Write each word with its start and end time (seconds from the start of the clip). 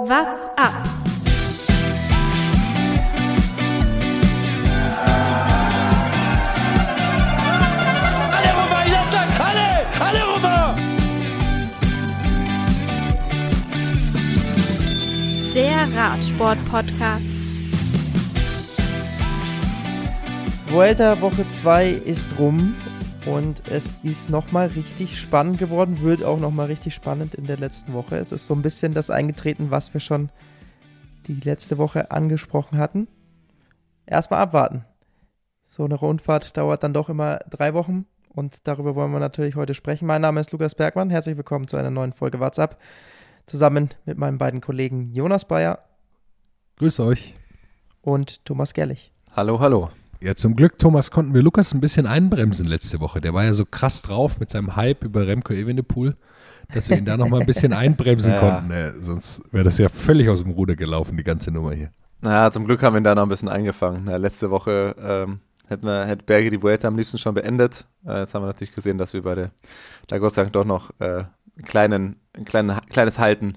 What's 0.00 0.46
up? 0.56 0.72
Romain, 8.54 8.84
il 8.86 8.94
attaque 8.94 9.40
Allez 9.40 9.84
Allez 10.00 10.22
Romain 10.22 10.76
Der 15.52 15.88
Radsport-Podcast. 15.96 17.26
Vuelta 20.68 21.20
Woche 21.20 21.48
2 21.48 21.90
ist 21.90 22.38
rum 22.38 22.76
und 23.28 23.68
es 23.70 23.90
ist 24.02 24.30
nochmal 24.30 24.68
richtig 24.68 25.20
spannend 25.20 25.58
geworden, 25.58 26.00
wird 26.00 26.24
auch 26.24 26.40
nochmal 26.40 26.66
richtig 26.66 26.94
spannend 26.94 27.34
in 27.34 27.44
der 27.44 27.58
letzten 27.58 27.92
Woche. 27.92 28.16
Es 28.16 28.32
ist 28.32 28.46
so 28.46 28.54
ein 28.54 28.62
bisschen 28.62 28.94
das 28.94 29.10
eingetreten, 29.10 29.70
was 29.70 29.92
wir 29.92 30.00
schon 30.00 30.30
die 31.26 31.38
letzte 31.40 31.76
Woche 31.76 32.10
angesprochen 32.10 32.78
hatten. 32.78 33.06
Erstmal 34.06 34.40
abwarten. 34.40 34.84
So 35.66 35.84
eine 35.84 35.96
Rundfahrt 35.96 36.56
dauert 36.56 36.82
dann 36.82 36.94
doch 36.94 37.10
immer 37.10 37.40
drei 37.50 37.74
Wochen 37.74 38.06
und 38.34 38.66
darüber 38.66 38.94
wollen 38.94 39.12
wir 39.12 39.20
natürlich 39.20 39.56
heute 39.56 39.74
sprechen. 39.74 40.06
Mein 40.06 40.22
Name 40.22 40.40
ist 40.40 40.52
Lukas 40.52 40.74
Bergmann, 40.74 41.10
herzlich 41.10 41.36
willkommen 41.36 41.68
zu 41.68 41.76
einer 41.76 41.90
neuen 41.90 42.14
Folge 42.14 42.40
WhatsApp. 42.40 42.78
Zusammen 43.44 43.90
mit 44.06 44.16
meinen 44.16 44.38
beiden 44.38 44.62
Kollegen 44.62 45.12
Jonas 45.12 45.44
Bayer 45.44 45.80
Grüß 46.78 47.00
euch. 47.00 47.34
und 48.00 48.44
Thomas 48.46 48.72
Gerlich. 48.72 49.12
Hallo, 49.36 49.60
hallo. 49.60 49.90
Ja, 50.20 50.34
zum 50.34 50.56
Glück, 50.56 50.78
Thomas, 50.78 51.10
konnten 51.10 51.32
wir 51.32 51.42
Lukas 51.42 51.72
ein 51.72 51.80
bisschen 51.80 52.06
einbremsen 52.06 52.66
letzte 52.66 52.98
Woche. 53.00 53.20
Der 53.20 53.34
war 53.34 53.44
ja 53.44 53.54
so 53.54 53.64
krass 53.64 54.02
drauf 54.02 54.40
mit 54.40 54.50
seinem 54.50 54.74
Hype 54.74 55.04
über 55.04 55.26
Remco 55.26 55.52
Evenepoel, 55.52 56.16
dass 56.74 56.90
wir 56.90 56.98
ihn 56.98 57.04
da 57.04 57.16
noch 57.16 57.28
mal 57.28 57.40
ein 57.40 57.46
bisschen 57.46 57.72
einbremsen 57.72 58.32
Ja. 58.32 58.40
konnten. 58.40 58.70
Äh, 58.72 58.92
sonst 59.00 59.42
wäre 59.52 59.64
das 59.64 59.78
ja 59.78 59.88
völlig 59.88 60.28
aus 60.28 60.42
dem 60.42 60.50
Ruder 60.52 60.74
gelaufen, 60.74 61.16
die 61.16 61.22
ganze 61.22 61.52
Nummer 61.52 61.72
hier. 61.72 61.92
Naja, 62.20 62.50
zum 62.50 62.64
Glück 62.64 62.82
haben 62.82 62.94
wir 62.94 63.00
ihn 63.00 63.04
da 63.04 63.14
noch 63.14 63.22
ein 63.22 63.28
bisschen 63.28 63.48
eingefangen. 63.48 64.02
Na, 64.06 64.16
letzte 64.16 64.50
Woche 64.50 64.96
ähm, 65.00 65.38
hätten 65.68 65.86
wir, 65.86 66.04
hätte 66.04 66.24
Berge 66.24 66.50
die 66.50 66.60
Vuelta 66.60 66.88
am 66.88 66.96
liebsten 66.96 67.18
schon 67.18 67.34
beendet. 67.34 67.86
Äh, 68.04 68.20
jetzt 68.20 68.34
haben 68.34 68.42
wir 68.42 68.46
natürlich 68.48 68.74
gesehen, 68.74 68.98
dass 68.98 69.12
wir 69.12 69.22
beide 69.22 69.52
da 70.08 70.18
Gott 70.18 70.34
sei 70.34 70.42
Dank 70.42 70.52
doch 70.54 70.64
noch 70.64 70.90
äh, 70.98 71.04
einen 71.04 71.64
kleinen, 71.64 72.16
ein 72.36 72.44
kleinen, 72.44 72.76
kleines 72.90 73.20
Halten 73.20 73.54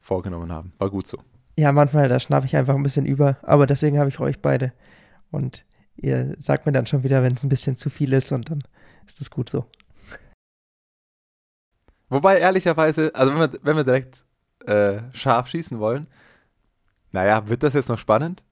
vorgenommen 0.00 0.50
haben. 0.50 0.72
War 0.78 0.88
gut 0.88 1.06
so. 1.06 1.18
Ja, 1.58 1.72
manchmal, 1.72 2.08
da 2.08 2.18
schnappe 2.18 2.46
ich 2.46 2.56
einfach 2.56 2.74
ein 2.74 2.82
bisschen 2.82 3.04
über, 3.04 3.36
aber 3.42 3.66
deswegen 3.66 3.98
habe 3.98 4.08
ich 4.08 4.18
euch 4.18 4.40
beide. 4.40 4.72
Und 5.30 5.66
ihr 6.02 6.34
sagt 6.38 6.66
mir 6.66 6.72
dann 6.72 6.86
schon 6.86 7.02
wieder, 7.02 7.22
wenn 7.22 7.34
es 7.34 7.44
ein 7.44 7.48
bisschen 7.48 7.76
zu 7.76 7.90
viel 7.90 8.12
ist 8.12 8.32
und 8.32 8.50
dann 8.50 8.62
ist 9.06 9.20
das 9.20 9.30
gut 9.30 9.50
so. 9.50 9.66
Wobei, 12.08 12.38
ehrlicherweise, 12.38 13.14
also 13.14 13.32
wenn 13.32 13.52
wir, 13.52 13.60
wenn 13.62 13.76
wir 13.76 13.84
direkt 13.84 14.24
äh, 14.66 15.02
scharf 15.12 15.48
schießen 15.48 15.78
wollen, 15.78 16.08
naja, 17.12 17.48
wird 17.48 17.62
das 17.62 17.74
jetzt 17.74 17.88
noch 17.88 17.98
spannend? 17.98 18.42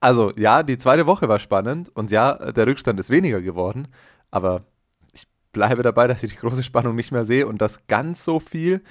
Also, 0.00 0.32
ja, 0.36 0.62
die 0.62 0.78
zweite 0.78 1.06
Woche 1.06 1.28
war 1.28 1.38
spannend 1.38 1.88
und 1.94 2.10
ja, 2.10 2.52
der 2.52 2.66
Rückstand 2.66 3.00
ist 3.00 3.10
weniger 3.10 3.40
geworden, 3.40 3.88
aber 4.30 4.64
ich 5.12 5.26
bleibe 5.52 5.82
dabei, 5.82 6.06
dass 6.06 6.22
ich 6.22 6.32
die 6.32 6.38
große 6.38 6.62
Spannung 6.62 6.94
nicht 6.94 7.12
mehr 7.12 7.24
sehe 7.24 7.46
und 7.46 7.62
das 7.62 7.86
ganz 7.86 8.24
so 8.24 8.38
viel. 8.38 8.82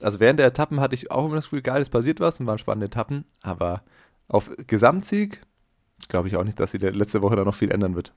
Also, 0.00 0.20
während 0.20 0.38
der 0.38 0.46
Etappen 0.46 0.80
hatte 0.80 0.94
ich 0.94 1.10
auch 1.10 1.26
immer 1.26 1.36
das 1.36 1.44
Gefühl, 1.44 1.62
geil, 1.62 1.82
es 1.82 1.90
passiert 1.90 2.20
was 2.20 2.40
und 2.40 2.46
waren 2.46 2.58
spannende 2.58 2.86
Etappen, 2.86 3.24
aber 3.42 3.82
auf 4.28 4.50
Gesamtsieg 4.66 5.42
glaube 6.08 6.28
ich 6.28 6.36
auch 6.36 6.44
nicht, 6.44 6.60
dass 6.60 6.72
der 6.72 6.92
letzte 6.92 7.22
Woche 7.22 7.36
da 7.36 7.44
noch 7.44 7.54
viel 7.54 7.70
ändern 7.70 7.94
wird. 7.94 8.12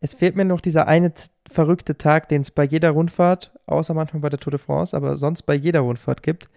Es 0.00 0.14
fehlt 0.14 0.36
mir 0.36 0.44
noch 0.44 0.60
dieser 0.60 0.86
eine 0.86 1.12
verrückte 1.50 1.98
Tag, 1.98 2.28
den 2.28 2.42
es 2.42 2.50
bei 2.50 2.64
jeder 2.64 2.90
Rundfahrt, 2.90 3.52
außer 3.66 3.94
manchmal 3.94 4.20
bei 4.20 4.28
der 4.28 4.38
Tour 4.38 4.52
de 4.52 4.60
France, 4.60 4.96
aber 4.96 5.16
sonst 5.16 5.42
bei 5.42 5.54
jeder 5.54 5.80
Rundfahrt 5.80 6.22
gibt, 6.22 6.48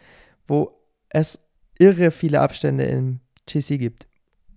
wo 0.47 0.77
es 1.09 1.39
irre 1.79 2.11
viele 2.11 2.41
Abstände 2.41 2.85
im 2.85 3.19
GC 3.47 3.79
gibt. 3.79 4.07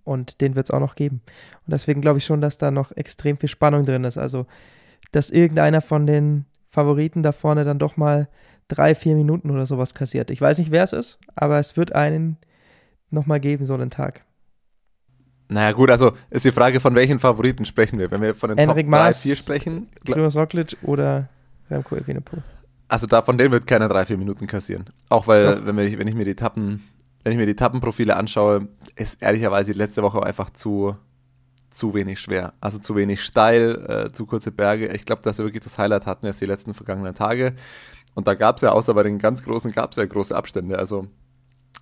Und 0.05 0.43
den 0.43 0.55
wird 0.55 0.67
es 0.67 0.71
auch 0.71 0.81
noch 0.81 0.97
geben. 0.97 1.23
Und 1.67 1.73
deswegen 1.73 2.03
glaube 2.03 2.19
ich 2.19 2.27
schon, 2.27 2.43
dass 2.43 2.59
da 2.59 2.71
noch 2.71 2.93
extrem 2.93 3.39
viel 3.39 3.49
Spannung 3.49 3.85
drin 3.85 4.05
ist. 4.05 4.19
Also, 4.19 4.47
dass 5.13 5.31
irgendeiner 5.31 5.81
von 5.81 6.07
den 6.07 6.45
Favoriten 6.69 7.23
da 7.23 7.33
vorne 7.33 7.65
dann 7.65 7.79
doch 7.79 7.97
mal 7.97 8.29
drei, 8.69 8.95
vier 8.95 9.15
Minuten 9.15 9.51
oder 9.51 9.65
sowas 9.65 9.95
kassiert. 9.95 10.31
Ich 10.31 10.41
weiß 10.41 10.59
nicht, 10.59 10.71
wer 10.71 10.85
es 10.85 10.93
ist, 10.93 11.19
aber 11.35 11.59
es 11.59 11.79
wird 11.79 11.95
einen 11.95 12.37
nochmal 13.11 13.41
geben, 13.41 13.65
so 13.65 13.73
einen 13.73 13.91
Tag. 13.91 14.25
Naja, 15.55 15.71
gut, 15.71 15.89
also 15.89 16.13
ist 16.31 16.45
die 16.45 16.51
Frage, 16.51 16.81
von 16.81 16.97
welchen 16.97 17.21
Favoriten 17.21 17.65
sprechen 17.65 18.01
wir? 18.01 18.11
Wenn 18.11 18.21
wir 18.21 18.35
von 18.35 18.51
den 18.51 18.59
Enric 18.59 18.87
Top 18.87 18.93
3, 18.93 19.05
Mas, 19.05 19.23
4 19.23 19.37
sprechen, 19.37 19.89
Primoz 20.05 20.35
Roglic 20.35 20.77
oder 20.83 21.29
Remco 21.71 21.95
Evenepoel. 21.95 22.43
Also 22.89 23.07
da 23.07 23.23
von 23.23 23.39
denen 23.39 23.53
wird 23.53 23.65
keiner 23.69 23.89
drei, 23.89 24.05
vier 24.05 24.19
Minuten 24.19 24.49
kassieren. 24.49 24.91
Auch 25.09 25.29
weil, 25.29 25.65
wenn, 25.65 25.77
wir, 25.77 25.99
wenn 25.99 26.09
ich 26.09 26.17
mir 26.17 26.25
die 26.25 26.33
Etappen, 26.33 26.83
wenn 27.23 27.33
ich 27.33 27.39
mir 27.39 27.47
die 27.47 27.53
Etappenprofile 27.53 28.17
anschaue, 28.17 28.67
ist 28.97 29.23
ehrlicherweise 29.23 29.73
die 29.73 29.79
letzte 29.79 30.03
Woche 30.03 30.25
einfach 30.25 30.51
zu, 30.51 30.97
zu 31.71 31.95
wenig 31.95 32.19
schwer. 32.19 32.55
Also 32.61 32.79
zu 32.79 32.97
wenig 32.97 33.23
steil, 33.23 34.09
äh, 34.09 34.13
zu 34.13 34.27
kurze 34.27 34.51
Berge. 34.51 34.89
Ich 34.89 35.05
glaube, 35.05 35.23
dass 35.23 35.39
wir 35.39 35.45
wirklich 35.45 35.63
das 35.63 35.79
Highlight 35.79 36.05
hatten 36.05 36.27
jetzt 36.27 36.41
die 36.41 36.47
letzten 36.47 36.75
vergangenen 36.75 37.15
Tage. 37.15 37.55
Und 38.15 38.27
da 38.27 38.35
gab 38.35 38.57
es 38.57 38.63
ja, 38.63 38.73
außer 38.73 38.93
bei 38.93 39.05
den 39.05 39.21
ganz 39.21 39.45
großen, 39.45 39.71
gab 39.71 39.93
es 39.93 39.99
ja 39.99 40.05
große 40.05 40.35
Abstände. 40.35 40.81
Also 40.81 41.07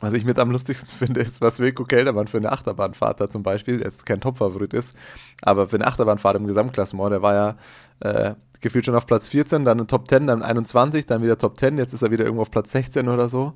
was 0.03 0.13
ich 0.13 0.25
mit 0.25 0.39
am 0.39 0.51
lustigsten 0.51 0.89
finde, 0.99 1.21
ist, 1.21 1.41
was 1.41 1.61
Wilko 1.61 1.85
Keldermann 1.85 2.27
für 2.29 2.37
eine 2.37 2.53
Achterbahnfahrt 2.53 3.21
da 3.21 3.31
zum 3.31 3.43
Beispiel, 3.43 3.81
jetzt 3.81 4.05
kein 4.05 4.21
Topfavorit 4.21 4.75
ist, 4.75 4.95
aber 5.41 5.69
für 5.69 5.77
eine 5.77 5.87
Achterbahnfahrt 5.87 6.37
im 6.37 6.47
Gesamtklassement, 6.47 7.13
der 7.13 7.23
war 7.23 7.35
ja 7.35 7.57
äh, 8.01 8.35
gefühlt 8.61 8.85
schon 8.85 8.95
auf 8.95 9.07
Platz 9.07 9.29
14, 9.29 9.65
dann 9.65 9.87
Top 9.87 10.09
10, 10.09 10.27
dann 10.27 10.43
21, 10.43 11.07
dann 11.07 11.23
wieder 11.23 11.39
Top 11.39 11.59
10, 11.59 11.79
jetzt 11.79 11.93
ist 11.93 12.03
er 12.03 12.11
wieder 12.11 12.25
irgendwo 12.25 12.43
auf 12.43 12.51
Platz 12.51 12.73
16 12.73 13.09
oder 13.09 13.29
so. 13.29 13.55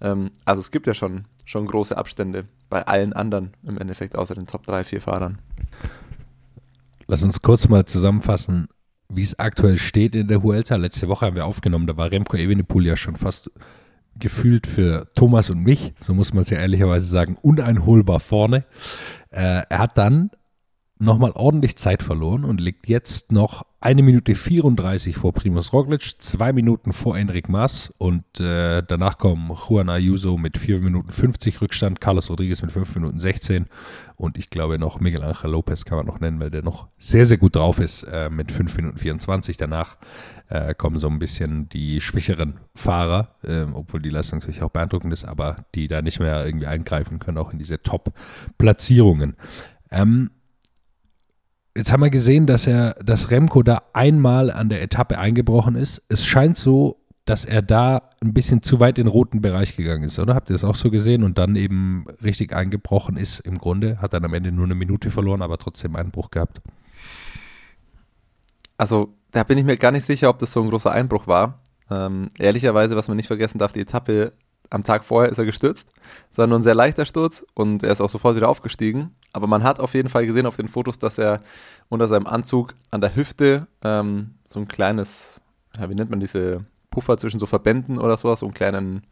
Ähm, 0.00 0.30
also 0.44 0.60
es 0.60 0.70
gibt 0.70 0.86
ja 0.86 0.94
schon, 0.94 1.24
schon 1.44 1.66
große 1.66 1.96
Abstände 1.96 2.44
bei 2.70 2.86
allen 2.86 3.12
anderen 3.12 3.52
im 3.66 3.78
Endeffekt, 3.78 4.16
außer 4.16 4.34
den 4.34 4.46
Top 4.46 4.66
3, 4.66 4.84
4 4.84 5.00
Fahrern. 5.00 5.38
Lass 7.06 7.22
uns 7.22 7.42
kurz 7.42 7.68
mal 7.68 7.86
zusammenfassen, 7.86 8.68
wie 9.08 9.22
es 9.22 9.38
aktuell 9.38 9.78
steht 9.78 10.14
in 10.14 10.28
der 10.28 10.42
Vuelta. 10.42 10.76
Letzte 10.76 11.08
Woche 11.08 11.26
haben 11.26 11.36
wir 11.36 11.46
aufgenommen, 11.46 11.86
da 11.86 11.96
war 11.96 12.10
Remco 12.10 12.36
Evenepoel 12.36 12.86
ja 12.86 12.96
schon 12.96 13.16
fast 13.16 13.50
gefühlt 14.18 14.66
für 14.66 15.08
Thomas 15.14 15.50
und 15.50 15.62
mich, 15.62 15.94
so 16.00 16.14
muss 16.14 16.32
man 16.32 16.42
es 16.42 16.50
ja 16.50 16.58
ehrlicherweise 16.58 17.06
sagen, 17.06 17.36
uneinholbar 17.40 18.20
vorne. 18.20 18.64
Äh, 19.30 19.62
er 19.68 19.78
hat 19.78 19.98
dann 19.98 20.30
nochmal 20.98 21.32
ordentlich 21.34 21.76
Zeit 21.76 22.02
verloren 22.02 22.44
und 22.44 22.60
liegt 22.60 22.88
jetzt 22.88 23.30
noch 23.30 23.64
eine 23.80 24.02
Minute 24.02 24.34
34 24.34 25.16
vor 25.16 25.32
Primus 25.32 25.72
Roglic, 25.72 26.20
zwei 26.20 26.52
Minuten 26.52 26.92
vor 26.92 27.16
Enric 27.16 27.48
Mas 27.48 27.94
und 27.98 28.24
äh, 28.40 28.82
danach 28.82 29.18
kommen 29.18 29.50
Juan 29.50 29.88
Ayuso 29.88 30.36
mit 30.36 30.58
4 30.58 30.80
Minuten 30.80 31.12
50 31.12 31.60
Rückstand, 31.60 32.00
Carlos 32.00 32.28
Rodriguez 32.28 32.62
mit 32.62 32.72
5 32.72 32.96
Minuten 32.96 33.20
16 33.20 33.66
und 34.16 34.36
ich 34.36 34.50
glaube 34.50 34.80
noch 34.80 34.98
Miguel 34.98 35.22
Angel 35.22 35.52
Lopez 35.52 35.84
kann 35.84 35.98
man 35.98 36.06
noch 36.06 36.18
nennen, 36.18 36.40
weil 36.40 36.50
der 36.50 36.62
noch 36.62 36.88
sehr, 36.98 37.24
sehr 37.24 37.38
gut 37.38 37.54
drauf 37.54 37.78
ist 37.78 38.02
äh, 38.02 38.28
mit 38.30 38.50
5 38.50 38.76
Minuten 38.76 38.98
24. 38.98 39.56
Danach 39.56 39.96
äh, 40.48 40.74
kommen 40.74 40.98
so 40.98 41.08
ein 41.08 41.18
bisschen 41.18 41.68
die 41.68 42.00
schwächeren 42.00 42.60
Fahrer, 42.74 43.36
äh, 43.42 43.64
obwohl 43.72 44.00
die 44.00 44.10
Leistung 44.10 44.40
sicher 44.40 44.66
auch 44.66 44.70
beeindruckend 44.70 45.12
ist, 45.12 45.24
aber 45.24 45.64
die 45.74 45.88
da 45.88 46.02
nicht 46.02 46.20
mehr 46.20 46.44
irgendwie 46.44 46.66
eingreifen 46.66 47.18
können, 47.18 47.38
auch 47.38 47.52
in 47.52 47.58
diese 47.58 47.82
Top-Platzierungen. 47.82 49.36
Ähm, 49.90 50.30
Jetzt 51.76 51.92
haben 51.92 52.02
wir 52.02 52.10
gesehen, 52.10 52.48
dass 52.48 52.66
er, 52.66 52.94
dass 52.94 53.30
Remco 53.30 53.62
da 53.62 53.82
einmal 53.92 54.50
an 54.50 54.68
der 54.68 54.82
Etappe 54.82 55.16
eingebrochen 55.16 55.76
ist. 55.76 56.02
Es 56.08 56.24
scheint 56.24 56.56
so, 56.56 57.04
dass 57.24 57.44
er 57.44 57.62
da 57.62 58.10
ein 58.20 58.34
bisschen 58.34 58.62
zu 58.62 58.80
weit 58.80 58.98
in 58.98 59.04
den 59.04 59.12
roten 59.12 59.42
Bereich 59.42 59.76
gegangen 59.76 60.02
ist, 60.02 60.18
oder? 60.18 60.34
Habt 60.34 60.50
ihr 60.50 60.54
das 60.54 60.64
auch 60.64 60.74
so 60.74 60.90
gesehen? 60.90 61.22
Und 61.22 61.38
dann 61.38 61.54
eben 61.54 62.06
richtig 62.20 62.52
eingebrochen 62.52 63.16
ist 63.16 63.38
im 63.38 63.58
Grunde, 63.58 63.98
hat 64.00 64.12
dann 64.12 64.24
am 64.24 64.34
Ende 64.34 64.50
nur 64.50 64.64
eine 64.64 64.74
Minute 64.74 65.10
verloren, 65.10 65.40
aber 65.40 65.56
trotzdem 65.56 65.94
Einbruch 65.94 66.32
gehabt. 66.32 66.62
Also 68.76 69.14
da 69.32 69.44
bin 69.44 69.58
ich 69.58 69.64
mir 69.64 69.76
gar 69.76 69.92
nicht 69.92 70.06
sicher, 70.06 70.30
ob 70.30 70.38
das 70.38 70.52
so 70.52 70.62
ein 70.62 70.70
großer 70.70 70.90
Einbruch 70.90 71.26
war. 71.26 71.60
Ähm, 71.90 72.30
ehrlicherweise, 72.38 72.96
was 72.96 73.08
man 73.08 73.16
nicht 73.16 73.26
vergessen 73.26 73.58
darf, 73.58 73.72
die 73.72 73.80
Etappe 73.80 74.32
am 74.70 74.84
Tag 74.84 75.04
vorher 75.04 75.30
ist 75.30 75.38
er 75.38 75.44
gestürzt. 75.44 75.90
Es 76.30 76.38
war 76.38 76.46
nur 76.46 76.58
ein 76.58 76.62
sehr 76.62 76.74
leichter 76.74 77.06
Sturz 77.06 77.44
und 77.54 77.82
er 77.82 77.92
ist 77.92 78.00
auch 78.00 78.10
sofort 78.10 78.36
wieder 78.36 78.48
aufgestiegen. 78.48 79.14
Aber 79.32 79.46
man 79.46 79.62
hat 79.62 79.80
auf 79.80 79.94
jeden 79.94 80.08
Fall 80.08 80.26
gesehen 80.26 80.46
auf 80.46 80.56
den 80.56 80.68
Fotos, 80.68 80.98
dass 80.98 81.18
er 81.18 81.42
unter 81.88 82.08
seinem 82.08 82.26
Anzug 82.26 82.74
an 82.90 83.00
der 83.00 83.14
Hüfte 83.16 83.66
ähm, 83.82 84.34
so 84.46 84.60
ein 84.60 84.68
kleines, 84.68 85.40
ja, 85.78 85.88
wie 85.88 85.94
nennt 85.94 86.10
man 86.10 86.20
diese 86.20 86.64
Puffer 86.90 87.18
zwischen 87.18 87.40
so 87.40 87.46
Verbänden 87.46 87.98
oder 87.98 88.16
sowas, 88.16 88.40
so 88.40 88.46
einen 88.46 88.54
kleinen 88.54 89.06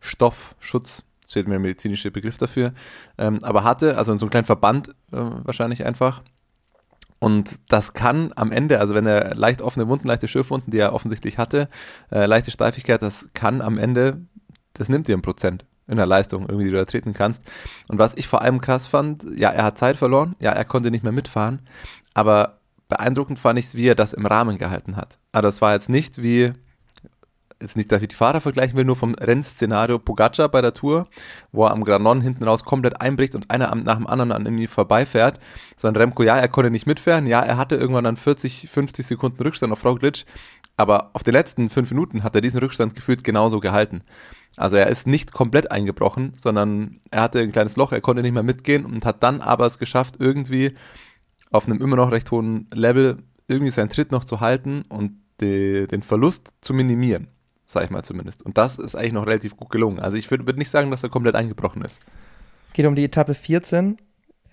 Stoffschutz, 0.00 1.04
es 1.24 1.32
fehlt 1.32 1.46
mir 1.46 1.54
der 1.54 1.60
medizinische 1.60 2.10
Begriff 2.10 2.36
dafür, 2.36 2.72
ähm, 3.18 3.38
aber 3.42 3.64
hatte, 3.64 3.96
also 3.96 4.16
so 4.18 4.24
einem 4.26 4.30
kleinen 4.30 4.46
Verband 4.46 4.88
äh, 5.12 5.16
wahrscheinlich 5.44 5.84
einfach. 5.84 6.22
Und 7.22 7.60
das 7.68 7.92
kann 7.92 8.32
am 8.34 8.50
Ende, 8.50 8.80
also 8.80 8.94
wenn 8.94 9.06
er 9.06 9.36
leicht 9.36 9.62
offene 9.62 9.86
Wunden, 9.86 10.08
leichte 10.08 10.26
Schürfwunden, 10.26 10.72
die 10.72 10.78
er 10.78 10.92
offensichtlich 10.92 11.38
hatte, 11.38 11.68
äh, 12.10 12.26
leichte 12.26 12.50
Steifigkeit, 12.50 13.00
das 13.00 13.28
kann 13.32 13.60
am 13.60 13.78
Ende, 13.78 14.22
das 14.72 14.88
nimmt 14.88 15.06
dir 15.06 15.16
ein 15.16 15.22
Prozent 15.22 15.64
in 15.86 15.98
der 15.98 16.06
Leistung, 16.06 16.48
irgendwie, 16.48 16.64
die 16.64 16.72
du 16.72 16.78
ertreten 16.78 17.12
kannst. 17.12 17.40
Und 17.86 18.00
was 18.00 18.16
ich 18.16 18.26
vor 18.26 18.42
allem 18.42 18.60
krass 18.60 18.88
fand, 18.88 19.24
ja, 19.36 19.50
er 19.50 19.62
hat 19.62 19.78
Zeit 19.78 19.98
verloren, 19.98 20.34
ja, 20.40 20.50
er 20.50 20.64
konnte 20.64 20.90
nicht 20.90 21.04
mehr 21.04 21.12
mitfahren, 21.12 21.62
aber 22.12 22.58
beeindruckend 22.88 23.38
fand 23.38 23.56
ich 23.56 23.66
es, 23.66 23.76
wie 23.76 23.86
er 23.86 23.94
das 23.94 24.14
im 24.14 24.26
Rahmen 24.26 24.58
gehalten 24.58 24.96
hat. 24.96 25.18
Aber 25.30 25.42
das 25.42 25.62
war 25.62 25.74
jetzt 25.74 25.88
nicht 25.88 26.24
wie, 26.24 26.54
jetzt 27.62 27.76
nicht, 27.76 27.90
dass 27.90 28.02
ich 28.02 28.08
die 28.08 28.14
Fahrer 28.14 28.40
vergleichen 28.40 28.76
will, 28.76 28.84
nur 28.84 28.96
vom 28.96 29.14
Rennszenario 29.14 29.98
Pogacar 29.98 30.48
bei 30.48 30.60
der 30.60 30.74
Tour, 30.74 31.06
wo 31.52 31.64
er 31.64 31.70
am 31.70 31.84
Granon 31.84 32.20
hinten 32.20 32.44
raus 32.44 32.64
komplett 32.64 33.00
einbricht 33.00 33.34
und 33.34 33.50
einer 33.50 33.74
nach 33.74 33.96
dem 33.96 34.06
anderen 34.06 34.32
an 34.32 34.44
irgendwie 34.44 34.66
vorbeifährt. 34.66 35.40
Sondern 35.76 36.02
Remco, 36.02 36.22
ja, 36.22 36.36
er 36.36 36.48
konnte 36.48 36.70
nicht 36.70 36.86
mitfahren, 36.86 37.26
ja, 37.26 37.40
er 37.40 37.56
hatte 37.56 37.76
irgendwann 37.76 38.04
dann 38.04 38.16
40, 38.16 38.68
50 38.70 39.06
Sekunden 39.06 39.42
Rückstand 39.42 39.72
auf 39.72 39.84
Roglic, 39.84 40.24
aber 40.76 41.10
auf 41.14 41.22
den 41.22 41.32
letzten 41.32 41.70
fünf 41.70 41.90
Minuten 41.90 42.22
hat 42.22 42.34
er 42.34 42.40
diesen 42.40 42.60
Rückstand 42.60 42.94
gefühlt 42.94 43.24
genauso 43.24 43.60
gehalten. 43.60 44.02
Also 44.56 44.76
er 44.76 44.88
ist 44.88 45.06
nicht 45.06 45.32
komplett 45.32 45.70
eingebrochen, 45.70 46.34
sondern 46.36 47.00
er 47.10 47.22
hatte 47.22 47.40
ein 47.40 47.52
kleines 47.52 47.76
Loch, 47.76 47.92
er 47.92 48.02
konnte 48.02 48.22
nicht 48.22 48.34
mehr 48.34 48.42
mitgehen 48.42 48.84
und 48.84 49.06
hat 49.06 49.22
dann 49.22 49.40
aber 49.40 49.66
es 49.66 49.78
geschafft, 49.78 50.16
irgendwie 50.18 50.74
auf 51.50 51.66
einem 51.66 51.80
immer 51.80 51.96
noch 51.96 52.10
recht 52.10 52.30
hohen 52.30 52.68
Level 52.72 53.18
irgendwie 53.48 53.70
seinen 53.70 53.90
Tritt 53.90 54.12
noch 54.12 54.24
zu 54.24 54.40
halten 54.40 54.84
und 54.88 55.12
die, 55.40 55.86
den 55.86 56.02
Verlust 56.02 56.54
zu 56.60 56.74
minimieren, 56.74 57.28
sag 57.72 57.84
ich 57.84 57.90
mal 57.90 58.02
zumindest. 58.02 58.42
Und 58.42 58.58
das 58.58 58.78
ist 58.78 58.94
eigentlich 58.94 59.12
noch 59.12 59.26
relativ 59.26 59.56
gut 59.56 59.70
gelungen. 59.70 59.98
Also 59.98 60.16
ich 60.16 60.30
würde 60.30 60.46
würd 60.46 60.58
nicht 60.58 60.70
sagen, 60.70 60.90
dass 60.90 61.02
er 61.02 61.08
komplett 61.08 61.34
eingebrochen 61.34 61.82
ist. 61.82 62.02
Geht 62.72 62.86
um 62.86 62.94
die 62.94 63.04
Etappe 63.04 63.34
14. 63.34 63.96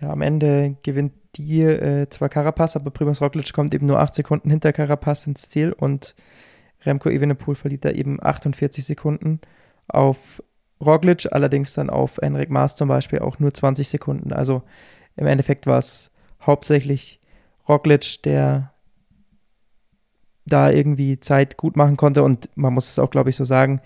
Ja, 0.01 0.11
am 0.11 0.21
Ende 0.21 0.77
gewinnt 0.83 1.13
die 1.35 1.61
äh, 1.61 2.09
zwar 2.09 2.29
Carapaz, 2.29 2.75
aber 2.75 2.91
Primoz 2.91 3.21
Roglic 3.21 3.53
kommt 3.53 3.73
eben 3.73 3.85
nur 3.85 3.99
8 3.99 4.15
Sekunden 4.15 4.49
hinter 4.49 4.73
Carapaz 4.73 5.27
ins 5.27 5.49
Ziel 5.49 5.73
und 5.73 6.15
Remco 6.85 7.09
Evenepoel 7.09 7.55
verliert 7.55 7.85
da 7.85 7.91
eben 7.91 8.23
48 8.23 8.85
Sekunden 8.85 9.41
auf 9.87 10.17
Roglic, 10.81 11.27
allerdings 11.31 11.73
dann 11.73 11.89
auf 11.89 12.17
Enric 12.19 12.49
Maas 12.49 12.75
zum 12.75 12.87
Beispiel 12.87 13.19
auch 13.19 13.39
nur 13.39 13.53
20 13.53 13.89
Sekunden. 13.89 14.31
Also 14.31 14.63
im 15.17 15.27
Endeffekt 15.27 15.67
war 15.67 15.77
es 15.77 16.09
hauptsächlich 16.41 17.19
Roglic, 17.67 18.23
der 18.23 18.73
da 20.49 20.69
irgendwie 20.69 21.19
Zeit 21.19 21.57
gut 21.57 21.75
machen 21.75 21.97
konnte 21.97 22.23
und 22.23 22.49
man 22.55 22.73
muss 22.73 22.89
es 22.89 22.99
auch, 22.99 23.09
glaube 23.09 23.29
ich, 23.29 23.35
so 23.35 23.43
sagen, 23.43 23.81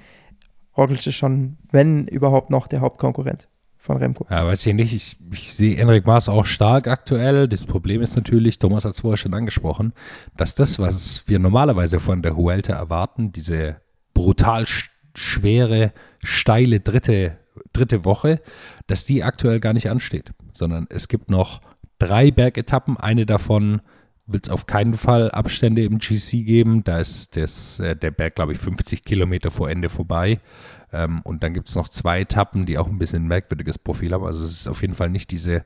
Roglic 0.75 1.06
ist 1.06 1.15
schon, 1.15 1.57
wenn 1.71 2.07
überhaupt 2.07 2.50
noch, 2.50 2.68
der 2.68 2.81
Hauptkonkurrent 2.81 3.48
von 3.77 3.98
Remco. 3.98 4.25
Ja, 4.30 4.45
weiß 4.45 4.65
ich 4.65 4.74
nicht. 4.74 4.94
Ich, 4.94 5.18
ich 5.31 5.54
sehe 5.54 5.77
Enric 5.77 6.06
Maas 6.06 6.30
auch 6.30 6.45
stark 6.45 6.88
aktuell. 6.88 7.48
Das 7.48 7.65
Problem 7.65 8.01
ist 8.01 8.15
natürlich, 8.15 8.57
Thomas 8.57 8.86
hat 8.86 8.94
es 8.94 9.01
vorher 9.01 9.18
schon 9.18 9.33
angesprochen, 9.33 9.94
dass 10.38 10.56
das, 10.56 10.80
was 10.80 11.24
wir 11.27 11.38
normalerweise 11.38 12.00
von 12.00 12.21
der 12.21 12.38
Huelta 12.38 12.74
erwarten, 12.74 13.33
diese 13.33 13.77
brutal 14.13 14.66
schwere, 15.16 15.92
steile 16.24 16.80
dritte, 16.80 17.38
dritte 17.74 18.06
Woche, 18.06 18.42
dass 18.88 19.06
die 19.06 19.21
aktuell 19.21 19.59
gar 19.59 19.74
nicht 19.74 19.89
ansteht, 19.89 20.31
sondern 20.54 20.88
es 20.89 21.07
gibt 21.09 21.30
noch 21.30 21.59
drei 22.00 22.31
Bergetappen. 22.31 22.98
Eine 22.98 23.25
davon 23.25 23.81
wird 24.25 24.48
es 24.48 24.52
auf 24.52 24.66
keinen 24.66 24.94
Fall 24.94 25.31
Abstände 25.31 25.84
im 25.84 26.00
GC 26.00 26.46
geben. 26.46 26.84
Da 26.84 27.00
ist 27.00 27.36
das, 27.36 27.80
äh, 27.80 27.96
der 27.96 28.12
Berg, 28.12 28.36
glaube 28.36 28.54
ich, 28.54 28.58
50 28.58 29.04
Kilometer 29.04 29.52
vor 29.52 29.70
Ende 29.70 29.90
vorbei. 29.90 30.40
Ähm, 30.92 31.22
und 31.24 31.44
dann 31.44 31.54
gibt 31.54 31.70
es 31.70 31.75
noch 31.75 31.90
zwei 31.90 32.22
Etappen, 32.22 32.66
die 32.66 32.78
auch 32.78 32.88
ein 32.88 33.00
bisschen 33.00 33.28
merkwürdiges 33.28 33.78
Profil 33.78 34.14
haben. 34.14 34.25
Also 34.25 34.44
es 34.44 34.52
ist 34.52 34.68
auf 34.68 34.81
jeden 34.81 34.94
Fall 34.94 35.10
nicht 35.10 35.31
diese 35.31 35.66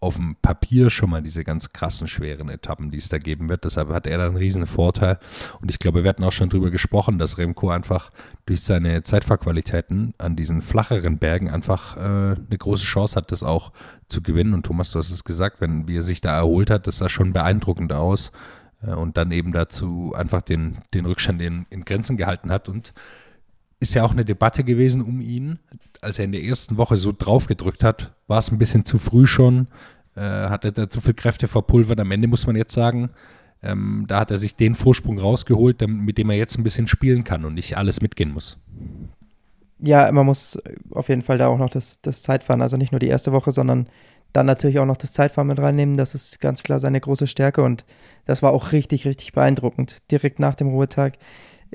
auf 0.00 0.16
dem 0.16 0.36
Papier 0.36 0.90
schon 0.90 1.10
mal 1.10 1.22
diese 1.22 1.42
ganz 1.42 1.72
krassen, 1.72 2.06
schweren 2.06 2.48
Etappen, 2.48 2.90
die 2.90 2.98
es 2.98 3.08
da 3.08 3.18
geben 3.18 3.48
wird. 3.48 3.64
Deshalb 3.64 3.88
hat 3.88 4.06
er 4.06 4.18
da 4.18 4.26
einen 4.26 4.36
riesen 4.36 4.66
Vorteil. 4.66 5.18
Und 5.60 5.70
ich 5.70 5.80
glaube, 5.80 6.04
wir 6.04 6.08
hatten 6.08 6.22
auch 6.22 6.32
schon 6.32 6.48
drüber 6.48 6.70
gesprochen, 6.70 7.18
dass 7.18 7.36
Remco 7.36 7.70
einfach 7.70 8.10
durch 8.46 8.62
seine 8.62 9.02
Zeitfahrqualitäten 9.02 10.14
an 10.18 10.36
diesen 10.36 10.62
flacheren 10.62 11.18
Bergen 11.18 11.50
einfach 11.50 11.96
äh, 11.96 12.00
eine 12.00 12.58
große 12.58 12.84
Chance 12.84 13.16
hat, 13.16 13.32
das 13.32 13.42
auch 13.42 13.72
zu 14.06 14.22
gewinnen. 14.22 14.54
Und 14.54 14.66
Thomas, 14.66 14.92
du 14.92 15.00
hast 15.00 15.10
es 15.10 15.24
gesagt, 15.24 15.60
wenn 15.60 15.88
wie 15.88 15.96
er 15.96 16.02
sich 16.02 16.20
da 16.20 16.36
erholt 16.36 16.70
hat, 16.70 16.86
das 16.86 16.98
sah 16.98 17.08
schon 17.08 17.32
beeindruckend 17.32 17.92
aus. 17.92 18.30
Äh, 18.82 18.92
und 18.92 19.16
dann 19.16 19.32
eben 19.32 19.52
dazu 19.52 20.12
einfach 20.16 20.42
den, 20.42 20.78
den 20.94 21.06
Rückstand 21.06 21.42
in, 21.42 21.66
in 21.70 21.84
Grenzen 21.84 22.16
gehalten 22.16 22.52
hat. 22.52 22.68
Und 22.68 22.92
ist 23.80 23.94
ja 23.94 24.04
auch 24.04 24.12
eine 24.12 24.24
Debatte 24.24 24.64
gewesen 24.64 25.02
um 25.02 25.20
ihn. 25.20 25.58
Als 26.00 26.18
er 26.18 26.24
in 26.24 26.32
der 26.32 26.42
ersten 26.42 26.76
Woche 26.76 26.96
so 26.96 27.12
draufgedrückt 27.16 27.84
hat, 27.84 28.14
war 28.26 28.38
es 28.38 28.50
ein 28.50 28.58
bisschen 28.58 28.84
zu 28.84 28.98
früh 28.98 29.26
schon, 29.26 29.68
äh, 30.16 30.20
hatte 30.20 30.72
da 30.72 30.88
zu 30.88 31.00
viel 31.00 31.14
Kräfte 31.14 31.48
verpulvert. 31.48 32.00
Am 32.00 32.10
Ende 32.10 32.28
muss 32.28 32.46
man 32.46 32.56
jetzt 32.56 32.74
sagen, 32.74 33.10
ähm, 33.62 34.04
da 34.06 34.20
hat 34.20 34.30
er 34.30 34.38
sich 34.38 34.54
den 34.54 34.74
Vorsprung 34.74 35.18
rausgeholt, 35.18 35.80
mit 35.86 36.18
dem 36.18 36.30
er 36.30 36.36
jetzt 36.36 36.58
ein 36.58 36.64
bisschen 36.64 36.86
spielen 36.86 37.24
kann 37.24 37.44
und 37.44 37.54
nicht 37.54 37.76
alles 37.76 38.00
mitgehen 38.00 38.32
muss. 38.32 38.58
Ja, 39.80 40.10
man 40.10 40.26
muss 40.26 40.58
auf 40.90 41.08
jeden 41.08 41.22
Fall 41.22 41.38
da 41.38 41.48
auch 41.48 41.58
noch 41.58 41.70
das, 41.70 42.00
das 42.00 42.22
Zeitfahren, 42.22 42.62
also 42.62 42.76
nicht 42.76 42.92
nur 42.92 42.98
die 42.98 43.06
erste 43.06 43.32
Woche, 43.32 43.52
sondern 43.52 43.88
dann 44.32 44.46
natürlich 44.46 44.78
auch 44.78 44.86
noch 44.86 44.96
das 44.96 45.12
Zeitfahren 45.12 45.48
mit 45.48 45.58
reinnehmen. 45.58 45.96
Das 45.96 46.14
ist 46.14 46.40
ganz 46.40 46.62
klar 46.62 46.78
seine 46.78 47.00
große 47.00 47.26
Stärke 47.26 47.62
und 47.62 47.84
das 48.24 48.42
war 48.42 48.52
auch 48.52 48.72
richtig, 48.72 49.06
richtig 49.06 49.32
beeindruckend. 49.32 50.10
Direkt 50.10 50.38
nach 50.38 50.54
dem 50.54 50.68
Ruhetag 50.68 51.14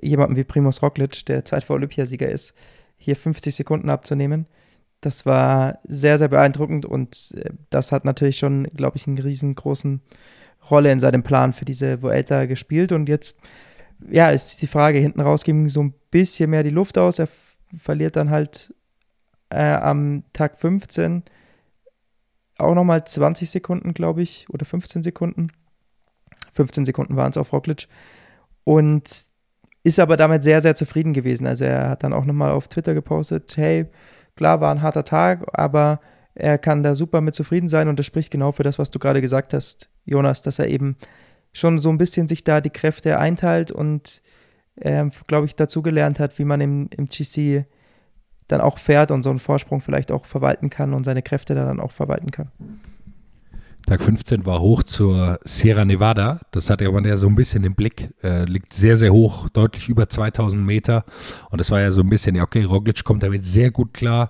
jemanden 0.02 0.36
wie 0.36 0.44
Primus 0.44 0.82
Roglic, 0.82 1.26
der 1.26 1.46
Zeit 1.46 1.64
vor 1.64 1.76
Olympiasieger 1.76 2.30
ist, 2.30 2.54
hier 2.98 3.16
50 3.16 3.56
Sekunden 3.56 3.90
abzunehmen. 3.90 4.48
Das 5.02 5.26
war 5.26 5.80
sehr, 5.84 6.18
sehr 6.18 6.30
beeindruckend 6.30 6.86
und 6.86 7.34
äh, 7.36 7.50
das 7.70 7.92
hat 7.92 8.06
natürlich 8.06 8.38
schon, 8.38 8.64
glaube 8.76 8.98
ich, 8.98 9.08
eine 9.08 9.24
riesengroßen 9.24 10.02
Rolle 10.72 10.92
in 10.92 11.00
seinem 11.00 11.24
Plan 11.24 11.54
für 11.54 11.66
diese 11.66 12.02
Vuelta 12.02 12.46
gespielt. 12.46 12.92
Und 12.94 13.10
jetzt, 13.10 13.36
ja, 14.10 14.30
ist 14.30 14.62
die 14.62 14.68
Frage, 14.68 15.00
hinten 15.00 15.20
raus 15.20 15.44
ging 15.44 15.68
so 15.68 15.84
ein 15.84 15.94
bisschen 16.10 16.50
mehr 16.50 16.64
die 16.64 16.70
Luft 16.70 16.98
aus. 16.98 17.20
Er 17.20 17.28
verliert 17.78 18.16
dann 18.16 18.30
halt 18.30 18.74
äh, 19.50 19.74
am 19.74 20.24
Tag 20.32 20.60
15 20.60 21.24
auch 22.58 22.76
nochmal 22.76 23.06
20 23.06 23.50
Sekunden, 23.50 23.94
glaube 23.94 24.22
ich, 24.22 24.48
oder 24.50 24.66
15 24.66 25.04
Sekunden. 25.04 25.52
15 26.54 26.86
Sekunden 26.86 27.16
waren 27.16 27.32
es 27.32 27.38
auf 27.38 27.52
Roglic. 27.52 27.88
Und 28.64 29.26
ist 29.84 30.00
aber 30.00 30.18
damit 30.18 30.44
sehr, 30.44 30.62
sehr 30.62 30.76
zufrieden 30.76 31.14
gewesen. 31.14 31.46
Also 31.46 31.66
er 31.66 31.90
hat 31.90 32.04
dann 32.04 32.14
auch 32.14 32.26
nochmal 32.26 32.52
auf 32.52 32.68
Twitter 32.68 32.94
gepostet, 32.94 33.56
hey, 33.58 33.86
klar, 34.36 34.62
war 34.62 34.72
ein 34.72 34.82
harter 34.82 35.04
Tag, 35.04 35.46
aber 35.54 36.00
er 36.36 36.58
kann 36.58 36.84
da 36.84 36.96
super 36.96 37.22
mit 37.22 37.36
zufrieden 37.36 37.68
sein 37.68 37.88
und 37.88 38.00
das 38.00 38.06
spricht 38.06 38.32
genau 38.32 38.52
für 38.52 38.64
das, 38.64 38.80
was 38.80 38.90
du 38.90 38.98
gerade 38.98 39.22
gesagt 39.22 39.54
hast, 39.54 39.90
Jonas, 40.06 40.42
dass 40.42 40.58
er 40.58 40.68
eben 40.68 40.98
schon 41.52 41.78
so 41.78 41.90
ein 41.90 41.98
bisschen 41.98 42.28
sich 42.28 42.44
da 42.44 42.62
die 42.62 42.72
Kräfte 42.72 43.20
einteilt 43.20 43.72
und, 43.72 44.22
äh, 44.78 45.06
glaube 45.28 45.46
ich, 45.46 45.56
dazugelernt 45.56 46.20
hat, 46.20 46.40
wie 46.40 46.46
man 46.46 46.62
im, 46.62 46.90
im 46.98 47.06
GC 47.06 47.66
dann 48.48 48.62
auch 48.62 48.80
fährt 48.80 49.12
und 49.12 49.24
so 49.24 49.30
einen 49.30 49.40
Vorsprung 49.40 49.82
vielleicht 49.82 50.12
auch 50.12 50.26
verwalten 50.26 50.70
kann 50.70 50.94
und 50.94 51.04
seine 51.04 51.22
Kräfte 51.22 51.54
dann 51.54 51.80
auch 51.80 51.92
verwalten 51.92 52.32
kann. 52.32 52.52
Tag 53.86 54.02
15 54.02 54.46
war 54.46 54.62
hoch 54.62 54.84
zur 54.84 55.40
Sierra 55.44 55.84
Nevada. 55.84 56.40
Das 56.52 56.70
hat 56.70 56.82
man 56.82 57.04
ja 57.04 57.18
so 57.18 57.28
ein 57.28 57.36
bisschen 57.36 57.64
im 57.64 57.76
Blick. 57.76 58.14
Äh, 58.24 58.46
liegt 58.46 58.74
sehr, 58.74 58.96
sehr 58.96 59.12
hoch, 59.12 59.50
deutlich 59.50 59.90
über 59.90 60.08
2000 60.08 60.64
Meter. 60.64 61.04
Und 61.50 61.60
das 61.60 61.70
war 61.70 61.82
ja 61.82 61.92
so 61.92 62.02
ein 62.02 62.10
bisschen, 62.10 62.36
ja, 62.36 62.44
okay, 62.44 62.64
Roglic 62.64 63.04
kommt 63.04 63.24
damit 63.24 63.44
sehr 63.44 63.72
gut 63.72 63.94
klar. 63.94 64.30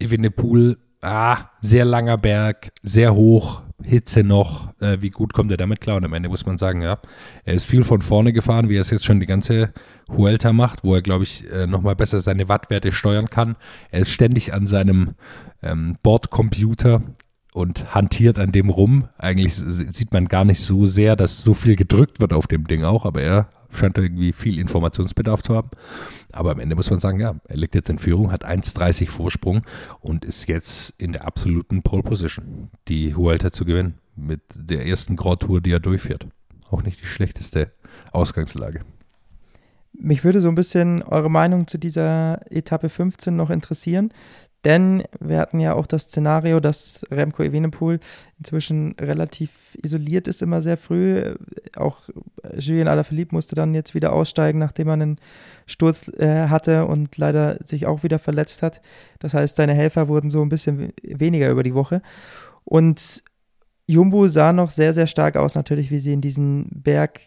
Evenepoel, 0.00 0.78
ah, 1.00 1.38
sehr 1.60 1.84
langer 1.84 2.18
Berg, 2.18 2.72
sehr 2.82 3.14
hoch, 3.14 3.62
Hitze 3.82 4.24
noch. 4.24 4.72
Äh, 4.80 5.00
wie 5.00 5.10
gut 5.10 5.32
kommt 5.32 5.52
er 5.52 5.56
damit 5.56 5.80
klar? 5.80 5.96
Und 5.96 6.04
am 6.04 6.12
Ende 6.12 6.28
muss 6.28 6.44
man 6.44 6.58
sagen, 6.58 6.82
ja, 6.82 6.98
er 7.44 7.54
ist 7.54 7.64
viel 7.64 7.84
von 7.84 8.02
vorne 8.02 8.32
gefahren, 8.32 8.68
wie 8.68 8.76
er 8.76 8.80
es 8.80 8.90
jetzt 8.90 9.04
schon 9.04 9.20
die 9.20 9.26
ganze 9.26 9.72
Huelta 10.08 10.52
macht, 10.52 10.82
wo 10.82 10.94
er, 10.94 11.02
glaube 11.02 11.22
ich, 11.22 11.48
äh, 11.50 11.68
nochmal 11.68 11.94
besser 11.94 12.18
seine 12.18 12.48
Wattwerte 12.48 12.90
steuern 12.90 13.30
kann. 13.30 13.56
Er 13.90 14.00
ist 14.00 14.10
ständig 14.10 14.52
an 14.52 14.66
seinem 14.66 15.14
ähm, 15.62 15.96
Bordcomputer 16.02 17.02
und 17.52 17.94
hantiert 17.94 18.38
an 18.38 18.52
dem 18.52 18.70
rum. 18.70 19.08
Eigentlich 19.18 19.54
sieht 19.54 20.12
man 20.12 20.28
gar 20.28 20.44
nicht 20.44 20.60
so 20.60 20.86
sehr, 20.86 21.16
dass 21.16 21.42
so 21.42 21.54
viel 21.54 21.76
gedrückt 21.76 22.20
wird 22.20 22.32
auf 22.32 22.46
dem 22.46 22.66
Ding 22.66 22.84
auch, 22.84 23.04
aber 23.04 23.22
er 23.22 23.48
scheint 23.70 23.98
irgendwie 23.98 24.32
viel 24.32 24.58
Informationsbedarf 24.58 25.42
zu 25.42 25.54
haben. 25.54 25.70
Aber 26.32 26.52
am 26.52 26.60
Ende 26.60 26.76
muss 26.76 26.90
man 26.90 27.00
sagen, 27.00 27.20
ja, 27.20 27.34
er 27.46 27.56
liegt 27.56 27.74
jetzt 27.74 27.90
in 27.90 27.98
Führung, 27.98 28.32
hat 28.32 28.44
1,30 28.44 29.10
Vorsprung 29.10 29.62
und 30.00 30.24
ist 30.24 30.48
jetzt 30.48 30.94
in 30.98 31.12
der 31.12 31.26
absoluten 31.26 31.82
Pole 31.82 32.02
Position, 32.02 32.70
die 32.88 33.14
Huelta 33.14 33.52
zu 33.52 33.64
gewinnen 33.64 33.98
mit 34.16 34.40
der 34.54 34.86
ersten 34.86 35.16
Grand 35.16 35.40
Tour, 35.40 35.60
die 35.60 35.72
er 35.72 35.80
durchführt. 35.80 36.26
Auch 36.70 36.82
nicht 36.82 37.00
die 37.00 37.06
schlechteste 37.06 37.72
Ausgangslage. 38.12 38.80
Mich 39.92 40.22
würde 40.22 40.40
so 40.40 40.48
ein 40.48 40.54
bisschen 40.54 41.02
eure 41.02 41.30
Meinung 41.30 41.66
zu 41.66 41.78
dieser 41.78 42.40
Etappe 42.50 42.88
15 42.88 43.34
noch 43.34 43.50
interessieren. 43.50 44.12
Denn 44.64 45.04
wir 45.20 45.38
hatten 45.38 45.60
ja 45.60 45.74
auch 45.74 45.86
das 45.86 46.04
Szenario, 46.04 46.58
dass 46.58 47.04
Remco 47.12 47.44
Evenepoel 47.44 48.00
inzwischen 48.38 48.96
relativ 49.00 49.76
isoliert 49.82 50.26
ist, 50.26 50.42
immer 50.42 50.60
sehr 50.60 50.76
früh. 50.76 51.36
Auch 51.76 52.08
Julien 52.56 52.88
Alaphilippe 52.88 53.34
musste 53.34 53.54
dann 53.54 53.72
jetzt 53.74 53.94
wieder 53.94 54.12
aussteigen, 54.12 54.58
nachdem 54.58 54.88
er 54.88 54.94
einen 54.94 55.20
Sturz 55.66 56.08
äh, 56.08 56.48
hatte 56.48 56.86
und 56.86 57.16
leider 57.18 57.62
sich 57.62 57.86
auch 57.86 58.02
wieder 58.02 58.18
verletzt 58.18 58.62
hat. 58.62 58.80
Das 59.20 59.32
heißt, 59.32 59.56
seine 59.56 59.74
Helfer 59.74 60.08
wurden 60.08 60.28
so 60.28 60.42
ein 60.42 60.48
bisschen 60.48 60.92
weniger 61.02 61.50
über 61.50 61.62
die 61.62 61.74
Woche. 61.74 62.02
Und 62.64 63.22
Jumbo 63.86 64.26
sah 64.26 64.52
noch 64.52 64.70
sehr, 64.70 64.92
sehr 64.92 65.06
stark 65.06 65.36
aus, 65.36 65.54
natürlich, 65.54 65.92
wie 65.92 66.00
sie 66.00 66.12
in 66.12 66.20
diesen 66.20 66.68
Berg 66.82 67.20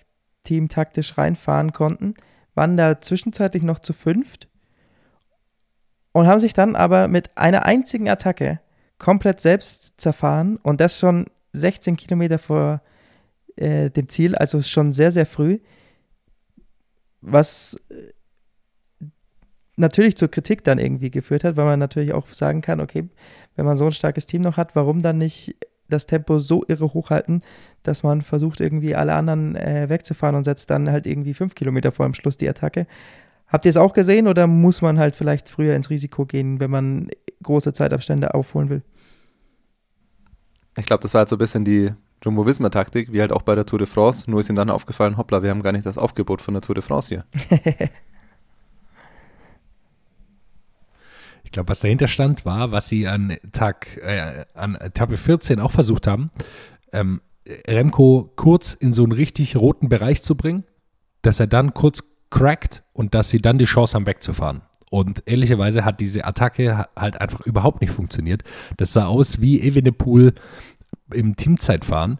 teamtaktisch 0.43 1.17
reinfahren 1.17 1.71
konnten. 1.71 2.15
Waren 2.55 2.75
da 2.75 2.99
zwischenzeitlich 2.99 3.63
noch 3.63 3.79
zu 3.79 3.93
fünft 3.93 4.50
und 6.11 6.27
haben 6.27 6.39
sich 6.39 6.53
dann 6.53 6.75
aber 6.75 7.07
mit 7.07 7.37
einer 7.37 7.65
einzigen 7.65 8.09
Attacke 8.09 8.59
komplett 8.97 9.39
selbst 9.41 9.99
zerfahren 9.99 10.57
und 10.57 10.81
das 10.81 10.99
schon 10.99 11.25
16 11.53 11.97
Kilometer 11.97 12.37
vor 12.37 12.81
äh, 13.55 13.89
dem 13.89 14.09
Ziel, 14.09 14.35
also 14.35 14.61
schon 14.61 14.93
sehr, 14.93 15.11
sehr 15.11 15.25
früh. 15.25 15.59
Was 17.21 17.77
natürlich 19.75 20.15
zur 20.15 20.29
Kritik 20.29 20.63
dann 20.63 20.79
irgendwie 20.79 21.11
geführt 21.11 21.43
hat, 21.43 21.57
weil 21.57 21.65
man 21.65 21.79
natürlich 21.79 22.13
auch 22.13 22.27
sagen 22.27 22.61
kann, 22.61 22.79
okay, 22.79 23.09
wenn 23.55 23.65
man 23.65 23.77
so 23.77 23.85
ein 23.85 23.91
starkes 23.91 24.27
Team 24.27 24.41
noch 24.41 24.57
hat, 24.57 24.75
warum 24.75 25.01
dann 25.01 25.17
nicht 25.17 25.55
das 25.89 26.05
Tempo 26.05 26.39
so 26.39 26.63
irre 26.67 26.93
hochhalten, 26.93 27.41
dass 27.83 28.03
man 28.03 28.21
versucht, 28.21 28.61
irgendwie 28.61 28.95
alle 28.95 29.13
anderen 29.13 29.55
äh, 29.55 29.89
wegzufahren 29.89 30.35
und 30.35 30.45
setzt 30.45 30.69
dann 30.69 30.89
halt 30.89 31.05
irgendwie 31.05 31.33
fünf 31.33 31.55
Kilometer 31.55 31.91
vor 31.91 32.05
dem 32.05 32.13
Schluss 32.13 32.37
die 32.37 32.47
Attacke. 32.49 32.87
Habt 33.51 33.65
ihr 33.65 33.69
es 33.69 33.77
auch 33.77 33.93
gesehen 33.93 34.27
oder 34.27 34.47
muss 34.47 34.81
man 34.81 34.97
halt 34.97 35.15
vielleicht 35.15 35.49
früher 35.49 35.75
ins 35.75 35.89
Risiko 35.89 36.25
gehen, 36.25 36.59
wenn 36.59 36.71
man 36.71 37.09
große 37.43 37.73
Zeitabstände 37.73 38.33
aufholen 38.33 38.69
will? 38.69 38.81
Ich 40.77 40.85
glaube, 40.85 41.03
das 41.03 41.13
war 41.13 41.19
halt 41.19 41.29
so 41.29 41.35
ein 41.35 41.39
bisschen 41.39 41.65
die 41.65 41.91
Jumbo-Visma-Taktik, 42.23 43.11
wie 43.11 43.19
halt 43.19 43.33
auch 43.33 43.41
bei 43.41 43.55
der 43.55 43.65
Tour 43.65 43.79
de 43.79 43.87
France. 43.87 44.29
Nur 44.31 44.39
ist 44.39 44.49
ihnen 44.49 44.55
dann 44.55 44.69
aufgefallen, 44.69 45.17
hoppla, 45.17 45.43
wir 45.43 45.49
haben 45.49 45.63
gar 45.63 45.73
nicht 45.73 45.85
das 45.85 45.97
Aufgebot 45.97 46.41
von 46.41 46.53
der 46.53 46.61
Tour 46.61 46.75
de 46.75 46.83
France 46.83 47.09
hier. 47.09 47.25
Ich 51.43 51.53
glaube, 51.53 51.67
was 51.67 51.81
dahinter 51.81 52.07
stand, 52.07 52.45
war, 52.45 52.71
was 52.71 52.87
sie 52.87 53.09
an 53.09 53.35
Tag, 53.51 53.97
äh, 53.97 54.45
an 54.53 54.75
Etappe 54.75 55.17
14 55.17 55.59
auch 55.59 55.71
versucht 55.71 56.07
haben, 56.07 56.31
ähm, 56.93 57.19
Remco 57.67 58.31
kurz 58.37 58.73
in 58.73 58.93
so 58.93 59.03
einen 59.03 59.11
richtig 59.11 59.57
roten 59.57 59.89
Bereich 59.89 60.21
zu 60.21 60.35
bringen, 60.35 60.63
dass 61.23 61.41
er 61.41 61.47
dann 61.47 61.73
kurz 61.73 62.03
crackt 62.31 62.83
und 62.93 63.13
dass 63.13 63.29
sie 63.29 63.39
dann 63.39 63.59
die 63.59 63.65
Chance 63.65 63.93
haben, 63.93 64.07
wegzufahren. 64.07 64.61
Und 64.89 65.23
ehrlicherweise 65.25 65.85
hat 65.85 66.01
diese 66.01 66.25
Attacke 66.25 66.87
halt 66.95 67.21
einfach 67.21 67.41
überhaupt 67.41 67.81
nicht 67.81 67.93
funktioniert. 67.93 68.43
Das 68.77 68.91
sah 68.91 69.05
aus 69.05 69.39
wie 69.39 69.61
Evenepoel 69.61 70.33
im 71.13 71.35
Teamzeitfahren. 71.35 72.19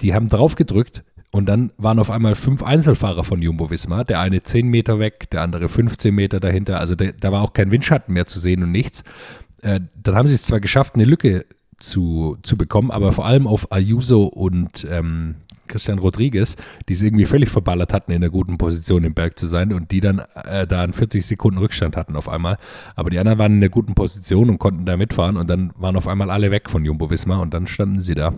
Die 0.00 0.14
haben 0.14 0.28
drauf 0.28 0.54
gedrückt, 0.54 1.04
und 1.32 1.46
dann 1.46 1.70
waren 1.76 1.98
auf 1.98 2.10
einmal 2.10 2.34
fünf 2.34 2.62
Einzelfahrer 2.62 3.22
von 3.22 3.40
Jumbo 3.40 3.70
Visma. 3.70 4.02
Der 4.02 4.20
eine 4.20 4.42
10 4.42 4.66
Meter 4.66 4.98
weg, 4.98 5.30
der 5.30 5.42
andere 5.42 5.68
15 5.68 6.12
Meter 6.12 6.40
dahinter. 6.40 6.80
Also 6.80 6.96
der, 6.96 7.12
da 7.12 7.30
war 7.30 7.42
auch 7.42 7.52
kein 7.52 7.70
Windschatten 7.70 8.12
mehr 8.12 8.26
zu 8.26 8.40
sehen 8.40 8.64
und 8.64 8.72
nichts. 8.72 9.04
Äh, 9.62 9.80
dann 10.02 10.16
haben 10.16 10.26
sie 10.26 10.34
es 10.34 10.42
zwar 10.42 10.60
geschafft, 10.60 10.96
eine 10.96 11.04
Lücke 11.04 11.46
zu, 11.78 12.36
zu 12.42 12.56
bekommen, 12.56 12.90
aber 12.90 13.12
vor 13.12 13.26
allem 13.26 13.46
auf 13.46 13.70
Ayuso 13.70 14.24
und 14.24 14.86
ähm, 14.90 15.36
Christian 15.70 15.98
Rodriguez, 15.98 16.56
die 16.88 16.92
es 16.92 17.02
irgendwie 17.02 17.24
völlig 17.24 17.48
verballert 17.48 17.92
hatten, 17.92 18.12
in 18.12 18.16
einer 18.16 18.30
guten 18.30 18.58
Position 18.58 19.04
im 19.04 19.14
Berg 19.14 19.38
zu 19.38 19.46
sein 19.46 19.72
und 19.72 19.90
die 19.90 20.00
dann 20.00 20.22
äh, 20.34 20.66
da 20.66 20.82
einen 20.82 20.92
40 20.92 21.24
Sekunden 21.24 21.58
Rückstand 21.58 21.96
hatten 21.96 22.16
auf 22.16 22.28
einmal. 22.28 22.58
Aber 22.96 23.10
die 23.10 23.18
anderen 23.18 23.38
waren 23.38 23.52
in 23.52 23.58
einer 23.58 23.70
guten 23.70 23.94
Position 23.94 24.50
und 24.50 24.58
konnten 24.58 24.84
da 24.84 24.96
mitfahren 24.96 25.36
und 25.36 25.48
dann 25.48 25.72
waren 25.76 25.96
auf 25.96 26.08
einmal 26.08 26.30
alle 26.30 26.50
weg 26.50 26.68
von 26.68 26.84
Jumbo 26.84 27.10
Visma 27.10 27.38
und 27.38 27.54
dann 27.54 27.66
standen 27.66 28.00
sie 28.00 28.14
da. 28.14 28.34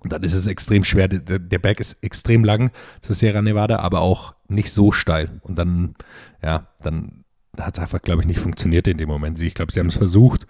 Und 0.00 0.12
dann 0.12 0.22
ist 0.22 0.34
es 0.34 0.46
extrem 0.46 0.82
schwer. 0.82 1.06
Der, 1.08 1.38
der 1.38 1.58
Berg 1.58 1.78
ist 1.78 2.02
extrem 2.02 2.44
lang 2.44 2.70
zur 3.00 3.14
Sierra 3.14 3.40
Nevada, 3.40 3.78
aber 3.78 4.00
auch 4.00 4.34
nicht 4.48 4.72
so 4.72 4.90
steil. 4.90 5.40
Und 5.42 5.58
dann, 5.58 5.94
ja, 6.42 6.66
dann 6.80 7.24
hat 7.56 7.74
es 7.76 7.80
einfach, 7.80 8.02
glaube 8.02 8.22
ich, 8.22 8.26
nicht 8.26 8.40
funktioniert 8.40 8.88
in 8.88 8.98
dem 8.98 9.08
Moment. 9.08 9.40
Ich 9.40 9.54
glaube, 9.54 9.72
sie 9.72 9.78
haben 9.78 9.86
es 9.86 9.96
versucht. 9.96 10.46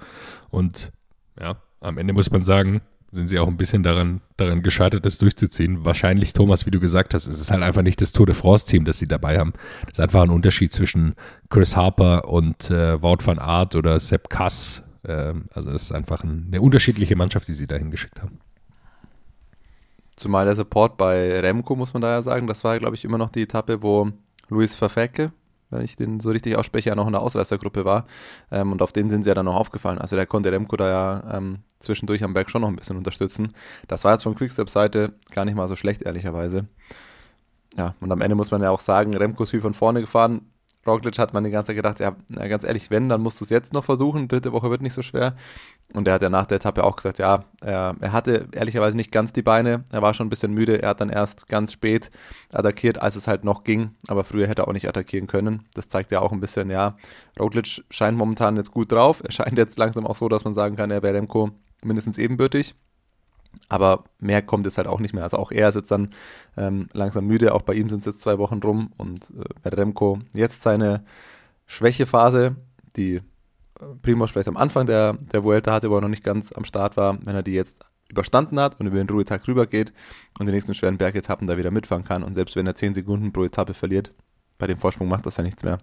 Und 0.51 0.93
ja, 1.39 1.57
am 1.81 1.99
Ende 1.99 2.15
muss 2.15 2.31
man 2.31 2.45
sagen, 2.45 2.81
sind 3.13 3.29
sie 3.29 3.39
auch 3.39 3.47
ein 3.47 3.59
bisschen 3.59 3.83
daran, 3.83 4.23
daran 4.39 4.63
gescheitert, 4.63 5.05
das 5.05 5.19
durchzuziehen. 5.19 5.85
Wahrscheinlich, 5.85 6.33
Thomas, 6.33 6.65
wie 6.65 6.71
du 6.71 6.81
gesagt 6.81 7.13
hast, 7.13 7.27
es 7.27 7.41
ist 7.41 7.51
halt 7.51 7.63
einfach 7.63 7.83
nicht 7.83 8.01
das 8.01 8.13
Tour 8.13 8.25
de 8.25 8.35
France-Team, 8.35 8.87
das 8.87 8.99
sie 8.99 9.07
dabei 9.07 9.39
haben. 9.39 9.53
Das 9.83 9.93
ist 9.93 10.01
einfach 10.01 10.23
ein 10.23 10.31
Unterschied 10.31 10.73
zwischen 10.73 11.15
Chris 11.51 11.77
Harper 11.77 12.29
und 12.29 12.71
äh, 12.71 13.01
Wout 13.03 13.19
van 13.25 13.39
Aert 13.39 13.77
oder 13.77 14.01
Sepp 14.01 14.31
Kass. 14.31 14.83
Ähm, 15.07 15.45
also 15.53 15.71
das 15.71 15.83
ist 15.83 15.93
einfach 15.93 16.25
ein, 16.25 16.47
eine 16.49 16.63
unterschiedliche 16.63 17.15
Mannschaft, 17.15 17.49
die 17.49 17.55
sie 17.55 17.67
dahin 17.67 17.91
geschickt 17.91 18.23
haben. 18.23 18.39
Zumal 20.17 20.47
der 20.47 20.57
Support 20.57 20.97
bei 20.97 21.39
Remco, 21.41 21.77
muss 21.77 21.93
man 21.93 22.01
da 22.01 22.11
ja 22.11 22.23
sagen, 22.23 22.47
das 22.47 22.65
war, 22.65 22.79
glaube 22.79 22.97
ich, 22.97 23.05
immer 23.05 23.19
noch 23.19 23.31
die 23.31 23.43
Etappe, 23.43 23.83
wo 23.83 24.11
Luis 24.49 24.75
Verfecke, 24.75 25.33
wenn 25.73 25.83
ich 25.83 25.97
den 25.97 26.21
so 26.21 26.31
richtig 26.31 26.57
ausspreche, 26.57 26.91
ja 26.91 26.95
noch 26.95 27.07
in 27.07 27.13
der 27.13 27.23
Ausreißergruppe 27.23 27.85
war. 27.85 28.07
Ähm, 28.51 28.73
und 28.73 28.83
auf 28.83 28.93
den 28.93 29.11
sind 29.11 29.25
sie 29.25 29.31
ja 29.31 29.35
dann 29.35 29.47
noch 29.47 29.57
aufgefallen. 29.57 29.99
Also 29.99 30.17
der 30.17 30.27
konnte 30.27 30.53
Remco 30.53 30.77
da 30.77 30.89
ja 30.89 31.37
ähm, 31.39 31.59
zwischendurch 31.81 32.23
am 32.23 32.35
Berg 32.35 32.51
schon 32.51 32.63
noch 32.63 32.69
ein 32.69 32.77
bisschen 32.77 32.97
unterstützen. 32.97 33.53
Das 33.89 34.05
war 34.05 34.13
jetzt 34.13 34.23
von 34.23 34.35
Quickstep-Seite 34.35 35.15
gar 35.31 35.45
nicht 35.45 35.57
mal 35.57 35.69
so 35.69 35.77
schlecht, 35.77 36.03
ehrlicherweise. 36.03 36.67
Ja, 37.77 37.95
und 38.01 38.13
am 38.13 38.21
Ende 38.21 38.37
muss 38.37 38.51
man 38.51 38.63
ja 38.63 38.71
auch 38.71 38.81
sagen, 38.81 39.17
Remco 39.17 39.45
ist 39.45 39.51
viel 39.51 39.63
von 39.63 39.75
vorne 39.75 40.01
gefahren. 40.01 40.52
Roglic 40.87 41.19
hat 41.19 41.33
man 41.33 41.45
die 41.45 41.51
ganze 41.51 41.69
Zeit 41.69 41.77
gedacht, 41.77 42.01
ja, 42.01 42.17
ganz 42.49 42.65
ehrlich, 42.65 42.91
wenn, 42.91 43.09
dann 43.09 43.21
musst 43.21 43.41
du 43.41 43.45
es 43.45 43.51
jetzt 43.51 43.73
noch 43.73 43.85
versuchen. 43.85 44.29
Dritte 44.29 44.53
Woche 44.53 44.71
wird 44.71 44.83
nicht 44.83 44.95
so 44.95 45.03
schwer. 45.03 45.37
Und 45.93 46.09
er 46.09 46.15
hat 46.15 46.23
ja 46.23 46.29
nach 46.29 46.47
der 46.47 46.57
Etappe 46.57 46.83
auch 46.83 46.97
gesagt, 46.97 47.19
ja, 47.19 47.45
er, 47.61 47.95
er, 48.01 48.13
hatte 48.13 48.49
ehrlicherweise 48.53 48.97
nicht 48.97 49.13
ganz 49.13 49.33
die 49.33 49.43
Beine. 49.43 49.85
Er 49.93 50.03
war 50.03 50.15
schon 50.15 50.27
ein 50.27 50.31
bisschen 50.31 50.53
müde. 50.55 50.83
Er 50.83 50.91
hat 50.91 51.01
dann 51.01 51.11
erst 51.11 51.49
ganz 51.49 51.73
spät 51.73 52.11
attackiert, 52.51 53.01
als 53.01 53.17
es 53.17 53.29
halt 53.29 53.45
noch 53.45 53.63
ging. 53.65 53.95
Aber 54.09 54.25
früher 54.25 54.49
hätte 54.49 54.63
er 54.63 54.69
auch 54.69 54.73
nicht 54.73 54.89
attackieren 54.89 55.27
können. 55.27 55.69
Das 55.75 55.89
zeigt 55.89 56.11
ja 56.11 56.21
auch 56.21 56.33
ein 56.33 56.41
bisschen, 56.41 56.71
ja, 56.71 56.97
Roglic 57.39 57.85
scheint 57.91 58.19
momentan 58.19 58.57
jetzt 58.57 58.73
gut 58.73 58.91
drauf. 58.91 59.23
Er 59.23 59.31
scheint 59.31 59.59
jetzt 59.59 59.79
langsam 59.79 60.07
auch 60.07 60.17
so, 60.17 60.29
dass 60.29 60.45
man 60.45 60.55
sagen 60.55 60.77
kann, 60.77 60.91
er 60.91 61.03
wäre 61.03 61.15
Remco 61.15 61.51
mindestens 61.85 62.19
ebenbürtig. 62.19 62.75
Aber 63.69 64.05
mehr 64.19 64.43
kommt 64.43 64.67
jetzt 64.67 64.77
halt 64.77 64.87
auch 64.87 65.01
nicht 65.01 65.15
mehr. 65.15 65.25
Also 65.25 65.39
auch 65.39 65.51
er 65.51 65.69
ist 65.69 65.77
jetzt 65.77 65.91
dann 65.91 66.11
ähm, 66.57 66.89
langsam 66.93 67.27
müde. 67.27 67.55
Auch 67.55 67.63
bei 67.63 67.75
ihm 67.75 67.89
sind 67.89 68.01
es 68.01 68.07
jetzt 68.07 68.23
zwei 68.23 68.39
Wochen 68.39 68.59
rum. 68.59 68.93
Und 68.97 69.33
äh, 69.65 69.69
Remco 69.69 70.19
jetzt 70.35 70.63
seine 70.63 71.05
Schwächephase, 71.67 72.57
die 72.97 73.17
äh, 73.81 74.27
vielleicht 74.27 74.49
am 74.49 74.57
Anfang 74.57 74.87
der, 74.87 75.15
der 75.15 75.45
Vuelta 75.45 75.73
hatte, 75.73 75.91
wo 75.91 75.97
er 75.97 76.03
noch 76.03 76.09
nicht 76.09 76.25
ganz 76.25 76.53
am 76.53 76.65
Start 76.65 76.97
war, 76.97 77.19
wenn 77.25 77.35
er 77.35 77.43
die 77.43 77.55
jetzt 77.55 77.85
überstanden 78.11 78.61
hat 78.61 78.79
und 78.79 78.87
über 78.87 78.99
den 78.99 79.09
Ruhetag 79.09 79.49
rübergeht 79.49 79.93
und 80.39 80.47
die 80.47 80.53
nächsten 80.53 80.75
schweren 80.75 80.99
Bergetappen 80.99 81.47
da 81.47 81.57
wieder 81.57 81.71
mitfahren 81.71 82.05
kann. 82.05 82.23
Und 82.23 82.35
selbst 82.35 82.55
wenn 82.57 82.67
er 82.67 82.75
10 82.75 82.95
Sekunden 82.95 83.33
pro 83.33 83.45
Etappe 83.45 83.73
verliert, 83.75 84.13
bei 84.59 84.67
dem 84.67 84.79
Vorsprung 84.79 85.09
macht 85.09 85.27
das 85.27 85.39
ja 85.39 85.43
nichts 85.43 85.65
mehr. 85.65 85.79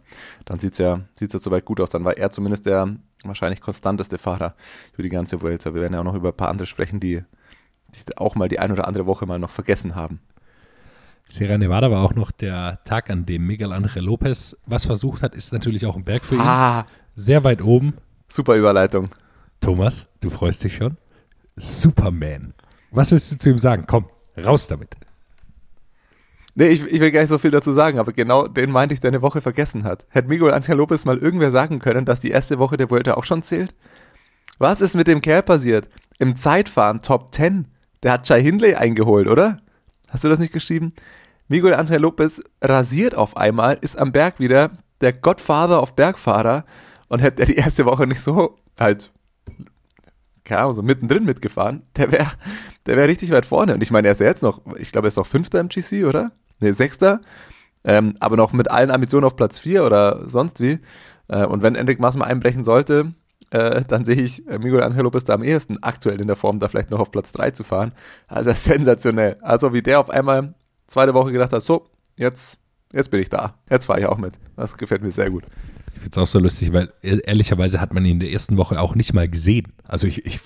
Dann 0.46 0.60
sieht 0.60 0.74
es 0.74 0.78
ja, 0.78 1.02
sieht's 1.16 1.34
ja 1.34 1.40
soweit 1.40 1.66
gut 1.66 1.82
aus. 1.82 1.90
Dann 1.90 2.06
war 2.06 2.16
er 2.18 2.32
zumindest 2.32 2.66
der 2.66 2.96
wahrscheinlich 3.26 3.62
konstanteste 3.62 4.18
Fahrer 4.18 4.56
über 4.94 5.04
die 5.04 5.10
ganze 5.10 5.42
Vuelta. 5.42 5.74
Wir 5.74 5.82
werden 5.82 5.96
ja 5.96 6.00
auch 6.00 6.06
noch 6.06 6.16
über 6.16 6.30
ein 6.30 6.38
paar 6.38 6.50
andere 6.50 6.68
sprechen, 6.68 7.00
die 7.00 7.24
die 7.96 8.18
auch 8.18 8.36
mal 8.36 8.48
die 8.50 8.60
ein 8.60 8.72
oder 8.72 8.88
andere 8.88 9.06
Woche 9.06 9.26
mal 9.26 9.40
noch 9.40 9.52
vergessen 9.52 9.96
haben. 9.96 10.20
Sierra 11.28 11.58
Nevada 11.58 11.92
war 11.92 12.04
auch 12.04 12.16
noch 12.16 12.32
der 12.32 12.80
Tag, 12.86 13.10
an 13.10 13.26
dem 13.26 13.46
Miguel 13.46 13.72
Angel 13.72 14.04
Lopez 14.04 14.58
was 14.66 14.86
versucht 14.86 15.22
hat, 15.22 15.36
ist 15.36 15.54
natürlich 15.54 15.86
auch 15.86 15.96
ein 15.96 16.04
Berg 16.04 16.26
für 16.26 16.36
ihn. 16.36 16.42
Ah, 16.42 16.88
Sehr 17.16 17.44
weit 17.44 17.62
oben. 17.62 17.94
super 18.30 18.56
Überleitung. 18.56 19.10
Thomas, 19.62 20.08
du 20.22 20.30
freust 20.30 20.64
dich 20.64 20.76
schon? 20.76 20.98
Superman. 21.56 22.54
Was 22.92 23.12
willst 23.12 23.32
du 23.32 23.38
zu 23.38 23.50
ihm 23.50 23.58
sagen? 23.60 23.84
Komm, 23.86 24.06
raus 24.44 24.68
damit. 24.68 24.96
Nee, 26.56 26.68
ich, 26.70 26.84
ich 26.86 27.00
will 27.00 27.12
gar 27.12 27.22
nicht 27.22 27.30
so 27.30 27.38
viel 27.38 27.52
dazu 27.52 27.72
sagen, 27.74 28.00
aber 28.00 28.12
genau 28.12 28.48
den 28.48 28.72
meinte 28.72 28.94
ich, 28.94 29.00
der 29.00 29.10
eine 29.10 29.22
Woche 29.22 29.42
vergessen 29.42 29.84
hat. 29.84 30.06
Hätte 30.10 30.28
Miguel 30.30 30.52
Angel 30.52 30.76
Lopez 30.78 31.06
mal 31.06 31.18
irgendwer 31.18 31.52
sagen 31.52 31.80
können, 31.80 32.06
dass 32.06 32.20
die 32.20 32.32
erste 32.32 32.58
Woche 32.60 32.76
der 32.76 32.90
Vuelta 32.90 33.14
auch 33.14 33.24
schon 33.24 33.44
zählt? 33.44 33.76
Was 34.58 34.82
ist 34.82 34.96
mit 34.96 35.08
dem 35.08 35.22
Kerl 35.22 35.44
passiert? 35.44 35.88
Im 36.18 36.36
Zeitfahren 36.36 37.02
Top 37.02 37.34
10. 37.34 37.68
Der 38.04 38.14
hat 38.14 38.26
Chai 38.26 38.42
Hindley 38.42 38.76
eingeholt, 38.76 39.28
oder? 39.28 39.60
Hast 40.10 40.24
du 40.24 40.30
das 40.30 40.40
nicht 40.40 40.54
geschrieben? 40.54 40.94
Miguel 41.48 41.74
Angel 41.74 42.00
Lopez 42.00 42.42
rasiert 42.62 43.16
auf 43.16 43.36
einmal, 43.36 43.78
ist 43.82 43.98
am 43.98 44.12
Berg 44.12 44.40
wieder 44.40 44.72
der 45.02 45.14
Godfather 45.14 45.80
auf 45.80 45.96
Bergfahrer 45.96 46.66
und 47.08 47.20
hätte 47.20 47.42
er 47.42 47.46
die 47.46 47.56
erste 47.56 47.86
Woche 47.86 48.06
nicht 48.06 48.22
so 48.22 48.58
halt, 48.80 49.12
keine 50.44 50.62
Ahnung, 50.62 50.76
so 50.76 50.82
mittendrin 50.82 51.26
mitgefahren, 51.26 51.84
der 51.96 52.12
wäre 52.12 52.32
der 52.86 52.98
wär 52.98 53.08
richtig 53.08 53.32
weit 53.32 53.46
vorne. 53.46 53.74
Und 53.76 53.84
ich 53.84 53.92
meine, 53.92 54.08
er 54.08 54.14
ist 54.14 54.20
ja 54.20 54.28
jetzt 54.28 54.42
noch, 54.42 54.62
ich 54.78 54.92
glaube, 54.92 55.08
er 55.08 55.10
ist 55.10 55.18
noch 55.18 55.28
Fünfter 55.28 55.60
im 55.60 55.70
GC, 55.70 56.06
oder? 56.06 56.32
Ne, 56.60 56.74
Sechster. 56.74 57.22
Ähm, 57.84 58.16
aber 58.20 58.36
noch 58.36 58.52
mit 58.52 58.70
allen 58.70 58.92
Ambitionen 58.92 59.26
auf 59.26 59.36
Platz 59.36 59.60
4 59.60 59.84
oder 59.86 60.28
sonst 60.28 60.60
wie. 60.60 60.80
Äh, 61.28 61.46
und 61.46 61.62
wenn 61.62 61.76
Enric 61.76 62.00
Mas 62.00 62.18
mal 62.18 62.26
einbrechen 62.26 62.64
sollte, 62.64 63.14
äh, 63.52 63.84
dann 63.88 64.06
sehe 64.06 64.16
ich 64.16 64.48
äh, 64.48 64.58
Miguel 64.60 64.84
Angel 64.84 65.04
Lopez 65.04 65.24
da 65.24 65.34
am 65.34 65.44
ehesten 65.44 65.82
aktuell 65.82 66.22
in 66.22 66.28
der 66.28 66.36
Form, 66.36 66.60
da 66.60 66.68
vielleicht 66.68 66.92
noch 66.92 67.00
auf 67.00 67.12
Platz 67.12 67.32
3 67.32 67.52
zu 67.52 67.64
fahren. 67.64 67.92
Also 68.28 68.52
sensationell. 68.56 69.38
Also 69.42 69.74
wie 69.74 69.82
der 69.82 70.00
auf 70.00 70.10
einmal 70.10 70.54
zweite 70.88 71.14
Woche 71.14 71.32
gedacht 71.32 71.54
hat, 71.54 71.64
so, 71.64 71.88
jetzt, 72.16 72.58
jetzt 72.94 73.12
bin 73.12 73.22
ich 73.22 73.30
da. 73.30 73.56
Jetzt 73.70 73.86
fahre 73.86 74.00
ich 74.00 74.06
auch 74.06 74.18
mit. 74.18 74.34
Das 74.56 74.78
gefällt 74.78 75.02
mir 75.02 75.12
sehr 75.12 75.30
gut. 75.30 75.44
Ich 75.94 76.02
finde 76.02 76.12
es 76.12 76.18
auch 76.18 76.28
so 76.28 76.40
lustig, 76.40 76.72
weil 76.74 76.92
e- 77.02 77.20
ehrlicherweise 77.26 77.82
hat 77.82 77.94
man 77.94 78.06
ihn 78.06 78.14
in 78.14 78.20
der 78.20 78.32
ersten 78.32 78.58
Woche 78.58 78.80
auch 78.80 78.96
nicht 78.96 79.14
mal 79.14 79.28
gesehen. 79.28 79.74
Also 79.88 80.08
ich, 80.08 80.26
ich 80.26 80.40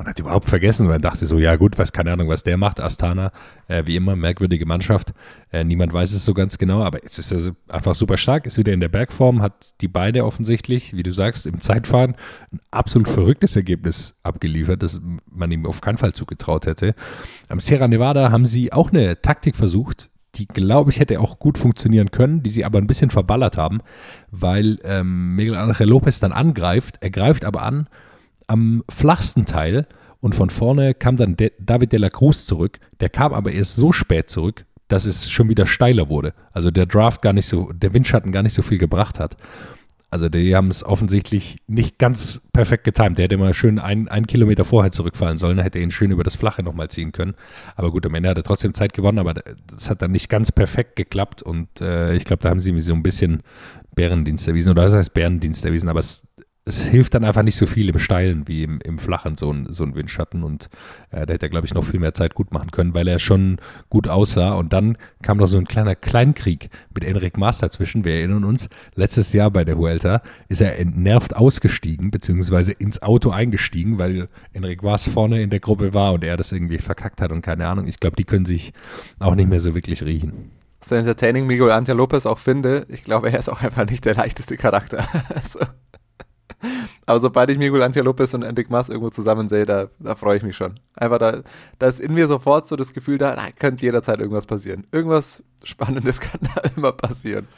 man 0.00 0.08
hat 0.08 0.18
überhaupt 0.18 0.48
vergessen, 0.48 0.88
man 0.88 1.02
dachte 1.02 1.26
so, 1.26 1.38
ja 1.38 1.56
gut, 1.56 1.76
was 1.76 1.92
keine 1.92 2.10
Ahnung, 2.10 2.26
was 2.30 2.42
der 2.42 2.56
macht. 2.56 2.80
Astana, 2.80 3.32
äh, 3.68 3.82
wie 3.84 3.96
immer, 3.96 4.16
merkwürdige 4.16 4.64
Mannschaft. 4.64 5.12
Äh, 5.52 5.62
niemand 5.62 5.92
weiß 5.92 6.12
es 6.12 6.24
so 6.24 6.32
ganz 6.32 6.56
genau, 6.56 6.82
aber 6.82 7.02
jetzt 7.02 7.18
ist 7.18 7.30
er 7.30 7.54
einfach 7.68 7.94
super 7.94 8.16
stark, 8.16 8.46
ist 8.46 8.56
wieder 8.56 8.72
in 8.72 8.80
der 8.80 8.88
Bergform, 8.88 9.42
hat 9.42 9.78
die 9.82 9.88
Beine 9.88 10.24
offensichtlich, 10.24 10.96
wie 10.96 11.02
du 11.02 11.12
sagst, 11.12 11.44
im 11.44 11.60
Zeitfahren 11.60 12.16
ein 12.50 12.60
absolut 12.70 13.08
verrücktes 13.08 13.56
Ergebnis 13.56 14.16
abgeliefert, 14.22 14.82
das 14.82 15.02
man 15.30 15.52
ihm 15.52 15.66
auf 15.66 15.82
keinen 15.82 15.98
Fall 15.98 16.14
zugetraut 16.14 16.64
hätte. 16.64 16.94
Am 17.50 17.60
Sierra 17.60 17.86
Nevada 17.86 18.32
haben 18.32 18.46
sie 18.46 18.72
auch 18.72 18.92
eine 18.92 19.20
Taktik 19.20 19.54
versucht, 19.54 20.08
die, 20.36 20.46
glaube 20.46 20.92
ich, 20.92 20.98
hätte 20.98 21.20
auch 21.20 21.38
gut 21.38 21.58
funktionieren 21.58 22.10
können, 22.10 22.42
die 22.42 22.50
sie 22.50 22.64
aber 22.64 22.78
ein 22.78 22.86
bisschen 22.86 23.10
verballert 23.10 23.58
haben, 23.58 23.80
weil 24.30 24.78
ähm, 24.82 25.36
Miguel 25.36 25.56
Angel 25.56 25.86
Lopez 25.86 26.20
dann 26.20 26.32
angreift, 26.32 26.96
er 27.02 27.10
greift 27.10 27.44
aber 27.44 27.60
an 27.60 27.86
am 28.50 28.82
flachsten 28.90 29.44
Teil 29.44 29.86
und 30.18 30.34
von 30.34 30.50
vorne 30.50 30.92
kam 30.92 31.16
dann 31.16 31.36
De 31.36 31.52
David 31.60 31.92
de 31.92 32.00
la 32.00 32.10
Cruz 32.10 32.46
zurück. 32.46 32.80
Der 33.00 33.08
kam 33.08 33.32
aber 33.32 33.52
erst 33.52 33.76
so 33.76 33.92
spät 33.92 34.28
zurück, 34.28 34.66
dass 34.88 35.06
es 35.06 35.30
schon 35.30 35.48
wieder 35.48 35.66
steiler 35.66 36.08
wurde. 36.08 36.34
Also 36.52 36.70
der 36.70 36.86
Draft 36.86 37.22
gar 37.22 37.32
nicht 37.32 37.46
so, 37.46 37.72
der 37.72 37.94
Windschatten 37.94 38.32
gar 38.32 38.42
nicht 38.42 38.54
so 38.54 38.62
viel 38.62 38.78
gebracht 38.78 39.18
hat. 39.18 39.36
Also 40.12 40.28
die 40.28 40.56
haben 40.56 40.66
es 40.68 40.82
offensichtlich 40.82 41.58
nicht 41.68 41.98
ganz 41.98 42.40
perfekt 42.52 42.82
getimt. 42.82 43.16
Der 43.16 43.24
hätte 43.24 43.36
mal 43.36 43.54
schön 43.54 43.78
ein, 43.78 44.08
einen 44.08 44.26
Kilometer 44.26 44.64
vorher 44.64 44.90
zurückfallen 44.90 45.38
sollen, 45.38 45.60
hätte 45.60 45.78
er 45.78 45.84
ihn 45.84 45.92
schön 45.92 46.10
über 46.10 46.24
das 46.24 46.34
Flache 46.34 46.64
nochmal 46.64 46.90
ziehen 46.90 47.12
können. 47.12 47.34
Aber 47.76 47.92
gut, 47.92 48.04
am 48.04 48.14
Ende 48.16 48.28
hat 48.28 48.36
er 48.36 48.42
trotzdem 48.42 48.74
Zeit 48.74 48.92
gewonnen, 48.92 49.20
aber 49.20 49.34
das 49.34 49.88
hat 49.88 50.02
dann 50.02 50.10
nicht 50.10 50.28
ganz 50.28 50.50
perfekt 50.50 50.96
geklappt 50.96 51.42
und 51.42 51.80
äh, 51.80 52.14
ich 52.16 52.24
glaube, 52.24 52.42
da 52.42 52.50
haben 52.50 52.58
sie 52.58 52.72
mir 52.72 52.80
so 52.80 52.92
ein 52.92 53.04
bisschen 53.04 53.44
Bärendienst 53.94 54.48
erwiesen. 54.48 54.70
Oder 54.70 54.84
das 54.84 54.94
heißt 54.94 55.14
Bärendienst 55.14 55.64
erwiesen, 55.64 55.88
aber 55.88 56.00
es 56.00 56.24
es 56.66 56.80
hilft 56.86 57.14
dann 57.14 57.24
einfach 57.24 57.42
nicht 57.42 57.56
so 57.56 57.64
viel 57.64 57.88
im 57.88 57.98
Steilen 57.98 58.46
wie 58.46 58.62
im, 58.62 58.80
im 58.84 58.98
Flachen, 58.98 59.36
so 59.36 59.50
ein, 59.50 59.72
so 59.72 59.82
ein 59.82 59.94
Windschatten. 59.94 60.44
Und 60.44 60.68
äh, 61.10 61.24
da 61.24 61.32
hätte 61.32 61.46
er, 61.46 61.48
glaube 61.48 61.66
ich, 61.66 61.74
noch 61.74 61.84
viel 61.84 62.00
mehr 62.00 62.12
Zeit 62.12 62.34
gut 62.34 62.52
machen 62.52 62.70
können, 62.70 62.92
weil 62.92 63.08
er 63.08 63.18
schon 63.18 63.58
gut 63.88 64.08
aussah. 64.08 64.52
Und 64.52 64.72
dann 64.72 64.98
kam 65.22 65.38
noch 65.38 65.46
so 65.46 65.56
ein 65.56 65.66
kleiner 65.66 65.94
Kleinkrieg 65.94 66.68
mit 66.94 67.04
Enric 67.04 67.38
Maas 67.38 67.58
dazwischen. 67.58 68.04
Wir 68.04 68.14
erinnern 68.14 68.44
uns, 68.44 68.68
letztes 68.94 69.32
Jahr 69.32 69.50
bei 69.50 69.64
der 69.64 69.78
Huelta 69.78 70.22
ist 70.48 70.60
er 70.60 70.78
entnervt 70.78 71.34
ausgestiegen, 71.34 72.10
beziehungsweise 72.10 72.72
ins 72.72 73.00
Auto 73.02 73.30
eingestiegen, 73.30 73.98
weil 73.98 74.28
Enric 74.52 74.82
Maas 74.82 75.08
vorne 75.08 75.42
in 75.42 75.50
der 75.50 75.60
Gruppe 75.60 75.94
war 75.94 76.12
und 76.12 76.24
er 76.24 76.36
das 76.36 76.52
irgendwie 76.52 76.78
verkackt 76.78 77.22
hat 77.22 77.32
und 77.32 77.40
keine 77.40 77.66
Ahnung. 77.66 77.86
Ich 77.88 78.00
glaube, 78.00 78.16
die 78.16 78.24
können 78.24 78.44
sich 78.44 78.72
auch 79.18 79.34
nicht 79.34 79.48
mehr 79.48 79.60
so 79.60 79.74
wirklich 79.74 80.02
riechen 80.02 80.50
so 80.82 80.94
entertaining 80.94 81.46
Miguel 81.46 81.70
Angel 81.70 81.96
Lopez 81.96 82.26
auch 82.26 82.38
finde, 82.38 82.86
ich 82.88 83.04
glaube, 83.04 83.30
er 83.30 83.38
ist 83.38 83.50
auch 83.50 83.62
einfach 83.62 83.84
nicht 83.84 84.04
der 84.06 84.14
leichteste 84.14 84.56
Charakter. 84.56 85.06
also, 85.34 85.60
aber 87.06 87.20
sobald 87.20 87.50
ich 87.50 87.58
Miguel 87.58 87.82
Angel 87.82 88.04
Lopez 88.04 88.34
und 88.34 88.42
Enric 88.42 88.70
Mas 88.70 88.88
irgendwo 88.88 89.10
zusammen 89.10 89.48
sehe, 89.48 89.66
da, 89.66 89.88
da 89.98 90.14
freue 90.14 90.36
ich 90.36 90.42
mich 90.42 90.56
schon. 90.56 90.78
Einfach 90.94 91.18
da, 91.18 91.42
da 91.78 91.86
ist 91.88 92.00
in 92.00 92.14
mir 92.14 92.28
sofort 92.28 92.66
so 92.66 92.76
das 92.76 92.92
Gefühl 92.92 93.18
da, 93.18 93.34
da 93.34 93.50
könnte 93.52 93.84
jederzeit 93.84 94.20
irgendwas 94.20 94.46
passieren. 94.46 94.84
Irgendwas 94.92 95.42
Spannendes 95.64 96.20
kann 96.20 96.40
da 96.54 96.62
immer 96.76 96.92
passieren. 96.92 97.48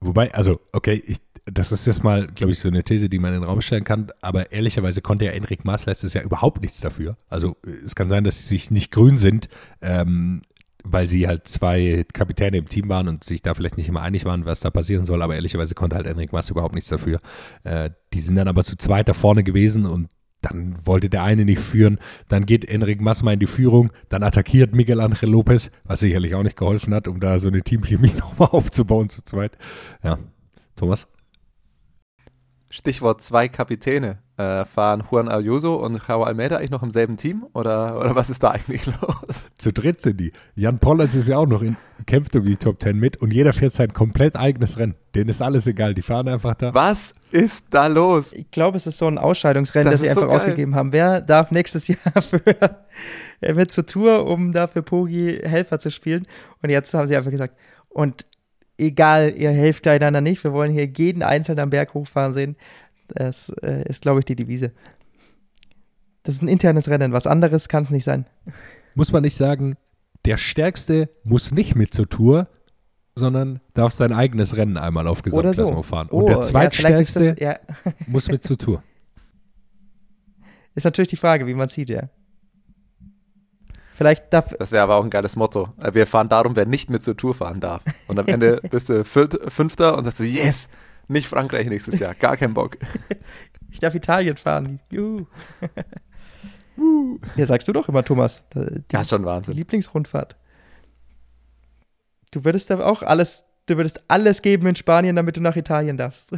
Wobei, 0.00 0.34
also, 0.34 0.60
okay, 0.72 1.02
ich, 1.06 1.18
das 1.46 1.72
ist 1.72 1.86
jetzt 1.86 2.04
mal, 2.04 2.26
glaube 2.26 2.52
ich, 2.52 2.58
so 2.58 2.68
eine 2.68 2.84
These, 2.84 3.08
die 3.08 3.18
man 3.18 3.34
in 3.34 3.40
den 3.40 3.48
Raum 3.48 3.60
stellen 3.60 3.84
kann, 3.84 4.10
aber 4.20 4.52
ehrlicherweise 4.52 5.02
konnte 5.02 5.26
ja 5.26 5.32
Enric 5.32 5.64
Maas 5.64 5.86
letztes 5.86 6.14
Jahr 6.14 6.24
überhaupt 6.24 6.62
nichts 6.62 6.80
dafür. 6.80 7.16
Also 7.28 7.56
es 7.84 7.94
kann 7.94 8.08
sein, 8.08 8.24
dass 8.24 8.38
sie 8.38 8.48
sich 8.48 8.70
nicht 8.70 8.90
grün 8.90 9.16
sind, 9.18 9.48
ähm, 9.82 10.42
weil 10.84 11.06
sie 11.06 11.26
halt 11.26 11.48
zwei 11.48 12.04
Kapitäne 12.12 12.58
im 12.58 12.66
Team 12.66 12.88
waren 12.88 13.08
und 13.08 13.24
sich 13.24 13.42
da 13.42 13.54
vielleicht 13.54 13.76
nicht 13.76 13.88
immer 13.88 14.02
einig 14.02 14.24
waren, 14.24 14.44
was 14.44 14.60
da 14.60 14.70
passieren 14.70 15.04
soll. 15.04 15.22
Aber 15.22 15.34
ehrlicherweise 15.34 15.74
konnte 15.74 15.96
halt 15.96 16.06
Enric 16.06 16.32
Mas 16.32 16.50
überhaupt 16.50 16.74
nichts 16.74 16.90
dafür. 16.90 17.20
Äh, 17.64 17.90
die 18.12 18.20
sind 18.20 18.36
dann 18.36 18.48
aber 18.48 18.62
zu 18.62 18.76
zweit 18.76 19.08
da 19.08 19.14
vorne 19.14 19.42
gewesen 19.42 19.86
und 19.86 20.08
dann 20.42 20.76
wollte 20.84 21.08
der 21.08 21.22
eine 21.22 21.46
nicht 21.46 21.60
führen. 21.60 21.98
Dann 22.28 22.44
geht 22.44 22.66
Enric 22.66 23.00
mal 23.00 23.32
in 23.32 23.40
die 23.40 23.46
Führung. 23.46 23.92
Dann 24.10 24.22
attackiert 24.22 24.74
Miguel 24.74 25.00
Angel 25.00 25.30
Lopez, 25.30 25.70
was 25.84 26.00
sicherlich 26.00 26.34
auch 26.34 26.42
nicht 26.42 26.58
geholfen 26.58 26.94
hat, 26.94 27.08
um 27.08 27.18
da 27.18 27.38
so 27.38 27.48
eine 27.48 27.62
Teamchemie 27.62 28.12
nochmal 28.18 28.50
aufzubauen 28.50 29.08
zu 29.08 29.24
zweit. 29.24 29.56
Ja, 30.02 30.18
Thomas? 30.76 31.08
Stichwort 32.74 33.22
zwei 33.22 33.46
Kapitäne. 33.48 34.18
Äh, 34.36 34.64
fahren 34.64 35.04
Juan 35.08 35.28
Ayuso 35.28 35.76
und 35.76 36.00
Jao 36.08 36.24
Almeida 36.24 36.56
eigentlich 36.56 36.72
noch 36.72 36.82
im 36.82 36.90
selben 36.90 37.16
Team 37.16 37.46
oder, 37.52 38.00
oder 38.00 38.16
was 38.16 38.30
ist 38.30 38.42
da 38.42 38.50
eigentlich 38.50 38.84
los? 39.00 39.48
Zu 39.56 39.72
dritt 39.72 40.00
sind 40.00 40.18
die. 40.18 40.32
Jan 40.56 40.80
Pollands 40.80 41.14
ist 41.14 41.28
ja 41.28 41.36
auch 41.36 41.46
noch 41.46 41.62
in, 41.62 41.76
kämpft 42.06 42.34
um 42.34 42.44
die 42.44 42.56
Top 42.56 42.80
Ten 42.80 42.98
mit 42.98 43.16
und 43.18 43.32
jeder 43.32 43.52
fährt 43.52 43.70
sein 43.70 43.92
komplett 43.92 44.34
eigenes 44.34 44.76
Rennen. 44.76 44.96
Denen 45.14 45.30
ist 45.30 45.40
alles 45.40 45.68
egal, 45.68 45.94
die 45.94 46.02
fahren 46.02 46.26
einfach 46.26 46.56
da. 46.56 46.74
Was 46.74 47.14
ist 47.30 47.64
da 47.70 47.86
los? 47.86 48.32
Ich 48.32 48.50
glaube, 48.50 48.76
es 48.76 48.88
ist 48.88 48.98
so 48.98 49.06
ein 49.06 49.18
Ausscheidungsrennen, 49.18 49.92
das, 49.92 50.00
das 50.00 50.00
sie 50.00 50.08
einfach 50.10 50.22
so 50.22 50.34
ausgegeben 50.34 50.74
haben. 50.74 50.92
Wer 50.92 51.20
darf 51.20 51.52
nächstes 51.52 51.86
Jahr 51.88 52.20
für 52.28 52.42
er 53.40 53.54
wird 53.54 53.70
zur 53.70 53.86
Tour, 53.86 54.26
um 54.26 54.52
da 54.52 54.66
für 54.66 54.82
Pogi 54.82 55.38
Helfer 55.44 55.78
zu 55.78 55.92
spielen? 55.92 56.26
Und 56.60 56.70
jetzt 56.70 56.92
haben 56.92 57.06
sie 57.06 57.16
einfach 57.16 57.30
gesagt, 57.30 57.54
und 57.88 58.26
egal, 58.78 59.34
ihr 59.36 59.50
helft 59.50 59.86
einander 59.86 60.20
nicht, 60.20 60.44
wir 60.44 60.52
wollen 60.52 60.72
hier 60.72 60.86
jeden 60.86 61.22
einzelnen 61.22 61.60
am 61.60 61.70
Berg 61.70 61.94
hochfahren 61.94 62.32
sehen. 62.32 62.56
Das 63.08 63.50
äh, 63.62 63.88
ist, 63.88 64.02
glaube 64.02 64.20
ich, 64.20 64.24
die 64.24 64.36
Devise. 64.36 64.72
Das 66.22 66.34
ist 66.34 66.42
ein 66.42 66.48
internes 66.48 66.88
Rennen. 66.88 67.12
Was 67.12 67.26
anderes 67.26 67.68
kann 67.68 67.82
es 67.82 67.90
nicht 67.90 68.04
sein. 68.04 68.26
Muss 68.94 69.12
man 69.12 69.22
nicht 69.22 69.36
sagen, 69.36 69.76
der 70.24 70.38
Stärkste 70.38 71.10
muss 71.22 71.52
nicht 71.52 71.74
mit 71.74 71.92
zur 71.92 72.08
Tour, 72.08 72.48
sondern 73.14 73.60
darf 73.74 73.92
sein 73.92 74.12
eigenes 74.12 74.56
Rennen 74.56 74.76
einmal 74.76 75.06
auf 75.06 75.22
Gesamtklassement 75.22 75.76
so. 75.76 75.82
fahren. 75.82 76.08
Und 76.08 76.24
oh, 76.24 76.26
der 76.26 76.40
Zweitstärkste 76.40 77.36
ja, 77.38 77.54
das, 77.54 77.68
ja. 77.84 77.92
muss 78.06 78.28
mit 78.28 78.42
zur 78.42 78.58
Tour. 78.58 78.82
Ist 80.74 80.84
natürlich 80.84 81.10
die 81.10 81.16
Frage, 81.16 81.46
wie 81.46 81.54
man 81.54 81.68
sieht, 81.68 81.90
ja. 81.90 82.08
Vielleicht 83.94 84.32
darf. 84.32 84.52
Das 84.58 84.72
wäre 84.72 84.82
aber 84.82 84.96
auch 84.96 85.04
ein 85.04 85.10
geiles 85.10 85.36
Motto. 85.36 85.72
Wir 85.92 86.08
fahren 86.08 86.28
darum, 86.28 86.56
wer 86.56 86.66
nicht 86.66 86.90
mit 86.90 87.04
zur 87.04 87.16
Tour 87.16 87.32
fahren 87.32 87.60
darf. 87.60 87.80
Und 88.08 88.18
am 88.18 88.26
Ende 88.26 88.60
bist 88.70 88.88
du 88.88 89.04
Fünfter 89.04 89.96
und 89.96 90.04
sagst 90.04 90.18
du, 90.18 90.24
yes, 90.24 90.68
nicht 91.06 91.28
Frankreich 91.28 91.68
nächstes 91.68 92.00
Jahr, 92.00 92.12
gar 92.14 92.36
keinen 92.36 92.54
Bock. 92.54 92.76
ich 93.70 93.78
darf 93.78 93.94
Italien 93.94 94.36
fahren. 94.36 94.80
Juhu. 94.90 95.26
ja, 97.36 97.46
sagst 97.46 97.68
du 97.68 97.72
doch 97.72 97.88
immer, 97.88 98.02
Thomas. 98.02 98.42
Die, 98.52 98.82
ja, 98.90 99.04
schon 99.04 99.24
Wahnsinn. 99.24 99.54
Lieblingsrundfahrt. 99.54 100.36
Du 102.32 102.44
würdest 102.44 102.70
da 102.70 102.84
auch 102.84 103.02
alles, 103.02 103.44
du 103.66 103.76
würdest 103.76 104.02
alles 104.08 104.42
geben 104.42 104.66
in 104.66 104.74
Spanien, 104.74 105.14
damit 105.14 105.36
du 105.36 105.40
nach 105.40 105.54
Italien 105.54 105.96
darfst. 105.96 106.32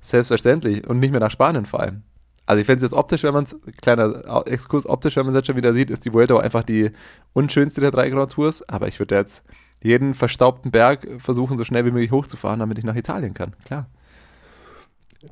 Selbstverständlich. 0.00 0.86
Und 0.86 1.00
nicht 1.00 1.10
mehr 1.10 1.20
nach 1.20 1.30
Spanien 1.30 1.66
vor 1.66 1.80
allem. 1.80 2.02
Also 2.48 2.60
ich 2.62 2.66
finde 2.66 2.78
es 2.82 2.90
jetzt 2.90 2.98
optisch, 2.98 3.24
wenn 3.24 3.34
man 3.34 3.44
es, 3.44 3.54
kleiner 3.82 4.42
Exkurs, 4.46 4.86
optisch, 4.86 5.16
wenn 5.16 5.26
man 5.26 5.34
es 5.34 5.40
jetzt 5.40 5.48
schon 5.48 5.56
wieder 5.56 5.74
sieht, 5.74 5.90
ist 5.90 6.06
die 6.06 6.14
Vuelta 6.14 6.34
auch 6.34 6.40
einfach 6.40 6.62
die 6.62 6.92
unschönste 7.34 7.82
der 7.82 7.90
drei 7.90 8.08
Grand 8.08 8.32
Tours. 8.32 8.66
Aber 8.66 8.88
ich 8.88 8.98
würde 8.98 9.16
jetzt 9.16 9.44
jeden 9.82 10.14
verstaubten 10.14 10.70
Berg 10.70 11.06
versuchen, 11.18 11.58
so 11.58 11.64
schnell 11.64 11.84
wie 11.84 11.90
möglich 11.90 12.10
hochzufahren, 12.10 12.60
damit 12.60 12.78
ich 12.78 12.84
nach 12.84 12.96
Italien 12.96 13.34
kann. 13.34 13.54
Klar. 13.66 13.90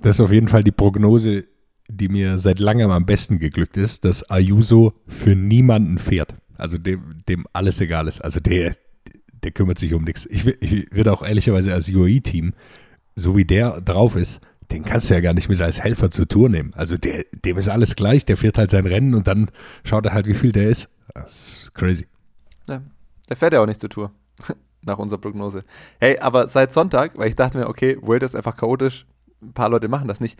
Das 0.02 0.16
ist 0.16 0.20
auf 0.20 0.31
jeden 0.31 0.48
Fall 0.48 0.62
die 0.62 0.72
Prognose, 0.72 1.46
die 1.88 2.09
mir 2.09 2.37
seit 2.37 2.59
langem 2.59 2.90
am 2.90 3.07
besten 3.07 3.38
geglückt 3.38 3.79
ist, 3.79 4.05
dass 4.05 4.22
Ayuso 4.29 4.92
für 5.07 5.35
niemanden 5.35 5.96
fährt. 5.96 6.35
Also 6.59 6.76
dem, 6.76 7.16
dem 7.31 7.46
alles 7.55 7.81
egal 7.81 8.09
ist. 8.09 8.20
Also 8.20 8.40
der, 8.40 8.76
der 9.42 9.52
kümmert 9.52 9.79
sich 9.79 9.94
um 9.94 10.05
nichts. 10.05 10.26
Ich, 10.26 10.46
ich 10.46 10.92
würde 10.92 11.14
auch 11.14 11.22
ehrlicherweise 11.22 11.72
als 11.72 11.90
UAE-Team, 11.90 12.52
so 13.14 13.38
wie 13.38 13.46
der 13.46 13.81
drauf 13.81 14.16
ist, 14.16 14.42
den 14.70 14.85
kannst 14.85 15.11
du 15.11 15.14
ja 15.14 15.20
gar 15.20 15.33
nicht 15.33 15.48
mit 15.48 15.61
als 15.61 15.81
Helfer 15.81 16.11
zur 16.11 16.29
Tour 16.29 16.48
nehmen. 16.48 16.72
Also 16.74 16.96
der, 16.96 17.24
dem 17.44 17.59
ist 17.59 17.68
alles 17.68 17.96
gleich, 17.96 18.24
der 18.24 18.37
fährt 18.37 18.59
halt 18.59 18.70
sein 18.70 18.87
Rennen 18.87 19.14
und 19.14 19.26
dann 19.26 19.50
schaut 19.85 20.07
er 20.07 20.12
halt, 20.12 20.26
wie 20.26 20.35
viel 20.35 20.52
der 20.52 20.68
ist. 20.68 20.88
Das 21.14 21.33
ist 21.33 21.74
crazy. 21.74 22.07
Ja, 22.68 22.83
der 23.29 23.37
fährt 23.37 23.52
ja 23.52 23.61
auch 23.61 23.66
nicht 23.66 23.81
zur 23.81 23.90
Tour. 23.90 24.11
nach 24.87 24.98
unserer 24.98 25.20
Prognose. 25.20 25.64
Hey, 26.00 26.18
aber 26.18 26.48
seit 26.48 26.72
Sonntag, 26.72 27.18
weil 27.18 27.29
ich 27.29 27.35
dachte 27.35 27.59
mir, 27.59 27.68
okay, 27.68 27.98
World 28.00 28.22
ist 28.22 28.37
einfach 28.37 28.57
chaotisch, 28.57 29.07
ein 29.42 29.52
paar 29.52 29.68
Leute 29.68 29.88
machen 29.88 30.09
das 30.09 30.20
nicht. 30.20 30.38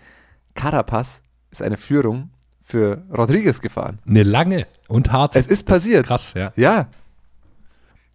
Carapaz 0.55 1.23
ist 1.51 1.63
eine 1.63 1.77
Führung 1.77 2.31
für 2.63 3.05
Rodriguez 3.17 3.61
gefahren. 3.61 3.99
Eine 4.07 4.23
lange 4.23 4.67
und 4.89 5.13
harte. 5.13 5.39
Es 5.39 5.47
ist 5.47 5.65
passiert. 5.65 6.05
Ist 6.05 6.09
krass, 6.09 6.35
ja. 6.35 6.53
Ja. 6.57 6.89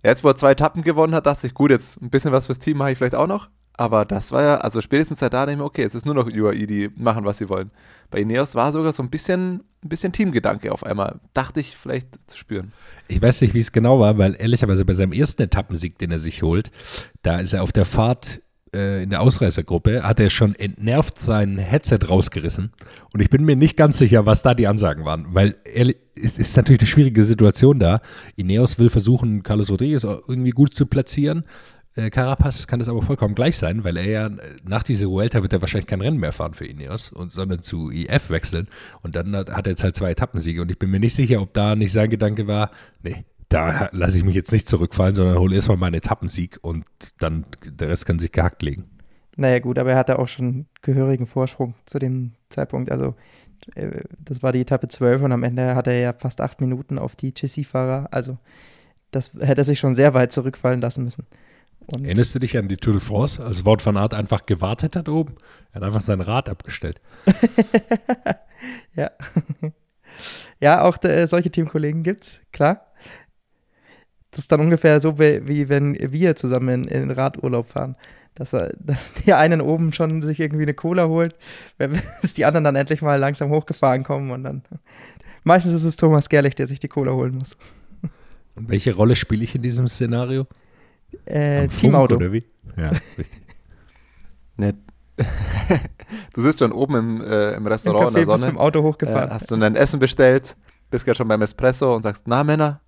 Jetzt, 0.03 0.23
wo 0.23 0.29
er 0.29 0.35
zwei 0.35 0.51
Etappen 0.51 0.81
gewonnen 0.83 1.13
hat, 1.13 1.27
dachte 1.27 1.45
ich, 1.45 1.53
gut, 1.53 1.69
jetzt 1.69 2.01
ein 2.01 2.09
bisschen 2.09 2.31
was 2.31 2.47
fürs 2.47 2.59
Team 2.59 2.77
mache 2.77 2.91
ich 2.91 2.97
vielleicht 2.97 3.15
auch 3.15 3.27
noch. 3.27 3.49
Aber 3.73 4.05
das 4.05 4.31
war 4.31 4.41
ja, 4.43 4.57
also 4.57 4.81
spätestens 4.81 5.19
da 5.19 5.29
denke 5.29 5.51
ich 5.51 5.57
mir, 5.57 5.63
okay, 5.63 5.83
es 5.83 5.95
ist 5.95 6.05
nur 6.05 6.15
noch 6.15 6.27
UAE, 6.27 6.67
die 6.67 6.89
machen, 6.95 7.25
was 7.25 7.37
sie 7.37 7.49
wollen. 7.49 7.71
Bei 8.09 8.19
Ineos 8.19 8.55
war 8.55 8.71
sogar 8.71 8.93
so 8.93 9.01
ein 9.01 9.09
bisschen, 9.09 9.63
ein 9.83 9.89
bisschen 9.89 10.11
Teamgedanke 10.11 10.71
auf 10.71 10.85
einmal. 10.85 11.19
Dachte 11.33 11.61
ich 11.61 11.77
vielleicht 11.77 12.07
zu 12.27 12.37
spüren. 12.37 12.73
Ich 13.07 13.21
weiß 13.21 13.41
nicht, 13.41 13.53
wie 13.53 13.59
es 13.59 13.71
genau 13.71 13.99
war, 13.99 14.17
weil 14.17 14.35
ehrlicherweise 14.37 14.85
bei 14.85 14.93
seinem 14.93 15.13
ersten 15.13 15.43
Etappensieg, 15.43 15.97
den 15.97 16.11
er 16.11 16.19
sich 16.19 16.43
holt, 16.43 16.71
da 17.21 17.39
ist 17.39 17.53
er 17.53 17.63
auf 17.63 17.71
der 17.71 17.85
Fahrt 17.85 18.41
äh, 18.73 19.03
in 19.03 19.09
der 19.09 19.21
Ausreißergruppe, 19.21 20.03
hat 20.03 20.19
er 20.19 20.29
schon 20.29 20.55
entnervt 20.55 21.19
sein 21.19 21.57
Headset 21.57 21.99
rausgerissen. 22.07 22.71
Und 23.13 23.21
ich 23.21 23.29
bin 23.29 23.43
mir 23.45 23.55
nicht 23.55 23.77
ganz 23.77 23.97
sicher, 23.97 24.25
was 24.25 24.43
da 24.43 24.53
die 24.53 24.67
Ansagen 24.67 25.05
waren, 25.05 25.27
weil 25.29 25.55
er, 25.65 25.93
es 26.15 26.37
ist 26.37 26.55
natürlich 26.55 26.81
eine 26.81 26.87
schwierige 26.87 27.23
Situation 27.23 27.79
da. 27.79 28.01
Ineos 28.35 28.79
will 28.79 28.89
versuchen, 28.89 29.43
Carlos 29.43 29.69
Rodriguez 29.69 30.03
irgendwie 30.03 30.51
gut 30.51 30.75
zu 30.75 30.85
platzieren. 30.85 31.45
Äh, 31.95 32.09
Carapaz 32.09 32.67
kann 32.67 32.79
das 32.79 32.87
aber 32.87 33.01
vollkommen 33.01 33.35
gleich 33.35 33.57
sein, 33.57 33.83
weil 33.83 33.97
er 33.97 34.05
ja 34.05 34.29
nach 34.63 34.83
dieser 34.83 35.07
Vuelta 35.07 35.41
wird 35.41 35.53
er 35.53 35.61
wahrscheinlich 35.61 35.87
kein 35.87 36.01
Rennen 36.01 36.19
mehr 36.19 36.31
fahren 36.31 36.53
für 36.53 36.65
Ineos, 36.65 37.11
und, 37.11 37.31
sondern 37.31 37.61
zu 37.61 37.91
IF 37.91 38.29
wechseln. 38.29 38.67
Und 39.03 39.15
dann 39.15 39.35
hat, 39.35 39.51
hat 39.51 39.67
er 39.67 39.71
jetzt 39.71 39.83
halt 39.83 39.95
zwei 39.95 40.11
Etappensiege. 40.11 40.61
Und 40.61 40.71
ich 40.71 40.79
bin 40.79 40.89
mir 40.89 40.99
nicht 40.99 41.15
sicher, 41.15 41.41
ob 41.41 41.53
da 41.53 41.75
nicht 41.75 41.91
sein 41.91 42.09
Gedanke 42.09 42.47
war, 42.47 42.71
nee, 43.03 43.25
da 43.49 43.89
lasse 43.91 44.17
ich 44.17 44.23
mich 44.23 44.35
jetzt 44.35 44.51
nicht 44.51 44.69
zurückfallen, 44.69 45.15
sondern 45.15 45.37
hole 45.37 45.55
erstmal 45.55 45.77
meinen 45.77 45.95
Etappensieg 45.95 46.59
und 46.61 46.85
dann 47.19 47.45
der 47.65 47.89
Rest 47.89 48.05
kann 48.05 48.17
sich 48.17 48.31
gehackt 48.31 48.61
legen. 48.61 48.85
Naja, 49.35 49.59
gut, 49.59 49.77
aber 49.77 49.91
er 49.91 49.97
hatte 49.97 50.19
auch 50.19 50.27
schon 50.27 50.67
gehörigen 50.81 51.27
Vorsprung 51.27 51.73
zu 51.85 51.99
dem 51.99 52.33
Zeitpunkt. 52.49 52.91
Also, 52.91 53.15
äh, 53.75 54.01
das 54.19 54.41
war 54.43 54.51
die 54.51 54.61
Etappe 54.61 54.87
12 54.87 55.23
und 55.23 55.31
am 55.31 55.43
Ende 55.43 55.75
hatte 55.75 55.91
er 55.91 55.99
ja 55.99 56.13
fast 56.13 56.41
acht 56.41 56.61
Minuten 56.61 56.97
auf 56.97 57.15
die 57.15 57.33
GC-Fahrer. 57.33 58.07
Also, 58.11 58.37
das 59.11 59.33
hätte 59.33 59.61
er 59.61 59.65
sich 59.65 59.79
schon 59.79 59.95
sehr 59.95 60.13
weit 60.13 60.31
zurückfallen 60.31 60.79
lassen 60.79 61.03
müssen. 61.03 61.25
Und 61.87 62.05
Erinnerst 62.05 62.35
du 62.35 62.39
dich 62.39 62.57
an 62.57 62.67
die 62.67 62.77
Tour 62.77 62.93
de 62.93 63.01
France, 63.01 63.43
als 63.43 63.65
Wort 63.65 63.81
von 63.81 63.97
Art 63.97 64.13
einfach 64.13 64.45
gewartet 64.45 64.95
hat 64.95 65.09
oben? 65.09 65.35
Er 65.71 65.81
hat 65.81 65.83
einfach 65.83 66.01
sein 66.01 66.21
Rad 66.21 66.47
abgestellt. 66.47 67.01
ja. 68.95 69.11
ja, 70.59 70.83
auch 70.83 71.03
äh, 71.03 71.25
solche 71.27 71.51
Teamkollegen 71.51 72.03
gibt 72.03 72.23
es, 72.23 72.41
klar. 72.51 72.85
Das 74.31 74.39
ist 74.39 74.51
dann 74.51 74.61
ungefähr 74.61 74.99
so, 75.01 75.19
wie, 75.19 75.47
wie 75.47 75.67
wenn 75.67 75.97
wir 75.99 76.35
zusammen 76.35 76.85
in, 76.85 77.03
in 77.03 77.11
Radurlaub 77.11 77.67
fahren. 77.67 77.95
dass 78.35 78.53
er, 78.53 78.73
der 79.25 79.37
einen 79.37 79.61
oben 79.61 79.91
schon 79.91 80.21
sich 80.21 80.39
irgendwie 80.39 80.63
eine 80.63 80.73
Cola 80.73 81.07
holt, 81.07 81.35
bis 82.21 82.33
die 82.33 82.45
anderen 82.45 82.63
dann 82.63 82.75
endlich 82.75 83.01
mal 83.01 83.19
langsam 83.19 83.49
hochgefahren 83.49 84.03
kommen 84.03 84.31
und 84.31 84.43
dann 84.43 84.63
meistens 85.43 85.73
ist 85.73 85.83
es 85.83 85.97
Thomas 85.97 86.29
Gerlich, 86.29 86.55
der 86.55 86.67
sich 86.67 86.79
die 86.79 86.87
Cola 86.87 87.11
holen 87.11 87.35
muss. 87.35 87.57
Und 88.55 88.69
welche 88.69 88.93
Rolle 88.93 89.15
spiele 89.15 89.43
ich 89.43 89.55
in 89.55 89.61
diesem 89.61 89.87
Szenario? 89.87 90.45
Äh, 91.25 91.67
Teamauto. 91.67 92.15
Oder 92.15 92.31
wie? 92.31 92.43
Ja, 92.77 92.89
richtig. 93.17 93.29
Ne, 94.57 94.73
du 96.35 96.41
sitzt 96.41 96.59
schon 96.59 96.71
oben 96.71 96.95
im, 96.95 97.21
äh, 97.21 97.51
im 97.51 97.57
Im 97.59 97.67
Restaurant 97.67 98.09
in 98.09 98.13
Café 98.13 98.13
der 98.13 98.25
bist 98.25 98.39
Sonne. 98.41 98.51
mit 98.51 98.59
dem 98.59 98.61
Auto 98.61 98.79
Äh, 98.79 98.83
hochgefahren. 98.83 99.29
hast 99.31 99.49
du 99.49 99.55
dein 99.57 99.75
Essen 99.75 99.99
bestellt, 99.99 100.55
bist 100.89 101.05
gerade 101.05 101.17
schon 101.17 101.27
beim 101.27 101.41
Espresso 101.41 101.95
und 101.95 102.03
sagst, 102.03 102.27
na 102.27 102.43
Männer, 102.43 102.81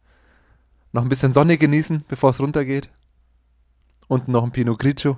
noch 0.92 1.02
ein 1.04 1.10
bisschen 1.10 1.34
Sonne 1.34 1.58
genießen, 1.58 2.04
bevor 2.08 2.32
es 2.32 2.40
runtergeht. 2.40 2.90
Und 4.08 4.28
noch 4.28 4.44
ein 4.44 4.52
Pinot 4.52 4.78
Grigio. 4.78 5.18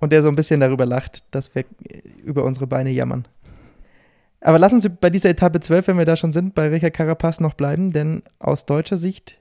und 0.00 0.10
der 0.10 0.22
so 0.22 0.28
ein 0.28 0.34
bisschen 0.34 0.60
darüber 0.60 0.86
lacht, 0.86 1.24
dass 1.30 1.54
wir 1.54 1.64
über 2.24 2.44
unsere 2.44 2.66
Beine 2.66 2.90
jammern. 2.90 3.28
Aber 4.40 4.58
lassen 4.58 4.80
Sie 4.80 4.88
bei 4.88 5.10
dieser 5.10 5.30
Etappe 5.30 5.60
12, 5.60 5.88
wenn 5.88 5.98
wir 5.98 6.04
da 6.06 6.16
schon 6.16 6.32
sind, 6.32 6.54
bei 6.54 6.68
Richard 6.68 6.94
Carapaz 6.94 7.40
noch 7.40 7.54
bleiben, 7.54 7.92
denn 7.92 8.22
aus 8.38 8.66
deutscher 8.66 8.96
Sicht 8.96 9.38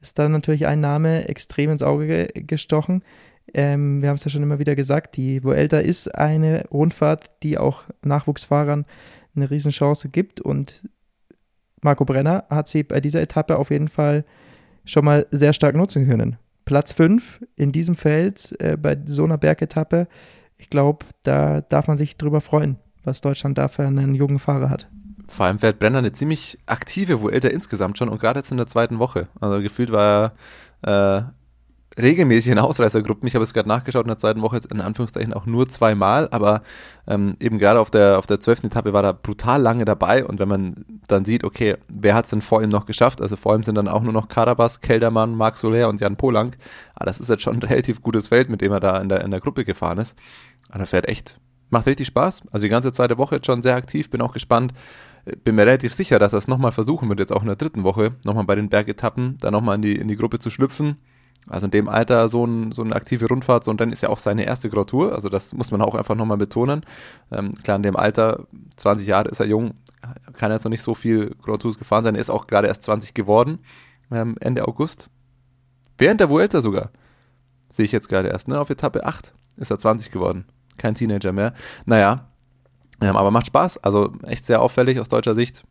ist 0.00 0.18
da 0.18 0.28
natürlich 0.28 0.66
ein 0.66 0.80
Name 0.80 1.28
extrem 1.28 1.70
ins 1.70 1.82
Auge 1.82 2.06
ge 2.06 2.42
gestochen. 2.42 3.02
Ähm, 3.54 4.02
wir 4.02 4.10
haben 4.10 4.16
es 4.16 4.24
ja 4.24 4.30
schon 4.30 4.42
immer 4.42 4.58
wieder 4.58 4.76
gesagt, 4.76 5.16
die 5.16 5.42
Vuelta 5.42 5.78
ist 5.78 6.14
eine 6.14 6.66
Rundfahrt, 6.70 7.28
die 7.42 7.58
auch 7.58 7.84
Nachwuchsfahrern 8.02 8.84
eine 9.34 9.50
Riesenchance 9.50 10.08
gibt 10.08 10.40
und 10.40 10.88
Marco 11.80 12.04
Brenner 12.04 12.44
hat 12.50 12.68
sie 12.68 12.82
bei 12.82 13.00
dieser 13.00 13.20
Etappe 13.20 13.56
auf 13.56 13.70
jeden 13.70 13.88
Fall 13.88 14.24
schon 14.84 15.04
mal 15.04 15.26
sehr 15.30 15.52
stark 15.52 15.76
nutzen 15.76 16.06
können. 16.06 16.36
Platz 16.64 16.92
5 16.92 17.44
in 17.56 17.72
diesem 17.72 17.96
Feld 17.96 18.54
äh, 18.60 18.76
bei 18.76 18.98
so 19.06 19.24
einer 19.24 19.38
Bergetappe. 19.38 20.08
Ich 20.58 20.70
glaube, 20.70 21.06
da 21.22 21.60
darf 21.62 21.86
man 21.86 21.96
sich 21.96 22.16
drüber 22.16 22.40
freuen, 22.40 22.76
was 23.04 23.20
Deutschland 23.20 23.56
da 23.56 23.68
für 23.68 23.86
einen 23.86 24.14
jungen 24.14 24.38
Fahrer 24.38 24.68
hat. 24.68 24.90
Vor 25.28 25.46
allem 25.46 25.58
fährt 25.58 25.78
Brenner 25.78 25.98
eine 25.98 26.12
ziemlich 26.12 26.58
aktive 26.66 27.20
Vuelta 27.20 27.48
insgesamt 27.48 27.98
schon 27.98 28.08
und 28.08 28.20
gerade 28.20 28.40
jetzt 28.40 28.50
in 28.50 28.56
der 28.56 28.66
zweiten 28.66 28.98
Woche. 28.98 29.28
Also 29.40 29.60
gefühlt 29.60 29.92
war 29.92 30.32
er 30.82 31.18
äh, 31.20 31.22
regelmäßig 31.98 32.52
in 32.52 32.58
Ausreißergruppen. 32.58 33.26
Ich 33.26 33.34
habe 33.34 33.42
es 33.42 33.52
gerade 33.52 33.68
nachgeschaut 33.68 34.04
in 34.04 34.08
der 34.08 34.18
zweiten 34.18 34.42
Woche 34.42 34.56
jetzt 34.56 34.70
in 34.72 34.80
Anführungszeichen 34.80 35.34
auch 35.34 35.46
nur 35.46 35.68
zweimal, 35.68 36.28
aber 36.30 36.62
ähm, 37.06 37.36
eben 37.40 37.58
gerade 37.58 37.80
auf 37.80 37.90
der 37.90 38.18
auf 38.18 38.26
der 38.26 38.40
zwölften 38.40 38.68
Etappe 38.68 38.92
war 38.92 39.04
er 39.04 39.14
brutal 39.14 39.60
lange 39.60 39.84
dabei 39.84 40.24
und 40.24 40.38
wenn 40.38 40.48
man 40.48 40.84
dann 41.08 41.24
sieht, 41.24 41.44
okay, 41.44 41.76
wer 41.88 42.14
hat 42.14 42.24
es 42.24 42.30
denn 42.30 42.42
vor 42.42 42.62
ihm 42.62 42.70
noch 42.70 42.86
geschafft? 42.86 43.20
Also 43.20 43.36
vor 43.36 43.54
ihm 43.54 43.64
sind 43.64 43.74
dann 43.74 43.88
auch 43.88 44.02
nur 44.02 44.12
noch 44.12 44.28
Karabas, 44.28 44.80
Keldermann, 44.80 45.34
Marc 45.34 45.58
Soler 45.58 45.88
und 45.88 46.00
Jan 46.00 46.16
Polank. 46.16 46.56
Aber 46.94 47.06
das 47.06 47.20
ist 47.20 47.28
jetzt 47.28 47.42
schon 47.42 47.56
ein 47.56 47.62
relativ 47.62 48.02
gutes 48.02 48.28
Feld, 48.28 48.48
mit 48.48 48.60
dem 48.60 48.72
er 48.72 48.80
da 48.80 48.98
in 48.98 49.08
der, 49.08 49.22
in 49.22 49.30
der 49.30 49.40
Gruppe 49.40 49.64
gefahren 49.64 49.98
ist. 49.98 50.16
Aber 50.68 50.80
er 50.80 50.86
fährt 50.86 51.08
echt, 51.08 51.38
macht 51.70 51.86
richtig 51.86 52.06
Spaß. 52.06 52.42
Also 52.50 52.64
die 52.64 52.70
ganze 52.70 52.92
zweite 52.92 53.18
Woche 53.18 53.36
jetzt 53.36 53.46
schon 53.46 53.62
sehr 53.62 53.76
aktiv, 53.76 54.10
bin 54.10 54.20
auch 54.20 54.32
gespannt. 54.32 54.72
Bin 55.44 55.54
mir 55.54 55.66
relativ 55.66 55.94
sicher, 55.94 56.18
dass 56.18 56.32
er 56.32 56.38
es 56.38 56.48
nochmal 56.48 56.72
versuchen 56.72 57.08
wird, 57.08 57.20
jetzt 57.20 57.32
auch 57.32 57.42
in 57.42 57.48
der 57.48 57.56
dritten 57.56 57.84
Woche, 57.84 58.12
nochmal 58.24 58.44
bei 58.44 58.54
den 58.54 58.68
Bergetappen, 58.68 59.36
da 59.40 59.50
nochmal 59.50 59.76
in 59.76 59.82
die, 59.82 59.96
in 59.96 60.08
die 60.08 60.16
Gruppe 60.16 60.38
zu 60.38 60.50
schlüpfen. 60.50 60.96
Also 61.46 61.66
in 61.66 61.70
dem 61.70 61.88
Alter 61.88 62.28
so, 62.28 62.44
ein, 62.44 62.72
so 62.72 62.82
eine 62.82 62.94
aktive 62.94 63.26
Rundfahrt, 63.26 63.64
so, 63.64 63.70
und 63.70 63.80
dann 63.80 63.92
ist 63.92 64.02
ja 64.02 64.10
auch 64.10 64.18
seine 64.18 64.44
erste 64.44 64.68
Grand 64.68 64.92
also 64.92 65.28
das 65.28 65.52
muss 65.52 65.70
man 65.70 65.80
auch 65.80 65.94
einfach 65.94 66.14
nochmal 66.14 66.36
betonen. 66.36 66.84
Ähm, 67.30 67.54
klar, 67.62 67.76
in 67.76 67.82
dem 67.82 67.96
Alter, 67.96 68.46
20 68.76 69.06
Jahre 69.06 69.28
ist 69.30 69.40
er 69.40 69.46
jung, 69.46 69.74
kann 70.34 70.52
jetzt 70.52 70.64
noch 70.64 70.70
nicht 70.70 70.82
so 70.82 70.94
viel 70.94 71.34
Grand 71.42 71.62
gefahren 71.62 72.04
sein, 72.04 72.14
er 72.14 72.20
ist 72.20 72.30
auch 72.30 72.46
gerade 72.46 72.68
erst 72.68 72.82
20 72.82 73.14
geworden, 73.14 73.60
ähm, 74.10 74.36
Ende 74.40 74.66
August. 74.68 75.08
Während 75.96 76.20
der 76.20 76.30
Vuelta 76.30 76.60
sogar, 76.60 76.90
sehe 77.68 77.84
ich 77.84 77.92
jetzt 77.92 78.08
gerade 78.08 78.28
erst, 78.28 78.48
ne, 78.48 78.60
auf 78.60 78.70
Etappe 78.70 79.04
8 79.04 79.32
ist 79.56 79.70
er 79.70 79.78
20 79.78 80.10
geworden. 80.10 80.44
Kein 80.76 80.94
Teenager 80.94 81.32
mehr. 81.32 81.54
Naja, 81.86 82.27
ähm, 83.00 83.16
aber 83.16 83.30
macht 83.30 83.46
Spaß, 83.46 83.78
also 83.78 84.12
echt 84.22 84.44
sehr 84.46 84.62
auffällig 84.62 84.98
aus 84.98 85.08
deutscher 85.08 85.34
Sicht. 85.34 85.64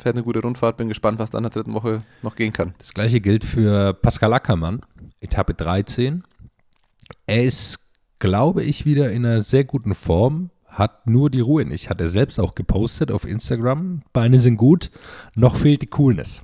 Fährt 0.00 0.14
eine 0.14 0.24
gute 0.24 0.40
Rundfahrt, 0.40 0.76
bin 0.76 0.88
gespannt, 0.88 1.18
was 1.18 1.30
dann 1.30 1.44
in 1.44 1.50
der 1.50 1.62
dritten 1.62 1.74
Woche 1.74 2.02
noch 2.22 2.36
gehen 2.36 2.52
kann. 2.52 2.74
Das 2.78 2.94
gleiche 2.94 3.20
gilt 3.20 3.44
für 3.44 3.94
Pascal 3.94 4.32
Ackermann, 4.32 4.80
Etappe 5.20 5.54
13. 5.54 6.22
Er 7.26 7.42
ist, 7.42 7.80
glaube 8.18 8.62
ich, 8.62 8.84
wieder 8.84 9.10
in 9.10 9.26
einer 9.26 9.40
sehr 9.42 9.64
guten 9.64 9.94
Form, 9.94 10.50
hat 10.66 11.08
nur 11.08 11.30
die 11.30 11.40
Ruhe 11.40 11.64
nicht. 11.64 11.90
Hat 11.90 12.00
er 12.00 12.08
selbst 12.08 12.38
auch 12.38 12.54
gepostet 12.54 13.10
auf 13.10 13.24
Instagram. 13.24 14.02
Beine 14.12 14.38
sind 14.38 14.56
gut, 14.56 14.90
noch 15.34 15.56
fehlt 15.56 15.82
die 15.82 15.86
Coolness. 15.86 16.42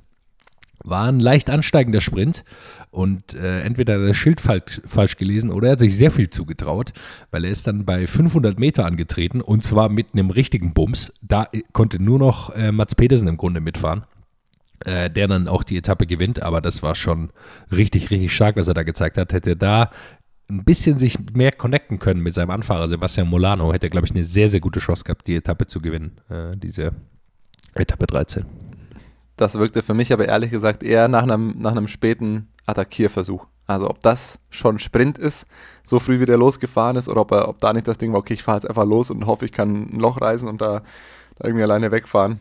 War 0.85 1.07
ein 1.07 1.19
leicht 1.19 1.49
ansteigender 1.49 2.01
Sprint 2.01 2.43
und 2.91 3.33
äh, 3.33 3.61
entweder 3.61 3.93
er 3.93 4.07
das 4.07 4.17
Schild 4.17 4.39
falsch, 4.41 4.81
falsch 4.85 5.17
gelesen 5.17 5.51
oder 5.51 5.67
er 5.67 5.71
hat 5.73 5.79
sich 5.79 5.97
sehr 5.97 6.11
viel 6.11 6.29
zugetraut, 6.29 6.93
weil 7.31 7.45
er 7.45 7.51
ist 7.51 7.67
dann 7.67 7.85
bei 7.85 8.07
500 8.07 8.59
Meter 8.59 8.85
angetreten 8.85 9.41
und 9.41 9.63
zwar 9.63 9.89
mit 9.89 10.13
einem 10.13 10.29
richtigen 10.29 10.73
Bums. 10.73 11.13
Da 11.21 11.47
äh, 11.51 11.63
konnte 11.73 12.01
nur 12.01 12.19
noch 12.19 12.55
äh, 12.55 12.71
Mats 12.71 12.95
Petersen 12.95 13.27
im 13.27 13.37
Grunde 13.37 13.61
mitfahren 13.61 14.03
äh, 14.83 15.09
der 15.09 15.27
dann 15.27 15.47
auch 15.47 15.63
die 15.63 15.77
Etappe 15.77 16.05
gewinnt, 16.05 16.41
aber 16.41 16.61
das 16.61 16.83
war 16.83 16.95
schon 16.95 17.31
richtig, 17.71 18.11
richtig 18.11 18.35
stark, 18.35 18.55
was 18.57 18.67
er 18.67 18.73
da 18.73 18.83
gezeigt 18.83 19.17
hat. 19.17 19.33
Hätte 19.33 19.51
er 19.51 19.55
da 19.55 19.91
ein 20.49 20.63
bisschen 20.63 20.97
sich 20.97 21.17
mehr 21.33 21.51
connecten 21.51 21.99
können 21.99 22.21
mit 22.21 22.33
seinem 22.33 22.51
Anfahrer 22.51 22.87
Sebastian 22.87 23.27
Molano, 23.27 23.73
hätte 23.73 23.87
er, 23.87 23.89
glaube 23.89 24.05
ich, 24.05 24.13
eine 24.13 24.23
sehr, 24.23 24.49
sehr 24.49 24.59
gute 24.59 24.79
Chance 24.79 25.03
gehabt, 25.03 25.27
die 25.27 25.35
Etappe 25.35 25.65
zu 25.67 25.81
gewinnen, 25.81 26.19
äh, 26.29 26.55
diese 26.55 26.91
Etappe 27.73 28.05
13. 28.05 28.45
Das 29.37 29.55
wirkte 29.55 29.81
für 29.81 29.93
mich 29.93 30.13
aber 30.13 30.27
ehrlich 30.27 30.51
gesagt 30.51 30.83
eher 30.83 31.07
nach 31.07 31.23
einem, 31.23 31.55
nach 31.57 31.71
einem 31.71 31.87
späten 31.87 32.47
Attackierversuch. 32.65 33.45
Also 33.67 33.89
ob 33.89 33.99
das 34.01 34.39
schon 34.49 34.79
Sprint 34.79 35.17
ist, 35.17 35.45
so 35.85 35.99
früh 35.99 36.19
wie 36.19 36.25
der 36.25 36.37
losgefahren 36.37 36.97
ist, 36.97 37.09
oder 37.09 37.21
ob, 37.21 37.31
er, 37.31 37.49
ob 37.49 37.59
da 37.59 37.73
nicht 37.73 37.87
das 37.87 37.97
Ding 37.97 38.13
war, 38.13 38.19
okay, 38.19 38.35
ich 38.35 38.43
fahre 38.43 38.57
jetzt 38.57 38.69
einfach 38.69 38.85
los 38.85 39.09
und 39.09 39.25
hoffe, 39.25 39.45
ich 39.45 39.51
kann 39.51 39.89
ein 39.91 39.99
Loch 39.99 40.21
reißen 40.21 40.47
und 40.47 40.61
da, 40.61 40.83
da 41.37 41.47
irgendwie 41.47 41.63
alleine 41.63 41.91
wegfahren. 41.91 42.39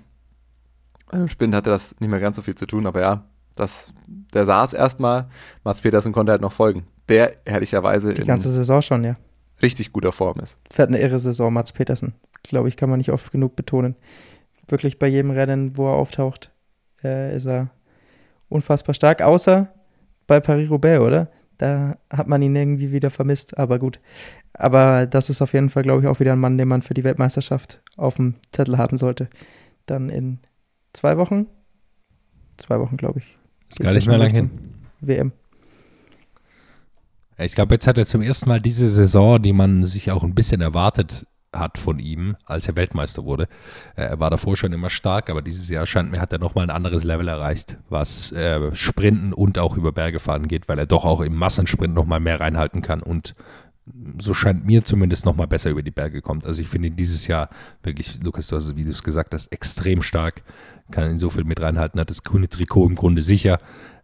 Im 1.13 1.29
Sprint 1.29 1.55
hatte 1.55 1.71
das 1.71 1.95
nicht 1.99 2.11
mehr 2.11 2.21
ganz 2.21 2.37
so 2.37 2.43
viel 2.43 2.55
zu 2.55 2.67
tun, 2.67 2.87
aber 2.87 3.01
ja, 3.01 3.25
das, 3.57 3.93
der 4.07 4.47
saß 4.47 4.73
erstmal. 4.73 5.29
Mats 5.63 5.81
Petersen 5.81 6.13
konnte 6.13 6.33
halt 6.33 6.43
noch 6.43 6.53
folgen. 6.53 6.87
Der 7.09 7.47
ehrlicherweise 7.47 8.15
Die 8.15 8.23
in 8.23 8.27
ganze 8.27 8.51
Saison 8.51 8.83
schon, 8.83 9.05
ja. 9.05 9.15
richtig 9.63 9.93
guter 9.93 10.13
Form 10.13 10.41
ist. 10.41 10.59
Fährt 10.71 10.89
eine 10.89 10.99
irre 10.99 11.19
Saison, 11.19 11.53
Mats 11.53 11.73
Petersen. 11.73 12.15
Glaube 12.43 12.69
ich, 12.69 12.77
kann 12.77 12.91
man 12.91 12.99
nicht 12.99 13.13
oft 13.13 13.31
genug 13.31 13.57
betonen. 13.57 13.97
Wirklich 14.69 14.99
bei 14.99 15.07
jedem 15.07 15.31
Rennen, 15.31 15.77
wo 15.77 15.89
er 15.89 15.95
auftaucht, 15.95 16.51
äh, 17.05 17.35
ist 17.35 17.47
er 17.47 17.71
unfassbar 18.49 18.95
stark. 18.95 19.23
Außer 19.23 19.73
bei 20.27 20.41
Paris-Roubaix, 20.41 21.01
oder? 21.01 21.31
Da 21.59 21.97
hat 22.11 22.27
man 22.27 22.43
ihn 22.43 22.57
irgendwie 22.57 22.93
wieder 22.93 23.11
vermisst, 23.11 23.57
aber 23.59 23.79
gut. 23.79 24.01
Aber 24.53 25.07
das 25.07 25.31
ist 25.31 25.43
auf 25.43 25.53
jeden 25.53 25.71
Fall, 25.71 25.83
glaube 25.83 26.03
ich, 26.03 26.09
auch 26.09 26.21
wieder 26.21 26.33
ein 26.33 26.41
Mann, 26.41 26.59
den 26.59 26.69
man 26.69 26.83
für 26.83 26.95
die 26.95 27.05
Weltmeisterschaft 27.05 27.81
auf 27.97 28.17
dem 28.17 28.35
Zettel 28.53 28.79
haben 28.79 28.97
sollte. 28.97 29.29
Dann 29.87 30.09
in 30.09 30.39
zwei 30.93 31.17
Wochen? 31.17 31.47
Zwei 32.57 32.81
Wochen, 32.81 32.97
glaube 32.97 33.21
ich. 33.21 33.39
Ist 33.69 33.81
gar 33.81 33.93
nicht 33.93 34.07
mehr 34.07 34.19
lang 34.19 34.31
hin. 34.31 34.51
WM. 35.01 35.33
Ich 37.39 37.55
glaube, 37.55 37.75
jetzt 37.75 37.87
hat 37.87 37.99
er 37.99 38.07
zum 38.07 38.23
ersten 38.23 38.49
Mal 38.49 38.61
diese 38.61 38.89
Saison, 38.89 39.43
die 39.43 39.53
man 39.53 39.85
sich 39.85 40.11
auch 40.13 40.23
ein 40.23 40.35
bisschen 40.35 40.61
erwartet 40.61 41.27
hat 41.55 41.79
von 41.79 41.99
ihm, 41.99 42.37
als 42.45 42.69
er 42.69 42.77
Weltmeister 42.77 43.25
wurde. 43.25 43.45
Äh, 43.97 44.03
Er 44.03 44.21
war 44.21 44.31
davor 44.31 44.57
schon 44.57 44.73
immer 44.73 44.91
stark, 44.91 45.31
aber 45.31 45.43
dieses 45.43 45.69
Jahr 45.69 45.87
scheint 45.87 46.11
mir, 46.11 46.21
hat 46.21 46.33
er 46.33 46.39
nochmal 46.39 46.65
ein 46.65 46.71
anderes 46.71 47.05
Level 47.05 47.29
erreicht, 47.29 47.79
was 47.89 48.33
äh, 48.33 48.75
Sprinten 48.75 49.33
und 49.33 49.59
auch 49.59 49.77
über 49.77 49.93
Berge 49.93 50.19
fahren 50.19 50.49
geht, 50.49 50.69
weil 50.69 50.79
er 50.79 50.87
doch 50.87 51.05
auch 51.05 51.21
im 51.21 51.35
Massensprint 51.35 51.95
nochmal 51.95 52.21
mehr 52.21 52.41
reinhalten 52.41 52.83
kann 52.83 53.03
und 53.03 53.35
so 54.19 54.33
scheint 54.33 54.65
mir 54.65 54.85
zumindest 54.85 55.27
nochmal 55.27 55.47
besser 55.47 55.71
über 55.71 55.83
die 55.83 55.91
Berge 55.91 56.23
kommt. 56.23 56.47
Also 56.47 56.63
ich 56.63 56.69
finde 56.69 56.89
ihn 56.89 56.97
dieses 56.97 57.27
Jahr 57.27 57.51
wirklich, 57.83 58.23
Lukas, 58.23 58.49
du 58.49 58.57
hast, 58.57 58.75
wie 58.77 58.85
du 58.85 58.91
es 58.91 59.03
gesagt 59.03 59.35
hast, 59.35 59.53
extrem 59.53 60.03
stark, 60.03 60.43
kann 60.91 61.11
ihn 61.11 61.19
so 61.19 61.31
viel 61.31 61.45
mit 61.45 61.61
reinhalten, 61.61 62.01
hat 62.01 62.11
das 62.11 62.23
grüne 62.23 62.49
Trikot 62.49 62.87
im 62.87 62.95
Grunde 62.95 63.23
sicher. 63.23 63.59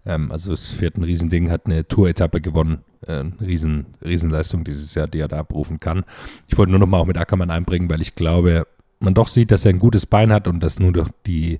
Ähm, 0.06 0.30
also 0.30 0.52
es 0.52 0.72
fährt 0.72 0.96
ein 0.96 1.04
Riesending, 1.04 1.50
hat 1.50 1.66
eine 1.66 1.86
Tour-Etappe 1.86 2.40
gewonnen, 2.40 2.78
äh, 3.06 3.24
Riesen, 3.40 3.86
Riesenleistung 4.04 4.64
dieses 4.64 4.94
Jahr, 4.94 5.08
die 5.08 5.20
er 5.20 5.28
da 5.28 5.38
abrufen 5.38 5.80
kann. 5.80 6.04
Ich 6.48 6.56
wollte 6.58 6.70
nur 6.70 6.80
noch 6.80 6.86
mal 6.86 6.98
auch 6.98 7.06
mit 7.06 7.18
Ackermann 7.18 7.50
einbringen, 7.50 7.90
weil 7.90 8.00
ich 8.00 8.14
glaube, 8.14 8.66
man 8.98 9.14
doch 9.14 9.28
sieht, 9.28 9.50
dass 9.50 9.64
er 9.64 9.70
ein 9.70 9.78
gutes 9.78 10.06
Bein 10.06 10.32
hat 10.32 10.46
und 10.46 10.60
dass 10.60 10.78
nur 10.78 10.92
durch 10.92 11.08
die 11.26 11.58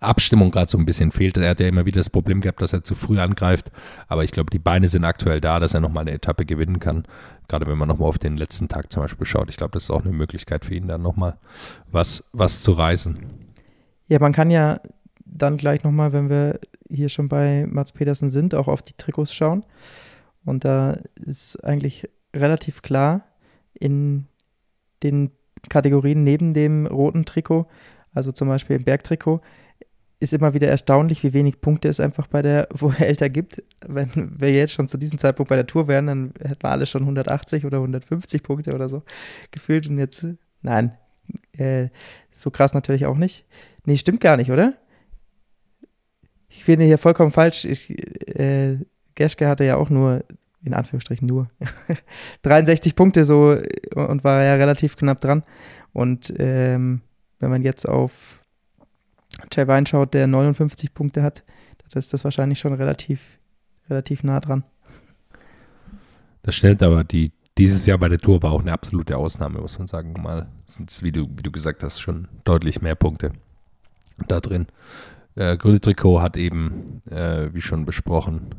Abstimmung 0.00 0.50
gerade 0.50 0.70
so 0.70 0.78
ein 0.78 0.84
bisschen 0.84 1.12
fehlt. 1.12 1.36
Er 1.36 1.50
hat 1.50 1.60
ja 1.60 1.68
immer 1.68 1.86
wieder 1.86 2.00
das 2.00 2.10
Problem 2.10 2.40
gehabt, 2.40 2.60
dass 2.60 2.72
er 2.72 2.84
zu 2.84 2.94
früh 2.94 3.18
angreift, 3.18 3.70
aber 4.08 4.24
ich 4.24 4.32
glaube, 4.32 4.50
die 4.50 4.58
Beine 4.58 4.88
sind 4.88 5.04
aktuell 5.04 5.40
da, 5.40 5.60
dass 5.60 5.74
er 5.74 5.80
nochmal 5.80 6.02
eine 6.02 6.12
Etappe 6.12 6.44
gewinnen 6.44 6.80
kann. 6.80 7.04
Gerade 7.48 7.66
wenn 7.66 7.78
man 7.78 7.88
nochmal 7.88 8.08
auf 8.08 8.18
den 8.18 8.36
letzten 8.36 8.68
Tag 8.68 8.92
zum 8.92 9.02
Beispiel 9.02 9.26
schaut. 9.26 9.48
Ich 9.48 9.56
glaube, 9.56 9.72
das 9.72 9.84
ist 9.84 9.90
auch 9.90 10.04
eine 10.04 10.12
Möglichkeit 10.12 10.64
für 10.64 10.74
ihn, 10.74 10.88
dann 10.88 11.02
nochmal 11.02 11.36
was, 11.90 12.24
was 12.32 12.62
zu 12.62 12.72
reißen. 12.72 13.18
Ja, 14.08 14.18
man 14.18 14.32
kann 14.32 14.50
ja 14.50 14.80
dann 15.34 15.56
gleich 15.56 15.82
nochmal, 15.82 16.12
wenn 16.12 16.28
wir 16.28 16.60
hier 16.88 17.08
schon 17.08 17.28
bei 17.28 17.66
Mats 17.68 17.92
Petersen 17.92 18.30
sind, 18.30 18.54
auch 18.54 18.68
auf 18.68 18.82
die 18.82 18.94
Trikots 18.96 19.34
schauen. 19.34 19.64
Und 20.44 20.64
da 20.64 20.98
ist 21.24 21.62
eigentlich 21.64 22.08
relativ 22.34 22.82
klar 22.82 23.24
in 23.74 24.26
den 25.02 25.30
Kategorien 25.68 26.24
neben 26.24 26.54
dem 26.54 26.86
roten 26.86 27.24
Trikot, 27.24 27.66
also 28.12 28.32
zum 28.32 28.48
Beispiel 28.48 28.76
im 28.76 28.84
Bergtrikot, 28.84 29.40
ist 30.20 30.32
immer 30.32 30.54
wieder 30.54 30.68
erstaunlich, 30.68 31.24
wie 31.24 31.32
wenig 31.32 31.60
Punkte 31.60 31.88
es 31.88 31.98
einfach 31.98 32.28
bei 32.28 32.42
der 32.42 32.68
Vuelta 32.72 33.26
gibt. 33.28 33.62
Wenn 33.84 34.38
wir 34.38 34.52
jetzt 34.52 34.72
schon 34.72 34.86
zu 34.86 34.96
diesem 34.96 35.18
Zeitpunkt 35.18 35.48
bei 35.48 35.56
der 35.56 35.66
Tour 35.66 35.88
wären, 35.88 36.06
dann 36.06 36.34
hätten 36.40 36.62
wir 36.62 36.70
alle 36.70 36.86
schon 36.86 37.02
180 37.02 37.64
oder 37.64 37.78
150 37.78 38.42
Punkte 38.42 38.72
oder 38.72 38.88
so 38.88 39.02
gefühlt. 39.50 39.88
Und 39.88 39.98
jetzt, 39.98 40.26
nein, 40.62 40.96
äh, 41.52 41.88
so 42.36 42.50
krass 42.50 42.72
natürlich 42.72 43.06
auch 43.06 43.16
nicht. 43.16 43.44
Nee, 43.84 43.96
stimmt 43.96 44.20
gar 44.20 44.36
nicht, 44.36 44.52
oder? 44.52 44.74
Ich 46.54 46.64
finde 46.64 46.84
hier 46.84 46.98
vollkommen 46.98 47.30
falsch. 47.30 47.64
Ich, 47.64 47.90
äh, 48.38 48.76
Geschke 49.14 49.48
hatte 49.48 49.64
ja 49.64 49.76
auch 49.76 49.88
nur, 49.88 50.22
in 50.62 50.74
Anführungsstrichen 50.74 51.26
nur, 51.26 51.48
63 52.42 52.94
Punkte 52.94 53.24
so 53.24 53.56
und 53.94 54.22
war 54.22 54.42
ja 54.42 54.54
relativ 54.54 54.96
knapp 54.96 55.20
dran. 55.20 55.44
Und 55.94 56.32
ähm, 56.38 57.00
wenn 57.38 57.50
man 57.50 57.62
jetzt 57.62 57.88
auf 57.88 58.40
Jay 59.50 59.66
Wein 59.66 59.86
schaut, 59.86 60.12
der 60.12 60.26
59 60.26 60.92
Punkte 60.92 61.22
hat, 61.22 61.42
dann 61.78 61.98
ist 61.98 62.12
das 62.12 62.22
wahrscheinlich 62.22 62.58
schon 62.58 62.74
relativ, 62.74 63.38
relativ 63.88 64.22
nah 64.22 64.38
dran. 64.38 64.62
Das 66.42 66.54
stimmt, 66.54 66.82
aber 66.82 67.02
die, 67.02 67.32
dieses 67.56 67.86
Jahr 67.86 67.96
bei 67.96 68.10
der 68.10 68.18
Tour 68.18 68.42
war 68.42 68.52
auch 68.52 68.60
eine 68.60 68.72
absolute 68.72 69.16
Ausnahme, 69.16 69.60
muss 69.60 69.78
man 69.78 69.88
sagen. 69.88 70.12
Mal 70.20 70.48
sind 70.66 70.90
es, 70.90 71.02
wie 71.02 71.12
du, 71.12 71.28
wie 71.34 71.42
du 71.42 71.50
gesagt 71.50 71.82
hast, 71.82 72.00
schon 72.00 72.28
deutlich 72.44 72.82
mehr 72.82 72.94
Punkte 72.94 73.32
da 74.28 74.40
drin. 74.40 74.66
Äh, 75.34 75.56
grüne 75.56 75.80
Trikot 75.80 76.20
hat 76.20 76.36
eben, 76.36 77.02
äh, 77.10 77.48
wie 77.52 77.62
schon 77.62 77.84
besprochen, 77.84 78.54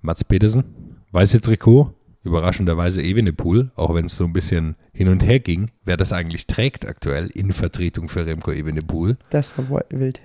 Mats 0.00 0.24
Petersen. 0.24 0.64
Weiße 1.12 1.40
Trikot, 1.40 1.94
überraschenderweise 2.22 3.02
Evenepoel, 3.02 3.70
auch 3.74 3.94
wenn 3.94 4.06
es 4.06 4.16
so 4.16 4.24
ein 4.24 4.32
bisschen 4.32 4.76
hin 4.92 5.08
und 5.08 5.24
her 5.24 5.40
ging, 5.40 5.70
wer 5.84 5.96
das 5.96 6.12
eigentlich 6.12 6.46
trägt 6.46 6.86
aktuell 6.86 7.26
in 7.28 7.52
Vertretung 7.52 8.08
für 8.08 8.26
Remco 8.26 8.52
Evenepoel. 8.52 9.16
Das 9.30 9.56
war 9.56 9.82
wild. 9.90 10.20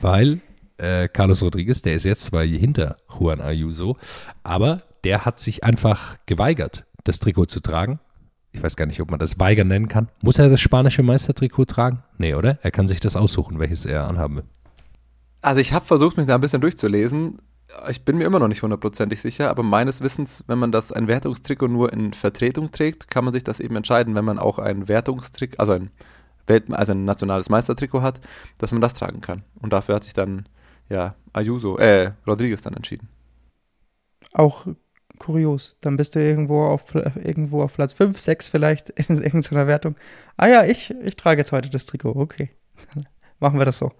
Weil 0.00 0.40
äh, 0.78 1.08
Carlos 1.08 1.42
Rodriguez, 1.42 1.82
der 1.82 1.94
ist 1.94 2.04
jetzt 2.04 2.24
zwar 2.24 2.44
hinter 2.44 2.96
Juan 3.08 3.40
Ayuso, 3.40 3.96
aber 4.42 4.82
der 5.04 5.24
hat 5.24 5.38
sich 5.38 5.64
einfach 5.64 6.18
geweigert, 6.26 6.84
das 7.04 7.18
Trikot 7.20 7.46
zu 7.46 7.60
tragen. 7.60 8.00
Ich 8.50 8.62
weiß 8.62 8.76
gar 8.76 8.86
nicht, 8.86 9.00
ob 9.00 9.10
man 9.10 9.20
das 9.20 9.38
weigern 9.38 9.68
nennen 9.68 9.88
kann. 9.88 10.08
Muss 10.22 10.38
er 10.38 10.48
das 10.48 10.60
spanische 10.60 11.02
Meistertrikot 11.02 11.66
tragen? 11.66 12.02
Nee, 12.16 12.34
oder? 12.34 12.58
Er 12.62 12.70
kann 12.70 12.88
sich 12.88 12.98
das 12.98 13.14
aussuchen, 13.14 13.58
welches 13.58 13.84
er 13.84 14.08
anhaben 14.08 14.36
will. 14.36 14.44
Also 15.40 15.60
ich 15.60 15.72
habe 15.72 15.84
versucht, 15.84 16.16
mich 16.16 16.26
da 16.26 16.34
ein 16.34 16.40
bisschen 16.40 16.60
durchzulesen. 16.60 17.40
Ich 17.88 18.04
bin 18.04 18.16
mir 18.16 18.24
immer 18.24 18.38
noch 18.38 18.48
nicht 18.48 18.62
hundertprozentig 18.62 19.20
sicher, 19.20 19.50
aber 19.50 19.62
meines 19.62 20.00
Wissens, 20.00 20.42
wenn 20.46 20.58
man 20.58 20.72
das 20.72 20.90
ein 20.90 21.06
Wertungstrikot 21.06 21.68
nur 21.68 21.92
in 21.92 22.14
Vertretung 22.14 22.72
trägt, 22.72 23.10
kann 23.10 23.24
man 23.24 23.32
sich 23.34 23.44
das 23.44 23.60
eben 23.60 23.76
entscheiden, 23.76 24.14
wenn 24.14 24.24
man 24.24 24.38
auch 24.38 24.58
ein 24.58 24.88
Wertungstrikot, 24.88 25.58
also 25.58 25.72
ein 25.72 25.90
Welt, 26.46 26.64
also 26.72 26.92
ein 26.92 27.04
nationales 27.04 27.50
Meistertrikot 27.50 28.00
hat, 28.00 28.20
dass 28.56 28.72
man 28.72 28.80
das 28.80 28.94
tragen 28.94 29.20
kann. 29.20 29.44
Und 29.60 29.72
dafür 29.72 29.96
hat 29.96 30.04
sich 30.04 30.14
dann 30.14 30.48
ja 30.88 31.14
Ayuso, 31.34 31.76
äh, 31.76 32.12
Rodriguez 32.26 32.62
dann 32.62 32.74
entschieden. 32.74 33.08
Auch 34.32 34.66
kurios. 35.18 35.76
Dann 35.80 35.96
bist 35.96 36.14
du 36.14 36.20
irgendwo 36.20 36.64
auf, 36.64 36.94
irgendwo 36.94 37.62
auf 37.62 37.74
Platz 37.74 37.92
5, 37.92 38.18
6 38.18 38.48
vielleicht 38.48 38.90
in 39.08 39.16
irgendeiner 39.16 39.66
Wertung. 39.66 39.96
Ah 40.36 40.48
ja, 40.48 40.64
ich, 40.64 40.94
ich 41.02 41.16
trage 41.16 41.40
jetzt 41.40 41.52
heute 41.52 41.70
das 41.70 41.86
Trikot. 41.86 42.16
Okay. 42.16 42.50
Machen 43.40 43.58
wir 43.58 43.66
das 43.66 43.78
so. 43.78 43.92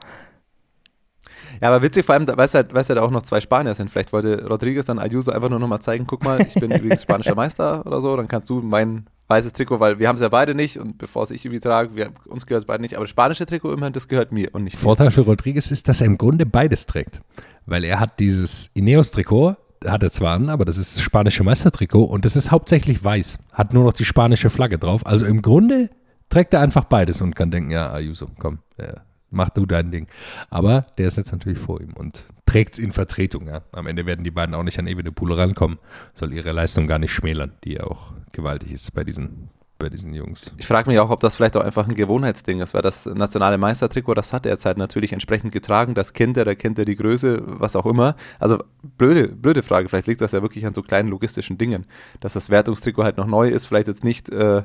Ja, 1.60 1.68
aber 1.68 1.82
witzig 1.82 2.04
vor 2.06 2.14
allem, 2.14 2.26
weil 2.26 2.46
es 2.46 2.54
halt, 2.54 2.72
weil's 2.74 2.88
halt 2.88 2.98
auch 2.98 3.10
noch 3.10 3.22
zwei 3.22 3.40
Spanier 3.40 3.74
sind. 3.74 3.90
Vielleicht 3.90 4.12
wollte 4.12 4.46
Rodriguez 4.46 4.86
dann 4.86 4.98
Ayuso 4.98 5.30
einfach 5.32 5.48
nur 5.48 5.58
nochmal 5.58 5.80
zeigen, 5.80 6.06
guck 6.06 6.24
mal, 6.24 6.40
ich 6.40 6.54
bin 6.54 6.70
übrigens 6.72 7.02
spanischer 7.02 7.34
Meister 7.34 7.84
oder 7.86 8.00
so, 8.00 8.16
dann 8.16 8.28
kannst 8.28 8.48
du 8.48 8.60
mein 8.60 9.06
weißes 9.28 9.52
Trikot, 9.52 9.78
weil 9.78 9.98
wir 9.98 10.08
haben 10.08 10.16
es 10.16 10.22
ja 10.22 10.28
beide 10.28 10.54
nicht 10.54 10.78
und 10.78 10.98
bevor 10.98 11.22
es 11.22 11.30
ich 11.30 11.44
irgendwie 11.44 11.60
trage, 11.60 11.94
wir, 11.94 12.10
uns 12.26 12.46
gehört 12.46 12.62
es 12.62 12.66
beide 12.66 12.82
nicht, 12.82 12.94
aber 12.94 13.04
das 13.04 13.10
spanische 13.10 13.46
Trikot 13.46 13.72
immerhin, 13.72 13.92
das 13.92 14.08
gehört 14.08 14.32
mir 14.32 14.48
und 14.52 14.64
nicht 14.64 14.76
Vorteil 14.76 15.10
für 15.10 15.20
Rodriguez 15.20 15.70
ist, 15.70 15.88
dass 15.88 16.00
er 16.00 16.06
im 16.06 16.18
Grunde 16.18 16.46
beides 16.46 16.86
trägt, 16.86 17.20
weil 17.66 17.84
er 17.84 18.00
hat 18.00 18.18
dieses 18.20 18.70
Ineos-Trikot, 18.74 19.56
hat 19.84 20.02
er 20.02 20.10
zwar 20.10 20.34
an, 20.34 20.48
aber 20.48 20.64
das 20.64 20.78
ist 20.78 20.96
das 20.96 21.02
spanische 21.02 21.44
Meistertrikot 21.44 22.04
und 22.04 22.24
das 22.24 22.36
ist 22.36 22.50
hauptsächlich 22.50 23.04
weiß, 23.04 23.38
hat 23.52 23.74
nur 23.74 23.84
noch 23.84 23.92
die 23.92 24.06
spanische 24.06 24.50
Flagge 24.50 24.78
drauf, 24.78 25.06
also 25.06 25.26
im 25.26 25.42
Grunde 25.42 25.90
trägt 26.30 26.54
er 26.54 26.60
einfach 26.60 26.84
beides 26.84 27.20
und 27.20 27.36
kann 27.36 27.50
denken, 27.50 27.70
ja, 27.70 27.92
Ayuso, 27.92 28.28
komm, 28.38 28.60
ja, 28.78 29.02
mach 29.30 29.50
du 29.50 29.66
dein 29.66 29.90
Ding. 29.90 30.06
Aber 30.50 30.86
der 30.96 31.08
ist 31.08 31.16
jetzt 31.16 31.32
natürlich 31.32 31.58
vor 31.58 31.80
ihm 31.80 31.92
und 31.92 32.24
trägt 32.46 32.74
es 32.74 32.78
in 32.78 32.92
Vertretung. 32.92 33.46
Ja. 33.46 33.62
Am 33.72 33.86
Ende 33.86 34.06
werden 34.06 34.24
die 34.24 34.30
beiden 34.30 34.54
auch 34.54 34.62
nicht 34.62 34.78
an 34.78 34.86
Evenepoel 34.86 35.32
rankommen. 35.32 35.78
Soll 36.14 36.32
ihre 36.32 36.52
Leistung 36.52 36.86
gar 36.86 36.98
nicht 36.98 37.12
schmälern, 37.12 37.52
die 37.64 37.74
ja 37.74 37.84
auch 37.84 38.12
gewaltig 38.32 38.72
ist 38.72 38.94
bei 38.94 39.04
diesen, 39.04 39.50
bei 39.78 39.90
diesen 39.90 40.14
Jungs. 40.14 40.52
Ich 40.56 40.66
frage 40.66 40.88
mich 40.88 40.98
auch, 40.98 41.10
ob 41.10 41.20
das 41.20 41.36
vielleicht 41.36 41.56
auch 41.56 41.64
einfach 41.64 41.86
ein 41.86 41.94
Gewohnheitsding 41.94 42.60
ist, 42.60 42.72
weil 42.72 42.82
das 42.82 43.04
nationale 43.06 43.58
Meistertrikot, 43.58 44.14
das 44.14 44.32
hat 44.32 44.46
er 44.46 44.52
jetzt 44.52 44.64
halt 44.64 44.78
natürlich 44.78 45.12
entsprechend 45.12 45.52
getragen. 45.52 45.94
Das 45.94 46.14
kennt 46.14 46.36
er, 46.36 46.44
da 46.44 46.54
kennt 46.54 46.78
er 46.78 46.84
die 46.84 46.96
Größe, 46.96 47.42
was 47.44 47.76
auch 47.76 47.86
immer. 47.86 48.16
Also 48.38 48.62
blöde, 48.96 49.28
blöde 49.28 49.62
Frage. 49.62 49.88
Vielleicht 49.88 50.06
liegt 50.06 50.20
das 50.22 50.32
ja 50.32 50.40
wirklich 50.40 50.66
an 50.66 50.74
so 50.74 50.82
kleinen 50.82 51.10
logistischen 51.10 51.58
Dingen, 51.58 51.84
dass 52.20 52.32
das 52.32 52.48
Wertungstrikot 52.48 53.04
halt 53.04 53.18
noch 53.18 53.26
neu 53.26 53.48
ist, 53.48 53.66
vielleicht 53.66 53.88
jetzt 53.88 54.04
nicht. 54.04 54.30
Äh, 54.30 54.62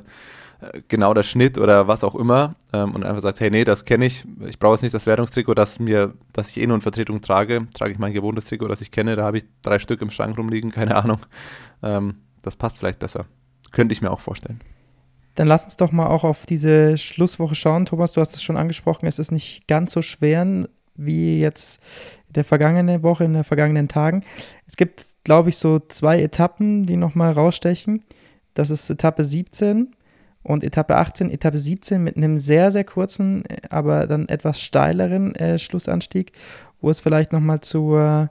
genau 0.88 1.14
der 1.14 1.22
Schnitt 1.22 1.58
oder 1.58 1.88
was 1.88 2.04
auch 2.04 2.14
immer 2.14 2.54
ähm, 2.72 2.94
und 2.94 3.04
einfach 3.04 3.22
sagt, 3.22 3.40
hey, 3.40 3.50
nee, 3.50 3.64
das 3.64 3.84
kenne 3.84 4.06
ich, 4.06 4.24
ich 4.46 4.58
brauche 4.58 4.74
jetzt 4.74 4.82
nicht 4.82 4.94
das 4.94 5.06
Wertungstrikot, 5.06 5.54
das 5.54 5.78
mir, 5.78 6.14
das 6.32 6.50
ich 6.50 6.60
eh 6.60 6.66
nur 6.66 6.76
in 6.76 6.82
Vertretung 6.82 7.20
trage, 7.20 7.66
trage 7.74 7.92
ich 7.92 7.98
mein 7.98 8.12
gewohntes 8.12 8.46
Trikot, 8.46 8.68
das 8.68 8.80
ich 8.80 8.90
kenne, 8.90 9.16
da 9.16 9.24
habe 9.24 9.38
ich 9.38 9.44
drei 9.62 9.78
Stück 9.78 10.00
im 10.02 10.10
Schrank 10.10 10.36
rumliegen, 10.38 10.70
keine 10.70 10.96
Ahnung. 10.96 11.18
Ähm, 11.82 12.16
das 12.42 12.56
passt 12.56 12.78
vielleicht 12.78 12.98
besser. 12.98 13.26
Könnte 13.72 13.92
ich 13.92 14.02
mir 14.02 14.10
auch 14.10 14.20
vorstellen. 14.20 14.60
Dann 15.34 15.48
lass 15.48 15.64
uns 15.64 15.76
doch 15.76 15.90
mal 15.90 16.06
auch 16.06 16.22
auf 16.22 16.46
diese 16.46 16.96
Schlusswoche 16.96 17.54
schauen. 17.54 17.86
Thomas, 17.86 18.12
du 18.12 18.20
hast 18.20 18.34
es 18.34 18.42
schon 18.42 18.56
angesprochen, 18.56 19.06
es 19.06 19.18
ist 19.18 19.32
nicht 19.32 19.66
ganz 19.66 19.92
so 19.92 20.02
schwer 20.02 20.68
wie 20.94 21.40
jetzt 21.40 21.80
in 22.28 22.34
der 22.34 22.44
vergangenen 22.44 23.02
Woche, 23.02 23.24
in 23.24 23.32
den 23.32 23.42
vergangenen 23.42 23.88
Tagen. 23.88 24.24
Es 24.66 24.76
gibt, 24.76 25.06
glaube 25.24 25.48
ich, 25.48 25.56
so 25.56 25.80
zwei 25.80 26.22
Etappen, 26.22 26.84
die 26.84 26.96
nochmal 26.96 27.32
rausstechen. 27.32 28.02
Das 28.54 28.70
ist 28.70 28.88
Etappe 28.88 29.24
17 29.24 29.94
und 30.44 30.62
Etappe 30.62 30.96
18, 30.96 31.30
Etappe 31.30 31.58
17 31.58 32.04
mit 32.04 32.16
einem 32.16 32.38
sehr, 32.38 32.70
sehr 32.70 32.84
kurzen, 32.84 33.42
aber 33.70 34.06
dann 34.06 34.28
etwas 34.28 34.60
steileren 34.60 35.34
äh, 35.34 35.58
Schlussanstieg, 35.58 36.32
wo 36.80 36.90
es 36.90 37.00
vielleicht 37.00 37.32
nochmal 37.32 37.60
zu 37.60 37.96
äh, 37.96 38.28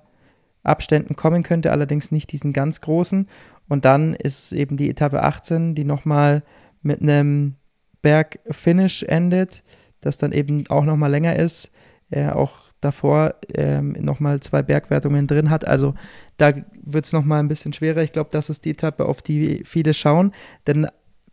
Abständen 0.63 1.15
kommen 1.15 1.43
könnte, 1.43 1.71
allerdings 1.71 2.12
nicht 2.12 2.32
diesen 2.32 2.54
ganz 2.54 2.82
großen. 2.82 3.28
Und 3.67 3.84
dann 3.84 4.13
ist 4.13 4.54
eben 4.54 4.78
die 4.78 4.89
Etappe 4.89 5.23
18, 5.23 5.76
die 5.76 5.84
nochmal 5.84 6.43
mit 6.84 7.02
einem 7.02 7.56
Bergfinish 8.02 9.04
endet, 9.04 9.63
das 10.02 10.17
dann 10.17 10.32
eben 10.32 10.65
auch 10.67 10.86
nochmal 10.86 11.10
länger 11.10 11.36
ist, 11.36 11.71
äh, 12.12 12.30
auch 12.30 12.58
davor 12.80 13.36
ähm, 13.56 13.93
nochmal 13.99 14.39
zwei 14.41 14.62
Bergwertungen 14.62 15.26
drin 15.26 15.49
hat. 15.49 15.67
Also 15.67 15.95
da 16.38 16.52
wird 16.84 17.06
es 17.06 17.13
nochmal 17.13 17.39
ein 17.39 17.47
bisschen 17.47 17.73
schwerer. 17.73 18.04
Ich 18.04 18.12
glaube, 18.12 18.30
das 18.32 18.52
ist 18.52 18.65
die 18.65 18.71
Etappe, 18.71 19.06
auf 19.06 19.21
die 19.21 19.63
viele 19.65 19.93
schauen. 19.93 20.34
Denn 20.67 20.88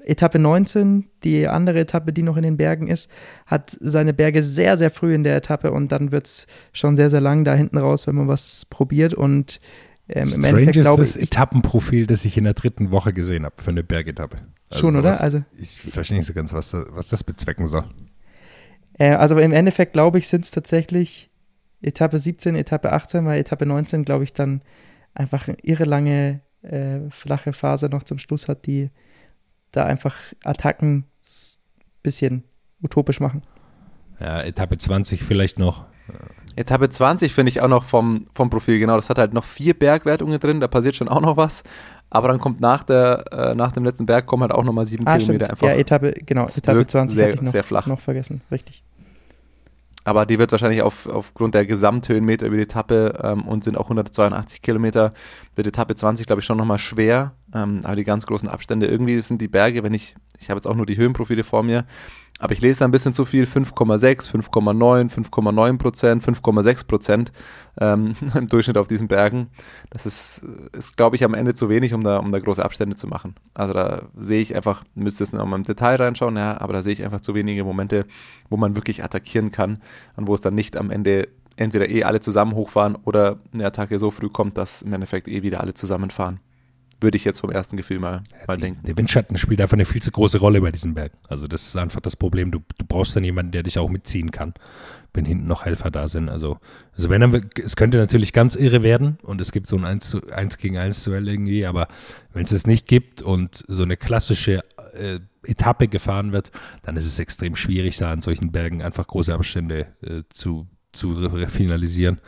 Etappe 0.05 0.39
19, 0.39 1.09
die 1.25 1.47
andere 1.49 1.81
Etappe, 1.81 2.13
die 2.13 2.23
noch 2.23 2.37
in 2.37 2.43
den 2.43 2.57
Bergen 2.57 2.89
ist, 2.89 3.11
hat 3.47 3.77
seine 3.81 4.13
Berge 4.13 4.43
sehr, 4.43 4.79
sehr 4.79 4.91
früh 4.91 5.15
in 5.15 5.25
der 5.25 5.37
Etappe 5.37 5.73
und 5.73 5.93
dann 5.93 6.13
wird 6.13 6.27
es 6.27 6.47
schon 6.73 6.97
sehr, 6.97 7.11
sehr 7.11 7.21
lang 7.21 7.45
da 7.45 7.55
hinten 7.55 7.79
raus, 7.79 8.07
wenn 8.07 8.15
man 8.15 8.29
was 8.29 8.65
probiert. 8.67 9.15
Und 9.15 9.61
ähm, 10.09 10.29
im 10.35 10.45
Endeffekt 10.45 10.73
glaube 10.73 11.03
ich. 11.03 11.15
das 11.15 11.17
Etappenprofil, 11.17 12.07
das 12.07 12.25
ich 12.25 12.37
in 12.37 12.45
der 12.45 12.55
dritten 12.55 12.91
Woche 12.91 13.13
gesehen 13.13 13.45
habe 13.45 13.55
für 13.63 13.71
eine 13.71 13.83
Bergetappe. 13.83 14.39
Also 14.69 14.81
schon, 14.81 14.95
sowas, 14.95 15.17
oder? 15.17 15.23
Also, 15.23 15.43
ich 15.59 15.81
verstehe 15.81 16.17
nicht 16.17 16.27
so 16.27 16.35
ganz, 16.35 16.53
was 16.53 16.71
das, 16.71 16.87
was 16.91 17.09
das 17.09 17.25
bezwecken 17.25 17.67
soll. 17.67 17.85
Äh, 18.99 19.15
also 19.15 19.39
im 19.39 19.53
Endeffekt, 19.53 19.93
glaube 19.93 20.19
ich, 20.19 20.29
sind 20.29 20.45
es 20.45 20.51
tatsächlich 20.51 21.31
Etappe 21.83 22.19
17, 22.19 22.57
Etappe 22.57 22.93
18, 22.93 23.25
weil 23.25 23.41
Etappe 23.41 23.67
19, 23.67 24.05
glaube 24.05 24.25
ich, 24.25 24.33
dann 24.33 24.63
einfach 25.15 25.49
eine 25.49 25.57
irre 25.63 25.85
lange 25.85 26.41
äh, 26.63 27.01
flache 27.11 27.53
Phase 27.53 27.89
noch 27.89 28.03
zum 28.03 28.19
Schluss 28.19 28.49
hat, 28.49 28.67
die 28.67 28.91
da 29.73 29.85
einfach 29.85 30.17
Attacken 30.45 30.97
ein 30.99 31.05
bisschen 32.03 32.45
utopisch 32.83 33.21
machen. 33.21 33.43
Ja, 34.19 34.43
Etappe 34.43 34.77
20 34.77 35.23
vielleicht 35.23 35.59
noch. 35.59 35.87
Etappe 36.57 36.89
20 36.89 37.33
finde 37.33 37.51
ich 37.51 37.61
auch 37.61 37.69
noch 37.69 37.85
vom, 37.85 38.27
vom 38.35 38.51
Profil, 38.51 38.79
genau. 38.79 38.97
Das 38.97 39.09
hat 39.09 39.19
halt 39.19 39.33
noch 39.33 39.45
vier 39.45 39.75
Bergwertungen 39.75 40.39
drin, 40.41 40.61
da 40.61 40.69
passiert 40.69 40.97
schon 40.97 41.09
auch 41.09 41.21
noch 41.21 41.37
was. 41.37 41.63
Aber 42.11 42.29
dann 42.29 42.41
kommt 42.41 42.61
nach, 42.61 42.83
der, 42.83 43.25
äh, 43.31 43.55
nach 43.55 43.71
dem 43.73 43.85
letzten 43.85 44.05
Berg 44.05 44.27
kommen 44.27 44.43
halt 44.43 44.53
auch 44.53 44.65
nochmal 44.65 44.85
sieben 44.85 45.07
ah, 45.07 45.17
Kilometer 45.17 45.47
stimmt. 45.47 45.51
einfach. 45.51 45.69
Ja, 45.69 45.75
Etappe, 45.75 46.13
genau, 46.13 46.47
Etappe 46.47 46.87
20 46.87 47.17
sehr, 47.17 47.27
hatte 47.27 47.37
ich 47.37 47.43
noch, 47.43 47.53
sehr 47.53 47.65
flach. 47.65 47.87
noch 47.87 48.01
vergessen, 48.01 48.43
richtig. 48.51 48.83
Aber 50.05 50.25
die 50.27 50.39
wird 50.39 50.53
wahrscheinlich 50.53 50.83
auf, 50.83 51.07
aufgrund 51.07 51.55
der 51.55 51.67
Gesamthöhenmeter 51.67 52.47
über 52.47 52.57
die 52.57 52.63
Etappe 52.63 53.19
ähm, 53.23 53.47
und 53.47 53.65
sind 53.65 53.77
auch 53.77 53.85
182 53.85 54.63
Kilometer, 54.63 55.13
wird 55.55 55.67
Etappe 55.67 55.95
20, 55.95 56.27
glaube 56.27 56.41
ich, 56.41 56.47
schon 56.47 56.57
nochmal 56.57 56.79
schwer. 56.79 57.35
Ähm, 57.55 57.81
aber 57.85 57.97
die 57.97 58.05
ganz 58.05 58.27
großen 58.27 58.49
Abstände, 58.49 58.87
irgendwie 58.87 59.21
sind 59.21 59.43
die 59.43 59.49
Berge, 59.49 59.83
wenn 59.83 59.95
ich, 59.95 60.17
ich 60.39 60.49
habe 60.49 60.59
jetzt 60.59 60.67
auch 60.67 60.75
nur 60.75 60.87
die 60.87 60.97
Höhenprofile 60.97 61.45
vor 61.45 61.63
mir, 61.63 61.85
aber 62.41 62.55
ich 62.55 62.61
lese 62.63 62.81
da 62.81 62.87
ein 62.87 62.91
bisschen 62.91 63.13
zu 63.13 63.27
viel, 63.27 63.45
5,6, 63.45 64.31
5,9, 64.31 65.11
5,9 65.11 65.79
Prozent, 65.79 66.25
5,6 66.25 66.87
Prozent 66.87 67.33
ähm, 67.79 68.17
im 68.35 68.47
Durchschnitt 68.49 68.79
auf 68.79 68.89
diesen 68.89 69.09
Bergen. 69.09 69.49
Das 69.91 70.07
ist, 70.07 70.43
ist 70.73 70.97
glaube 70.97 71.17
ich, 71.17 71.25
am 71.25 71.35
Ende 71.35 71.55
zu 71.55 71.69
wenig, 71.69 71.93
um 71.93 72.03
da, 72.03 72.19
um 72.19 72.33
da 72.33 72.39
große 72.39 72.65
Abstände 72.65 72.97
zu 72.97 73.07
machen. 73.07 73.35
Also 73.53 73.75
da 73.75 74.05
sehe 74.17 74.41
ich 74.41 74.57
einfach, 74.57 74.85
müsste 74.95 75.23
es 75.23 75.33
nochmal 75.33 75.59
im 75.59 75.65
Detail 75.65 75.97
reinschauen, 75.97 76.37
ja, 76.37 76.59
aber 76.59 76.73
da 76.73 76.83
sehe 76.83 76.95
ich 76.95 77.05
einfach 77.05 77.21
zu 77.21 77.35
wenige 77.35 77.63
Momente, 77.63 78.07
wo 78.49 78.57
man 78.57 78.75
wirklich 78.75 79.05
attackieren 79.05 79.53
kann 79.53 79.79
und 80.17 80.27
wo 80.27 80.35
es 80.35 80.41
dann 80.41 80.55
nicht 80.55 80.79
am 80.79 80.91
Ende 80.91 81.29
entweder 81.57 81.91
eh 81.91 82.05
alle 82.05 82.21
zusammen 82.21 82.55
hochfahren 82.55 82.97
oder 83.05 83.39
eine 83.53 83.67
Attacke 83.67 83.99
so 83.99 84.11
früh 84.11 84.31
kommt, 84.31 84.57
dass 84.57 84.81
im 84.81 84.95
Endeffekt 84.95 85.29
eh 85.29 85.43
wieder 85.43 85.61
alle 85.61 85.75
zusammenfahren. 85.75 86.41
Würde 87.01 87.17
ich 87.17 87.25
jetzt 87.25 87.41
vom 87.41 87.51
ersten 87.51 87.77
Gefühl 87.77 87.99
mal, 87.99 88.23
mal 88.47 88.57
Die, 88.57 88.63
denken. 88.63 88.87
der 88.87 88.97
Windschatten 88.97 89.39
spielt 89.39 89.61
einfach 89.61 89.75
eine 89.75 89.85
viel 89.85 90.03
zu 90.03 90.11
große 90.11 90.39
Rolle 90.39 90.61
bei 90.61 90.71
diesem 90.71 90.95
Berg. 90.95 91.13
Also 91.29 91.47
das 91.47 91.67
ist 91.67 91.77
einfach 91.77 92.01
das 92.01 92.17
Problem. 92.17 92.51
Du, 92.51 92.61
du 92.79 92.85
brauchst 92.87 93.17
dann 93.17 93.25
jemanden, 93.25 93.53
der 93.53 93.63
dich 93.63 93.79
auch 93.79 93.89
mitziehen 93.89 94.31
kann, 94.31 94.55
wenn 95.15 95.25
hinten 95.25 95.47
noch 95.47 95.65
Helfer 95.65 95.91
da 95.91 96.09
sind. 96.09 96.29
Also, 96.29 96.59
also 96.95 97.09
wenn 97.09 97.21
dann, 97.21 97.51
es 97.65 97.77
könnte 97.77 97.99
natürlich 97.99 98.33
ganz 98.33 98.55
irre 98.55 98.83
werden 98.83 99.19
und 99.23 99.41
es 99.41 99.51
gibt 99.53 99.67
so 99.67 99.77
ein 99.77 99.85
1, 99.85 100.11
zu, 100.11 100.21
1 100.31 100.59
gegen 100.59 100.77
1 100.77 101.05
Duell 101.05 101.27
irgendwie, 101.29 101.65
aber 101.65 101.89
wenn 102.33 102.45
es 102.45 102.53
es 102.53 102.67
nicht 102.67 102.87
gibt 102.87 103.23
und 103.23 103.65
so 103.67 103.83
eine 103.83 103.97
klassische 103.97 104.63
äh, 104.93 105.21
Etappe 105.43 105.89
gefahren 105.89 106.33
wird, 106.33 106.53
dann 106.83 106.97
ist 106.97 107.07
es 107.07 107.19
extrem 107.19 107.57
schwierig, 107.57 107.97
da 107.97 108.13
an 108.13 108.23
solchen 108.23 108.53
Bergen 108.53 108.83
einfach 108.83 109.07
große 109.07 109.33
Abstände 109.33 109.87
äh, 110.03 110.23
zu, 110.29 110.67
zu 110.93 111.31
finalisieren. 111.49 112.21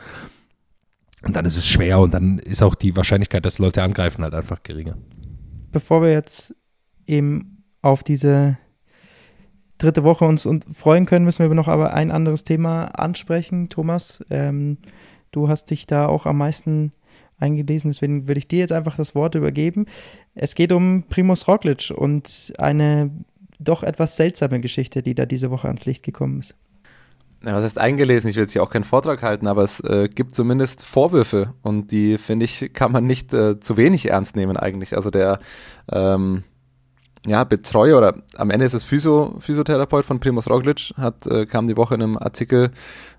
Und 1.23 1.35
dann 1.35 1.45
ist 1.45 1.57
es 1.57 1.67
schwer 1.67 1.99
und 1.99 2.13
dann 2.13 2.39
ist 2.39 2.61
auch 2.61 2.75
die 2.75 2.95
Wahrscheinlichkeit, 2.95 3.45
dass 3.45 3.59
Leute 3.59 3.81
angreifen, 3.81 4.23
halt 4.23 4.33
einfach 4.33 4.61
geringer. 4.61 4.97
Bevor 5.71 6.01
wir 6.01 6.11
jetzt 6.11 6.55
eben 7.07 7.63
auf 7.81 8.03
diese 8.03 8.57
dritte 9.77 10.03
Woche 10.03 10.25
uns 10.25 10.47
freuen 10.73 11.05
können, 11.05 11.25
müssen 11.25 11.47
wir 11.47 11.53
noch 11.55 11.67
aber 11.67 11.93
ein 11.93 12.11
anderes 12.11 12.43
Thema 12.43 12.85
ansprechen. 12.85 13.69
Thomas, 13.69 14.23
ähm, 14.29 14.77
du 15.31 15.49
hast 15.49 15.71
dich 15.71 15.87
da 15.87 16.07
auch 16.07 16.25
am 16.25 16.37
meisten 16.37 16.91
eingelesen, 17.37 17.89
deswegen 17.89 18.27
würde 18.27 18.39
ich 18.39 18.47
dir 18.47 18.59
jetzt 18.59 18.71
einfach 18.71 18.95
das 18.95 19.15
Wort 19.15 19.35
übergeben. 19.35 19.85
Es 20.35 20.55
geht 20.55 20.71
um 20.71 21.03
Primus 21.09 21.47
Roglic 21.47 21.91
und 21.95 22.53
eine 22.57 23.11
doch 23.59 23.83
etwas 23.83 24.15
seltsame 24.15 24.59
Geschichte, 24.59 25.03
die 25.03 25.15
da 25.15 25.25
diese 25.25 25.51
Woche 25.51 25.67
ans 25.67 25.85
Licht 25.85 26.03
gekommen 26.03 26.39
ist. 26.39 26.55
Ja, 27.45 27.53
was 27.53 27.63
heißt 27.63 27.77
eingelesen? 27.77 28.29
Ich 28.29 28.37
will 28.37 28.43
jetzt 28.43 28.53
hier 28.53 28.63
auch 28.63 28.69
keinen 28.69 28.85
Vortrag 28.85 29.21
halten, 29.21 29.47
aber 29.47 29.63
es 29.63 29.81
äh, 29.81 30.07
gibt 30.07 30.33
zumindest 30.33 30.85
Vorwürfe 30.85 31.53
und 31.61 31.91
die, 31.91 32.17
finde 32.17 32.45
ich, 32.45 32.71
kann 32.73 32.93
man 32.93 33.05
nicht 33.05 33.33
äh, 33.33 33.59
zu 33.59 33.75
wenig 33.75 34.09
ernst 34.09 34.37
nehmen 34.37 34.55
eigentlich. 34.55 34.95
Also 34.95 35.09
der 35.09 35.39
ähm, 35.91 36.43
ja, 37.25 37.43
Betreuer 37.43 37.97
oder 37.97 38.15
am 38.37 38.49
Ende 38.49 38.65
ist 38.65 38.73
es 38.73 38.85
Physio, 38.85 39.35
Physiotherapeut 39.39 40.05
von 40.05 40.21
Primus 40.21 40.49
Roglic, 40.49 40.93
hat, 40.95 41.27
äh, 41.27 41.45
kam 41.45 41.67
die 41.67 41.75
Woche 41.75 41.95
in 41.95 42.01
einem 42.01 42.17
Artikel 42.17 42.71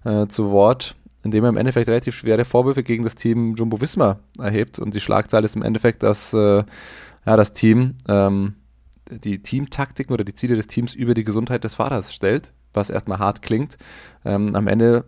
äh, 0.04 0.26
zu 0.26 0.50
Wort, 0.50 0.96
in 1.22 1.30
dem 1.30 1.44
er 1.44 1.50
im 1.50 1.58
Endeffekt 1.58 1.88
relativ 1.88 2.14
schwere 2.14 2.46
Vorwürfe 2.46 2.82
gegen 2.82 3.04
das 3.04 3.16
Team 3.16 3.54
Jumbo 3.56 3.80
Visma 3.80 4.20
erhebt. 4.38 4.78
Und 4.78 4.94
die 4.94 5.00
Schlagzeile 5.00 5.44
ist 5.44 5.56
im 5.56 5.62
Endeffekt, 5.62 6.02
dass 6.02 6.32
äh, 6.32 6.64
ja, 7.26 7.36
das 7.36 7.52
Team 7.52 7.96
ähm, 8.08 8.54
die 9.10 9.42
Teamtaktiken 9.42 10.14
oder 10.14 10.24
die 10.24 10.34
Ziele 10.34 10.56
des 10.56 10.66
Teams 10.66 10.94
über 10.94 11.12
die 11.12 11.24
Gesundheit 11.24 11.64
des 11.64 11.74
Fahrers 11.74 12.14
stellt, 12.14 12.52
was 12.74 12.90
erstmal 12.90 13.18
hart 13.18 13.42
klingt. 13.42 13.78
Ähm, 14.24 14.54
am 14.54 14.68
Ende 14.68 15.04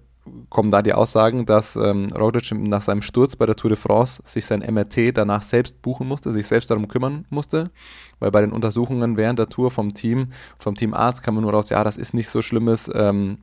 kommen 0.51 0.71
da 0.71 0.83
die 0.83 0.93
Aussagen, 0.93 1.47
dass 1.47 1.77
ähm, 1.77 2.09
Roglic 2.13 2.53
nach 2.53 2.83
seinem 2.83 3.03
Sturz 3.03 3.37
bei 3.37 3.47
der 3.47 3.57
Tour 3.57 3.71
de 3.71 3.79
France 3.79 4.23
sich 4.25 4.45
sein 4.45 4.61
MRT 4.61 5.17
danach 5.17 5.43
selbst 5.43 5.83
buchen 5.83 6.09
musste, 6.09 6.33
sich 6.33 6.47
selbst 6.47 6.71
darum 6.71 6.89
kümmern 6.89 7.27
musste, 7.31 7.71
weil 8.19 8.31
bei 8.31 8.41
den 8.41 8.53
Untersuchungen 8.53 9.17
während 9.17 9.39
der 9.39 9.49
Tour 9.49 9.71
vom 9.71 9.95
Team, 9.95 10.33
vom 10.59 10.75
Teamarzt 10.75 11.23
kam 11.23 11.35
man 11.35 11.45
nur 11.45 11.53
raus, 11.53 11.71
ja, 11.71 11.85
das 11.85 11.97
ist 11.97 12.15
nicht 12.15 12.29
so 12.29 12.43
schlimmes, 12.43 12.91
ähm, 12.95 13.39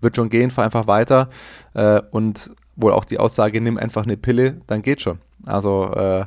wird 0.00 0.16
schon 0.16 0.30
gehen, 0.30 0.50
fahr 0.50 0.64
einfach 0.64 0.86
weiter 0.86 1.28
äh, 1.74 2.00
und 2.10 2.52
wohl 2.76 2.92
auch 2.92 3.04
die 3.04 3.18
Aussage, 3.18 3.60
nimm 3.60 3.78
einfach 3.78 4.04
eine 4.04 4.16
Pille, 4.16 4.60
dann 4.66 4.82
geht 4.82 5.02
schon. 5.02 5.18
Also 5.44 5.92
äh, 5.94 6.26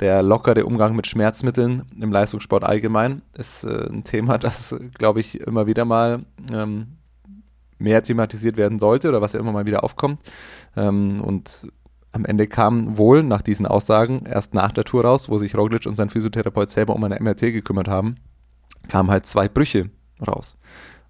der 0.00 0.22
lockere 0.22 0.64
Umgang 0.64 0.96
mit 0.96 1.06
Schmerzmitteln 1.06 1.84
im 2.00 2.10
Leistungssport 2.10 2.64
allgemein 2.64 3.22
ist 3.34 3.64
äh, 3.64 3.88
ein 3.90 4.04
Thema, 4.04 4.38
das, 4.38 4.74
glaube 4.94 5.20
ich, 5.20 5.40
immer 5.40 5.66
wieder 5.66 5.84
mal 5.84 6.24
ähm, 6.52 6.98
mehr 7.78 8.02
thematisiert 8.02 8.56
werden 8.56 8.78
sollte 8.78 9.08
oder 9.08 9.20
was 9.20 9.32
ja 9.32 9.40
immer 9.40 9.52
mal 9.52 9.66
wieder 9.66 9.84
aufkommt. 9.84 10.20
Ähm, 10.76 11.20
und 11.20 11.68
am 12.12 12.24
Ende 12.24 12.46
kam 12.46 12.98
wohl 12.98 13.22
nach 13.22 13.42
diesen 13.42 13.66
Aussagen 13.66 14.24
erst 14.26 14.54
nach 14.54 14.72
der 14.72 14.84
Tour 14.84 15.04
raus, 15.04 15.28
wo 15.28 15.38
sich 15.38 15.56
Roglic 15.56 15.86
und 15.86 15.96
sein 15.96 16.10
Physiotherapeut 16.10 16.68
selber 16.68 16.94
um 16.94 17.04
eine 17.04 17.20
MRT 17.20 17.40
gekümmert 17.52 17.88
haben, 17.88 18.16
kamen 18.88 19.10
halt 19.10 19.26
zwei 19.26 19.48
Brüche 19.48 19.90
raus. 20.26 20.56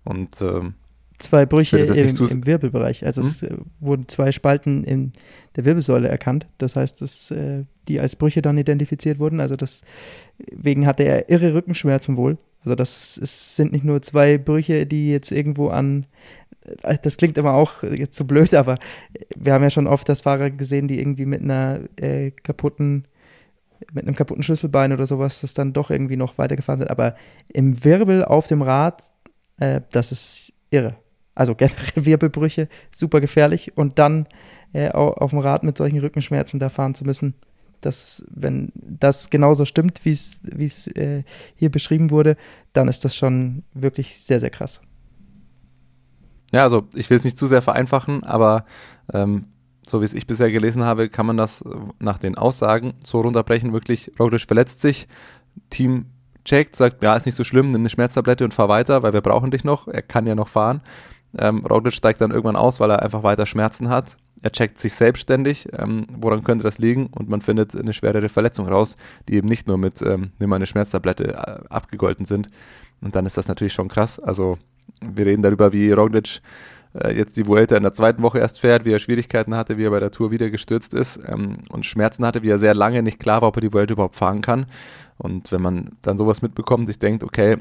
Und 0.05 0.40
ähm, 0.42 0.74
Zwei 1.20 1.46
Brüche 1.46 1.78
im, 1.78 2.16
im 2.16 2.46
Wirbelbereich. 2.46 3.04
Also 3.04 3.20
es 3.20 3.42
äh, 3.42 3.54
wurden 3.78 4.09
zwei 4.09 4.33
Spalten 4.33 4.85
in 4.85 5.12
der 5.54 5.64
Wirbelsäule 5.64 6.09
erkannt. 6.09 6.48
Das 6.59 6.76
heißt, 6.76 7.02
dass 7.02 7.30
äh, 7.30 7.64
die 7.88 8.00
als 8.00 8.16
Brüche 8.16 8.42
dann 8.42 8.59
identifiziert 8.59 9.18
wurden. 9.18 9.38
Also 9.38 9.54
deswegen 9.54 10.87
hatte 10.87 11.04
er 11.04 11.28
irre 11.28 11.54
Rückenschmerzen 11.54 12.16
wohl. 12.16 12.38
Also 12.64 12.74
das 12.74 13.18
es 13.18 13.56
sind 13.56 13.72
nicht 13.72 13.85
nur 13.85 14.02
zwei 14.02 14.38
Brüche, 14.38 14.87
die 14.87 15.11
jetzt 15.11 15.30
irgendwo 15.30 15.68
an 15.68 16.06
äh, 16.83 16.98
das 17.02 17.16
klingt 17.16 17.38
immer 17.38 17.52
auch 17.52 17.83
jetzt 17.83 18.16
so 18.16 18.24
blöd, 18.24 18.54
aber 18.54 18.76
wir 19.37 19.52
haben 19.52 19.62
ja 19.62 19.70
schon 19.70 19.87
oft 19.87 20.09
das 20.09 20.22
Fahrer 20.22 20.50
gesehen, 20.50 20.88
die 20.88 20.98
irgendwie 20.98 21.26
mit 21.26 21.42
einer 21.42 21.80
äh, 21.96 22.30
kaputten 22.30 23.04
mit 23.92 24.06
einem 24.06 24.14
kaputten 24.14 24.42
Schlüsselbein 24.42 24.92
oder 24.92 25.06
sowas, 25.06 25.40
das 25.40 25.54
dann 25.54 25.72
doch 25.72 25.90
irgendwie 25.90 26.16
noch 26.16 26.38
weitergefahren 26.38 26.78
sind. 26.78 26.90
Aber 26.90 27.14
im 27.48 27.85
Wirbel 27.85 28.24
auf 28.24 28.46
dem 28.46 28.62
Rad, 28.62 29.02
äh, 29.59 29.80
das 29.90 30.12
ist 30.12 30.52
irre. 30.70 30.96
Also 31.40 31.55
generell 31.55 31.87
Wirbelbrüche, 32.05 32.68
super 32.92 33.22
gefährlich. 33.22 33.72
Und 33.74 33.98
dann 33.98 34.26
äh, 34.74 34.90
au- 34.90 35.14
auf 35.14 35.31
dem 35.31 35.38
Rad 35.38 35.62
mit 35.62 35.79
solchen 35.79 35.98
Rückenschmerzen 35.98 36.61
da 36.61 36.68
fahren 36.68 36.94
zu 36.94 37.05
müssen, 37.05 37.33
das, 37.81 38.22
wenn 38.29 38.72
das 38.74 39.31
genauso 39.31 39.64
stimmt, 39.64 40.05
wie 40.05 40.11
es 40.11 40.40
wie 40.42 40.66
es, 40.66 40.87
äh, 40.88 41.22
hier 41.57 41.70
beschrieben 41.70 42.11
wurde, 42.11 42.37
dann 42.74 42.88
ist 42.88 43.07
das 43.07 43.16
schon 43.16 43.62
wirklich 43.72 44.18
sehr, 44.20 44.38
sehr 44.38 44.50
krass. 44.50 44.83
Ja, 46.53 46.62
also 46.62 46.87
ich 46.94 47.09
will 47.09 47.16
es 47.16 47.24
nicht 47.24 47.38
zu 47.38 47.46
sehr 47.46 47.62
vereinfachen, 47.62 48.22
aber 48.22 48.66
ähm, 49.14 49.46
so 49.88 50.03
wie 50.03 50.05
es 50.05 50.12
ich 50.12 50.26
bisher 50.26 50.53
gelesen 50.53 50.85
habe, 50.85 51.09
kann 51.09 51.24
man 51.24 51.38
das 51.38 51.62
äh, 51.62 51.68
nach 52.00 52.18
den 52.18 52.37
Aussagen 52.37 52.92
so 53.03 53.22
runterbrechen. 53.22 53.72
Wirklich, 53.72 54.12
Roglic 54.20 54.42
verletzt 54.42 54.83
sich, 54.83 55.09
Team 55.70 56.05
checkt, 56.44 56.76
sagt, 56.76 57.03
ja, 57.03 57.16
ist 57.16 57.24
nicht 57.24 57.35
so 57.37 57.44
schlimm, 57.44 57.68
nimm 57.68 57.81
eine 57.81 57.88
Schmerztablette 57.88 58.44
und 58.44 58.53
fahr 58.53 58.68
weiter, 58.68 59.03
weil 59.03 59.14
wir 59.14 59.22
brauchen 59.22 59.50
dich 59.50 59.64
noch. 59.64 59.88
Er 59.88 60.03
kann 60.03 60.26
ja 60.26 60.35
noch 60.35 60.48
fahren. 60.48 60.83
Ähm, 61.38 61.64
Roglic 61.66 61.94
steigt 61.94 62.20
dann 62.20 62.30
irgendwann 62.30 62.56
aus, 62.56 62.80
weil 62.80 62.90
er 62.90 63.02
einfach 63.02 63.22
weiter 63.22 63.46
Schmerzen 63.46 63.88
hat. 63.88 64.16
Er 64.42 64.52
checkt 64.52 64.78
sich 64.78 64.94
selbstständig, 64.94 65.68
ähm, 65.76 66.06
woran 66.16 66.42
könnte 66.42 66.64
das 66.64 66.78
liegen 66.78 67.08
und 67.08 67.28
man 67.28 67.42
findet 67.42 67.76
eine 67.76 67.92
schwerere 67.92 68.28
Verletzung 68.28 68.66
raus, 68.66 68.96
die 69.28 69.34
eben 69.34 69.48
nicht 69.48 69.68
nur 69.68 69.76
mit 69.76 70.00
ähm, 70.02 70.32
nimm 70.38 70.52
eine 70.52 70.66
Schmerztablette 70.66 71.34
äh, 71.34 71.68
abgegolten 71.68 72.24
sind. 72.24 72.48
Und 73.00 73.14
dann 73.14 73.26
ist 73.26 73.36
das 73.36 73.48
natürlich 73.48 73.74
schon 73.74 73.88
krass. 73.88 74.18
Also 74.18 74.58
wir 75.02 75.26
reden 75.26 75.42
darüber, 75.42 75.72
wie 75.72 75.92
Roglic 75.92 76.40
äh, 76.94 77.16
jetzt 77.16 77.36
die 77.36 77.46
Vuelta 77.46 77.76
in 77.76 77.82
der 77.82 77.92
zweiten 77.92 78.22
Woche 78.22 78.38
erst 78.38 78.60
fährt, 78.60 78.84
wie 78.84 78.92
er 78.92 78.98
Schwierigkeiten 78.98 79.54
hatte, 79.54 79.76
wie 79.76 79.84
er 79.84 79.90
bei 79.90 80.00
der 80.00 80.10
Tour 80.10 80.30
wieder 80.30 80.50
gestürzt 80.50 80.94
ist 80.94 81.20
ähm, 81.26 81.58
und 81.68 81.86
Schmerzen 81.86 82.24
hatte, 82.24 82.42
wie 82.42 82.50
er 82.50 82.58
sehr 82.58 82.74
lange 82.74 83.02
nicht 83.02 83.18
klar 83.18 83.42
war, 83.42 83.48
ob 83.48 83.56
er 83.56 83.62
die 83.62 83.72
Vuelta 83.72 83.92
überhaupt 83.92 84.16
fahren 84.16 84.40
kann. 84.40 84.66
Und 85.18 85.52
wenn 85.52 85.62
man 85.62 85.90
dann 86.02 86.18
sowas 86.18 86.42
mitbekommt, 86.42 86.86
sich 86.86 86.98
denkt, 86.98 87.22
okay, 87.22 87.58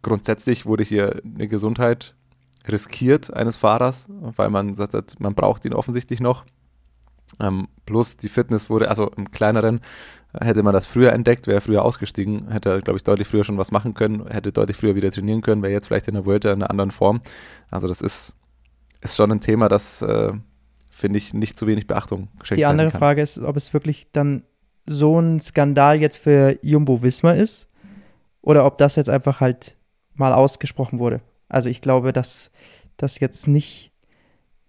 grundsätzlich 0.00 0.66
wurde 0.66 0.82
hier 0.82 1.20
eine 1.24 1.46
Gesundheit 1.46 2.14
riskiert 2.68 3.32
eines 3.32 3.56
Fahrers, 3.56 4.06
weil 4.08 4.50
man 4.50 4.74
sagt, 4.74 5.20
man 5.20 5.34
braucht 5.34 5.64
ihn 5.64 5.74
offensichtlich 5.74 6.20
noch. 6.20 6.44
Ähm, 7.40 7.68
plus 7.86 8.16
die 8.16 8.28
Fitness 8.28 8.68
wurde, 8.70 8.88
also 8.88 9.10
im 9.16 9.30
kleineren, 9.30 9.80
äh, 10.34 10.44
hätte 10.44 10.62
man 10.62 10.74
das 10.74 10.86
früher 10.86 11.12
entdeckt, 11.12 11.46
wäre 11.46 11.60
früher 11.60 11.84
ausgestiegen, 11.84 12.50
hätte, 12.50 12.70
er, 12.70 12.80
glaube 12.82 12.98
ich, 12.98 13.04
deutlich 13.04 13.28
früher 13.28 13.44
schon 13.44 13.58
was 13.58 13.70
machen 13.70 13.94
können, 13.94 14.26
hätte 14.28 14.52
deutlich 14.52 14.76
früher 14.76 14.94
wieder 14.94 15.10
trainieren 15.10 15.40
können, 15.40 15.62
wäre 15.62 15.72
jetzt 15.72 15.86
vielleicht 15.86 16.08
in 16.08 16.14
der 16.14 16.26
Vuelta 16.26 16.50
in 16.50 16.62
einer 16.62 16.70
anderen 16.70 16.90
Form. 16.90 17.20
Also 17.70 17.88
das 17.88 18.00
ist, 18.00 18.34
ist 19.00 19.16
schon 19.16 19.32
ein 19.32 19.40
Thema, 19.40 19.68
das, 19.68 20.02
äh, 20.02 20.32
finde 20.90 21.18
ich, 21.18 21.32
nicht 21.32 21.58
zu 21.58 21.66
wenig 21.66 21.86
Beachtung 21.86 22.28
geschenkt 22.38 22.58
Die 22.58 22.66
andere. 22.66 22.90
Frage 22.90 23.22
ist, 23.22 23.38
ob 23.38 23.56
es 23.56 23.72
wirklich 23.72 24.12
dann 24.12 24.44
so 24.86 25.18
ein 25.18 25.40
Skandal 25.40 26.00
jetzt 26.00 26.18
für 26.18 26.58
Jumbo 26.62 27.02
Wismar 27.02 27.36
ist 27.36 27.70
oder 28.42 28.66
ob 28.66 28.76
das 28.76 28.96
jetzt 28.96 29.08
einfach 29.08 29.40
halt 29.40 29.76
mal 30.14 30.32
ausgesprochen 30.32 30.98
wurde. 30.98 31.20
Also 31.52 31.68
ich 31.68 31.80
glaube, 31.80 32.12
dass 32.12 32.50
das 32.96 33.20
jetzt 33.20 33.46
nicht 33.46 33.92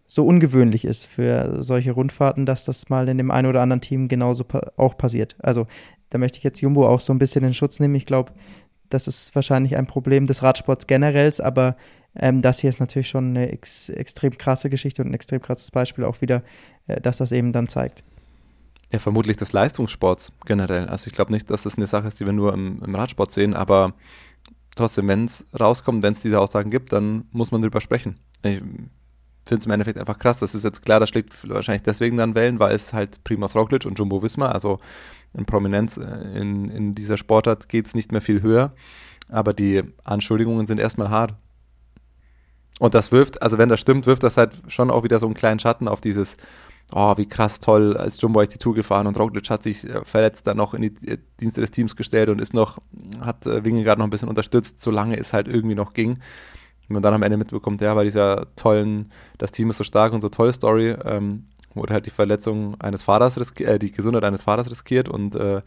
so 0.05 0.25
ungewöhnlich 0.25 0.85
ist 0.85 1.05
für 1.05 1.63
solche 1.63 1.91
Rundfahrten, 1.91 2.45
dass 2.45 2.65
das 2.65 2.89
mal 2.89 3.09
in 3.09 3.17
dem 3.17 3.31
einen 3.31 3.47
oder 3.47 3.61
anderen 3.61 3.81
Team 3.81 4.07
genauso 4.07 4.43
pa 4.43 4.71
auch 4.77 4.97
passiert. 4.97 5.36
Also 5.39 5.65
da 6.09 6.17
möchte 6.19 6.38
ich 6.38 6.43
jetzt 6.43 6.61
Jumbo 6.61 6.88
auch 6.88 6.99
so 6.99 7.13
ein 7.13 7.19
bisschen 7.19 7.43
in 7.43 7.53
Schutz 7.53 7.79
nehmen. 7.79 7.95
Ich 7.95 8.05
glaube, 8.05 8.34
das 8.89 9.07
ist 9.07 9.34
wahrscheinlich 9.34 9.75
ein 9.75 9.88
Problem 9.88 10.27
des 10.27 10.43
Radsports 10.43 10.86
generells, 10.86 11.39
aber 11.39 11.75
ähm, 12.15 12.41
das 12.41 12.59
hier 12.59 12.69
ist 12.69 12.79
natürlich 12.79 13.07
schon 13.07 13.29
eine 13.29 13.51
ex 13.51 13.89
extrem 13.89 14.38
krasse 14.38 14.69
Geschichte 14.69 15.01
und 15.01 15.09
ein 15.09 15.15
extrem 15.15 15.41
krasses 15.41 15.71
Beispiel 15.71 16.03
auch 16.03 16.21
wieder, 16.21 16.43
äh, 16.88 17.01
dass 17.01 17.17
das 17.17 17.31
eben 17.31 17.51
dann 17.51 17.67
zeigt. 17.67 18.03
Ja, 18.91 18.99
vermutlich 18.99 19.38
des 19.38 19.53
Leistungssports 19.53 20.31
generell. 20.45 20.86
Also 20.88 21.07
ich 21.07 21.13
glaube 21.13 21.31
nicht, 21.31 21.49
dass 21.49 21.63
das 21.63 21.77
eine 21.77 21.88
Sache 21.88 22.09
ist, 22.09 22.19
die 22.19 22.25
wir 22.27 22.34
nur 22.34 22.53
im, 22.53 22.77
im 22.86 22.93
Radsport 22.93 23.31
sehen, 23.31 23.55
aber 23.55 23.93
trotzdem, 24.76 25.07
wenn 25.07 25.26
es 25.26 25.45
rauskommt, 25.57 26.03
wenn 26.03 26.13
es 26.13 26.19
diese 26.21 26.39
Aussagen 26.39 26.71
gibt, 26.71 26.91
dann 26.91 27.26
muss 27.32 27.51
man 27.51 27.61
drüber 27.61 27.82
sprechen. 27.82 28.19
Ich 28.43 28.61
finde 29.45 29.59
es 29.59 29.65
im 29.65 29.71
Endeffekt 29.71 29.99
einfach 29.99 30.19
krass. 30.19 30.39
Das 30.39 30.55
ist 30.55 30.63
jetzt 30.63 30.84
klar, 30.84 30.99
das 30.99 31.09
schlägt 31.09 31.47
wahrscheinlich 31.49 31.84
deswegen 31.84 32.17
dann 32.17 32.36
Wellen, 32.36 32.59
weil 32.59 32.76
es 32.76 32.93
halt 32.93 33.24
Primoz 33.24 33.55
Roglic 33.55 33.86
und 33.86 33.99
Jumbo 33.99 34.24
Wismar, 34.24 34.53
also 34.53 34.80
in 35.34 35.45
Prominenz 35.45 35.97
äh, 35.97 36.39
in, 36.39 36.69
in 36.69 36.95
dieser 36.95 37.17
Sportart 37.17 37.69
geht 37.69 37.86
es 37.86 37.95
nicht 37.95 38.11
mehr 38.11 38.21
viel 38.21 38.41
höher, 38.41 38.74
aber 39.30 39.53
die 39.53 39.84
Anschuldigungen 40.03 40.67
sind 40.67 40.80
erstmal 40.80 41.09
hart. 41.09 41.36
und 42.80 42.93
das 42.93 43.11
wirft, 43.11 43.41
also 43.41 43.57
wenn 43.57 43.69
das 43.69 43.80
stimmt, 43.80 44.05
wirft 44.05 44.24
das 44.24 44.38
halt 44.38 44.53
schon 44.67 44.91
auch 44.91 45.03
wieder 45.03 45.19
so 45.19 45.26
einen 45.26 45.36
kleinen 45.36 45.59
Schatten 45.59 45.88
auf 45.88 46.01
dieses, 46.01 46.38
oh, 46.93 47.17
wie 47.17 47.25
krass 47.25 47.59
toll, 47.59 47.97
als 47.97 48.21
Jumbo 48.21 48.41
ich 48.41 48.49
die 48.49 48.57
Tour 48.57 48.75
gefahren 48.75 49.07
und 49.07 49.17
Roglic 49.17 49.49
hat 49.49 49.63
sich 49.63 49.87
äh, 49.87 50.05
verletzt 50.05 50.47
dann 50.47 50.57
noch 50.57 50.73
in 50.73 50.83
die 50.83 51.07
äh, 51.07 51.17
Dienste 51.39 51.61
des 51.61 51.71
Teams 51.71 51.95
gestellt 51.95 52.29
und 52.29 52.39
ist 52.39 52.53
noch, 52.53 52.79
hat 53.19 53.45
äh, 53.47 53.63
Wingegaard 53.63 53.97
noch 53.97 54.05
ein 54.05 54.11
bisschen 54.11 54.29
unterstützt, 54.29 54.79
solange 54.79 55.17
es 55.17 55.33
halt 55.33 55.47
irgendwie 55.47 55.75
noch 55.75 55.93
ging. 55.93 56.19
Und 56.87 56.95
man 56.95 57.03
dann 57.03 57.13
am 57.13 57.23
Ende 57.23 57.37
mitbekommt, 57.37 57.81
ja, 57.81 57.93
bei 57.93 58.03
dieser 58.03 58.47
tollen, 58.55 59.11
das 59.37 59.51
Team 59.51 59.69
ist 59.69 59.77
so 59.77 59.83
stark 59.83 60.13
und 60.13 60.21
so 60.21 60.29
toll 60.29 60.53
Story, 60.53 60.95
ähm, 61.03 61.47
wurde 61.73 61.93
halt 61.93 62.05
die 62.05 62.11
Verletzung 62.11 62.79
eines 62.79 63.01
Fahrers 63.01 63.39
riskiert, 63.39 63.69
äh, 63.69 63.79
die 63.79 63.91
Gesundheit 63.91 64.23
eines 64.23 64.43
Fahrers 64.43 64.69
riskiert 64.69 65.09
und 65.09 65.35
äh, 65.35 65.61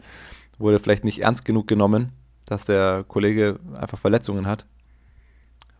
wurde 0.57 0.79
vielleicht 0.79 1.03
nicht 1.03 1.21
ernst 1.21 1.43
genug 1.43 1.67
genommen, 1.67 2.13
dass 2.45 2.63
der 2.63 3.03
Kollege 3.07 3.59
einfach 3.75 3.99
Verletzungen 3.99 4.47
hat. 4.47 4.65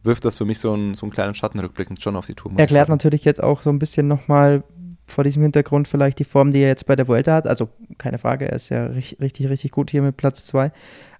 Wirft 0.03 0.25
das 0.25 0.35
für 0.35 0.45
mich 0.45 0.59
so 0.59 0.73
einen, 0.73 0.95
so 0.95 1.05
einen 1.05 1.11
kleinen 1.11 1.35
Schatten 1.35 1.59
rückblickend 1.59 2.01
schon 2.01 2.15
auf 2.15 2.25
die 2.25 2.35
Tour. 2.35 2.51
Erklärt 2.57 2.89
natürlich 2.89 3.25
jetzt 3.25 3.41
auch 3.41 3.61
so 3.61 3.69
ein 3.69 3.79
bisschen 3.79 4.07
nochmal 4.07 4.63
vor 5.07 5.23
diesem 5.23 5.41
Hintergrund 5.41 5.87
vielleicht 5.87 6.19
die 6.19 6.25
Form, 6.25 6.51
die 6.51 6.59
er 6.59 6.67
jetzt 6.67 6.85
bei 6.85 6.95
der 6.95 7.07
Vuelta 7.07 7.33
hat. 7.33 7.47
Also 7.47 7.69
keine 7.97 8.17
Frage, 8.17 8.45
er 8.45 8.53
ist 8.53 8.69
ja 8.69 8.85
richtig, 8.85 9.49
richtig, 9.49 9.71
gut 9.71 9.89
hier 9.89 10.01
mit 10.01 10.17
Platz 10.17 10.45
2. 10.45 10.71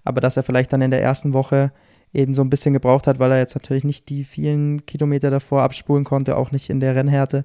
Aber 0.04 0.20
dass 0.20 0.36
er 0.36 0.42
vielleicht 0.42 0.72
dann 0.72 0.82
in 0.82 0.90
der 0.90 1.02
ersten 1.02 1.32
Woche 1.32 1.72
eben 2.12 2.34
so 2.34 2.42
ein 2.42 2.50
bisschen 2.50 2.74
gebraucht 2.74 3.06
hat, 3.06 3.18
weil 3.18 3.32
er 3.32 3.38
jetzt 3.38 3.54
natürlich 3.54 3.84
nicht 3.84 4.08
die 4.08 4.24
vielen 4.24 4.84
Kilometer 4.86 5.30
davor 5.30 5.62
abspulen 5.62 6.04
konnte, 6.04 6.36
auch 6.36 6.50
nicht 6.52 6.70
in 6.70 6.80
der 6.80 6.94
Rennhärte. 6.94 7.44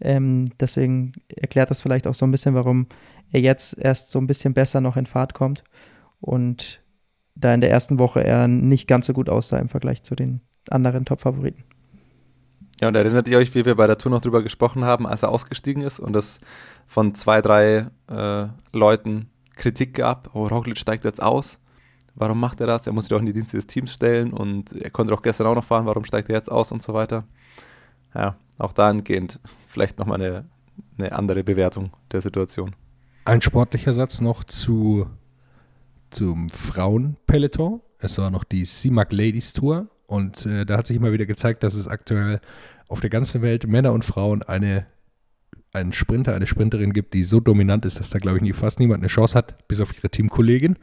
Ähm, 0.00 0.46
deswegen 0.60 1.12
erklärt 1.34 1.70
das 1.70 1.80
vielleicht 1.80 2.06
auch 2.06 2.14
so 2.14 2.26
ein 2.26 2.30
bisschen, 2.30 2.54
warum 2.54 2.86
er 3.32 3.40
jetzt 3.40 3.78
erst 3.78 4.10
so 4.10 4.18
ein 4.18 4.26
bisschen 4.26 4.54
besser 4.54 4.80
noch 4.80 4.96
in 4.96 5.06
Fahrt 5.06 5.34
kommt 5.34 5.64
und 6.20 6.82
da 7.34 7.54
in 7.54 7.60
der 7.60 7.70
ersten 7.70 7.98
Woche 7.98 8.24
er 8.24 8.48
nicht 8.48 8.88
ganz 8.88 9.06
so 9.06 9.12
gut 9.12 9.28
aussah 9.28 9.58
im 9.58 9.68
Vergleich 9.68 10.02
zu 10.02 10.14
den 10.14 10.40
anderen 10.68 11.04
Top-Favoriten. 11.04 11.64
Ja, 12.80 12.88
und 12.88 12.94
erinnert 12.94 13.26
ihr 13.28 13.38
euch, 13.38 13.54
wie 13.54 13.64
wir 13.64 13.74
bei 13.74 13.86
der 13.86 13.96
Tour 13.96 14.10
noch 14.10 14.20
drüber 14.20 14.42
gesprochen 14.42 14.84
haben, 14.84 15.06
als 15.06 15.22
er 15.22 15.30
ausgestiegen 15.30 15.82
ist 15.82 15.98
und 15.98 16.14
es 16.14 16.40
von 16.86 17.14
zwei, 17.14 17.40
drei 17.40 17.86
äh, 18.08 18.48
Leuten 18.72 19.30
Kritik 19.56 19.94
gab, 19.94 20.30
oh, 20.34 20.46
Roglic 20.46 20.76
steigt 20.76 21.04
jetzt 21.04 21.22
aus. 21.22 21.58
Warum 22.14 22.38
macht 22.38 22.60
er 22.60 22.66
das? 22.66 22.86
Er 22.86 22.92
muss 22.92 23.04
sich 23.04 23.10
doch 23.10 23.20
in 23.20 23.26
die 23.26 23.32
Dienste 23.32 23.56
des 23.56 23.66
Teams 23.66 23.92
stellen 23.92 24.32
und 24.32 24.72
er 24.72 24.90
konnte 24.90 25.12
doch 25.12 25.22
gestern 25.22 25.46
auch 25.46 25.54
noch 25.54 25.64
fahren, 25.64 25.86
warum 25.86 26.04
steigt 26.04 26.28
er 26.28 26.36
jetzt 26.36 26.50
aus 26.50 26.72
und 26.72 26.82
so 26.82 26.94
weiter. 26.94 27.24
Ja, 28.14 28.36
auch 28.58 28.72
dahingehend 28.72 29.40
vielleicht 29.66 29.98
nochmal 29.98 30.22
eine, 30.22 30.44
eine 30.98 31.12
andere 31.12 31.44
Bewertung 31.44 31.90
der 32.12 32.22
Situation. 32.22 32.74
Ein 33.24 33.42
sportlicher 33.42 33.92
Satz 33.92 34.20
noch 34.20 34.44
zu, 34.44 35.06
zum 36.10 36.48
Frauenpeloton. 36.48 37.80
Es 37.98 38.18
war 38.18 38.30
noch 38.30 38.44
die 38.44 38.64
CIMAC 38.64 39.12
Ladies 39.12 39.52
Tour 39.52 39.88
und 40.06 40.46
äh, 40.46 40.64
da 40.64 40.78
hat 40.78 40.86
sich 40.86 40.96
immer 40.96 41.12
wieder 41.12 41.26
gezeigt, 41.26 41.62
dass 41.62 41.74
es 41.74 41.88
aktuell 41.88 42.40
auf 42.88 43.00
der 43.00 43.10
ganzen 43.10 43.42
Welt 43.42 43.66
Männer 43.66 43.92
und 43.92 44.04
Frauen 44.04 44.42
eine 44.42 44.86
einen 45.76 45.92
Sprinter, 45.92 46.34
eine 46.34 46.46
Sprinterin 46.46 46.92
gibt, 46.92 47.14
die 47.14 47.22
so 47.22 47.38
dominant 47.38 47.84
ist, 47.84 48.00
dass 48.00 48.10
da, 48.10 48.18
glaube 48.18 48.38
ich, 48.38 48.42
nie, 48.42 48.52
fast 48.52 48.80
niemand 48.80 49.02
eine 49.02 49.08
Chance 49.08 49.36
hat, 49.36 49.68
bis 49.68 49.80
auf 49.80 49.96
ihre 49.96 50.08
Teamkollegin, 50.08 50.76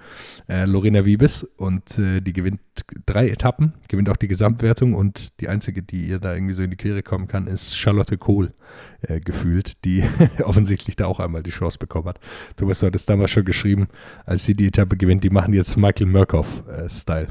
äh, 0.48 0.66
Lorena 0.66 1.04
Wiebes. 1.04 1.44
Und 1.44 1.98
äh, 1.98 2.22
die 2.22 2.32
gewinnt 2.32 2.62
drei 3.06 3.30
Etappen, 3.30 3.74
gewinnt 3.90 4.10
auch 4.10 4.18
die 4.18 4.28
Gesamtwertung. 4.28 4.94
Und 4.94 5.42
die 5.42 5.50
einzige, 5.50 5.82
die 5.82 6.06
ihr 6.08 6.20
da 6.20 6.34
irgendwie 6.34 6.54
so 6.54 6.64
in 6.64 6.70
die 6.70 6.78
Quere 6.78 7.04
kommen 7.04 7.28
kann, 7.28 7.48
ist 7.48 7.76
Charlotte 7.76 8.18
Kohl 8.18 8.54
äh, 9.02 9.20
gefühlt, 9.20 9.84
die 9.84 10.04
offensichtlich 10.44 10.96
da 10.96 11.08
auch 11.08 11.20
einmal 11.20 11.44
die 11.44 11.52
Chance 11.52 11.80
bekommen 11.80 12.08
hat. 12.08 12.20
Thomas, 12.56 12.80
du 12.80 12.86
hattest 12.86 13.10
damals 13.10 13.32
schon 13.32 13.46
geschrieben, 13.46 13.88
als 14.26 14.44
sie 14.44 14.56
die 14.56 14.68
Etappe 14.68 14.96
gewinnt, 14.96 15.24
die 15.24 15.32
machen 15.32 15.54
jetzt 15.54 15.76
Michael 15.76 16.08
Murkoff-Style. 16.08 17.28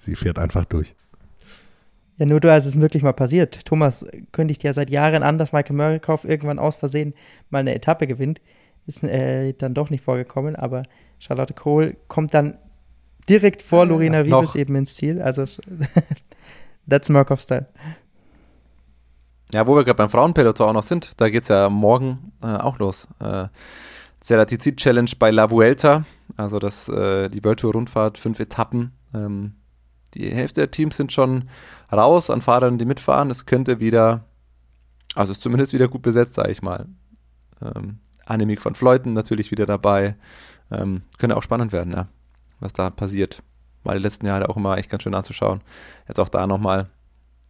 sie 0.00 0.14
fährt 0.16 0.38
einfach 0.38 0.66
durch. 0.66 0.94
Ja, 2.18 2.26
nur 2.26 2.40
du, 2.40 2.50
als 2.50 2.64
es 2.64 2.80
wirklich 2.80 3.02
mal 3.02 3.12
passiert. 3.12 3.64
Thomas 3.66 4.06
kündigt 4.32 4.62
ja 4.62 4.72
seit 4.72 4.88
Jahren 4.90 5.22
an, 5.22 5.36
dass 5.36 5.52
Michael 5.52 5.76
Murkoff 5.76 6.24
irgendwann 6.24 6.58
aus 6.58 6.76
Versehen 6.76 7.14
mal 7.50 7.58
eine 7.58 7.74
Etappe 7.74 8.06
gewinnt. 8.06 8.40
Ist 8.86 9.04
äh, 9.04 9.52
dann 9.52 9.74
doch 9.74 9.90
nicht 9.90 10.04
vorgekommen, 10.04 10.56
aber 10.56 10.84
Charlotte 11.18 11.54
Kohl 11.54 11.96
kommt 12.08 12.32
dann 12.32 12.56
direkt 13.28 13.62
vor 13.62 13.80
ja, 13.80 13.90
Lorena 13.90 14.24
Wiebes 14.24 14.54
eben 14.54 14.76
ins 14.76 14.94
Ziel. 14.94 15.20
Also, 15.20 15.44
that's 16.88 17.08
Murkoff-Style. 17.08 17.66
Ja, 19.52 19.66
wo 19.66 19.74
wir 19.74 19.84
gerade 19.84 19.96
beim 19.96 20.10
Frauenpeloton 20.10 20.68
auch 20.68 20.72
noch 20.72 20.82
sind, 20.82 21.12
da 21.20 21.28
geht 21.28 21.42
es 21.42 21.48
ja 21.48 21.68
morgen 21.68 22.32
äh, 22.42 22.46
auch 22.46 22.78
los. 22.78 23.06
Äh, 23.20 23.48
Ceratizid 24.22 24.78
Challenge 24.78 25.10
bei 25.18 25.30
La 25.30 25.50
Vuelta, 25.50 26.04
also 26.36 26.58
das, 26.58 26.88
äh, 26.88 27.28
die 27.28 27.44
World 27.44 27.60
Tour 27.60 27.74
Rundfahrt, 27.74 28.18
fünf 28.18 28.40
Etappen. 28.40 28.92
Ähm, 29.14 29.54
die 30.16 30.34
Hälfte 30.34 30.62
der 30.62 30.70
Teams 30.70 30.96
sind 30.96 31.12
schon 31.12 31.48
raus 31.92 32.30
an 32.30 32.42
Fahrern, 32.42 32.78
die 32.78 32.84
mitfahren. 32.84 33.30
Es 33.30 33.46
könnte 33.46 33.80
wieder, 33.80 34.24
also 35.14 35.32
ist 35.32 35.42
zumindest 35.42 35.72
wieder 35.72 35.88
gut 35.88 36.02
besetzt, 36.02 36.34
sage 36.34 36.50
ich 36.50 36.62
mal. 36.62 36.86
Ähm, 37.62 37.98
Annemiek 38.24 38.60
von 38.60 38.74
Fleuten 38.74 39.12
natürlich 39.12 39.50
wieder 39.50 39.66
dabei. 39.66 40.16
Ähm, 40.70 41.02
könnte 41.18 41.36
auch 41.36 41.42
spannend 41.42 41.72
werden, 41.72 41.92
ja, 41.92 42.08
was 42.60 42.72
da 42.72 42.90
passiert. 42.90 43.42
War 43.84 43.94
die 43.94 44.02
letzten 44.02 44.26
Jahre 44.26 44.48
auch 44.48 44.56
immer 44.56 44.76
echt 44.78 44.90
ganz 44.90 45.04
schön 45.04 45.14
anzuschauen. 45.14 45.60
Jetzt 46.08 46.18
auch 46.18 46.28
da 46.28 46.46
nochmal. 46.46 46.88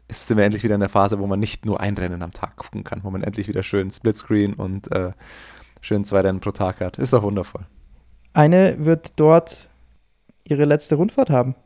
Jetzt 0.09 0.27
sind 0.27 0.37
wir 0.37 0.45
endlich 0.45 0.63
wieder 0.63 0.75
in 0.75 0.81
der 0.81 0.91
Phase, 0.91 1.19
wo 1.19 1.27
man 1.27 1.41
nicht 1.41 1.65
nur 1.65 1.81
ein 1.81 1.97
Rennen 1.97 2.23
am 2.23 2.33
Tag 2.33 2.57
gucken 2.57 2.85
kann, 2.85 3.03
wo 3.03 3.11
man 3.11 3.23
endlich 3.23 3.49
wieder 3.49 3.63
schön 3.63 3.91
Splitscreen 3.91 4.55
und 4.55 4.93
äh, 4.93 5.13
schön 5.81 6.05
zwei 6.05 6.21
Rennen 6.21 6.41
pro 6.41 6.53
Tag 6.53 6.81
hat. 6.81 6.99
Ist 6.99 7.13
doch 7.13 7.23
wundervoll. 7.23 7.67
Eine 8.35 8.85
wird 8.85 9.15
dort 9.17 9.69
ihre 10.45 10.65
letzte 10.65 10.95
Rundfahrt 10.97 11.31
haben 11.31 11.57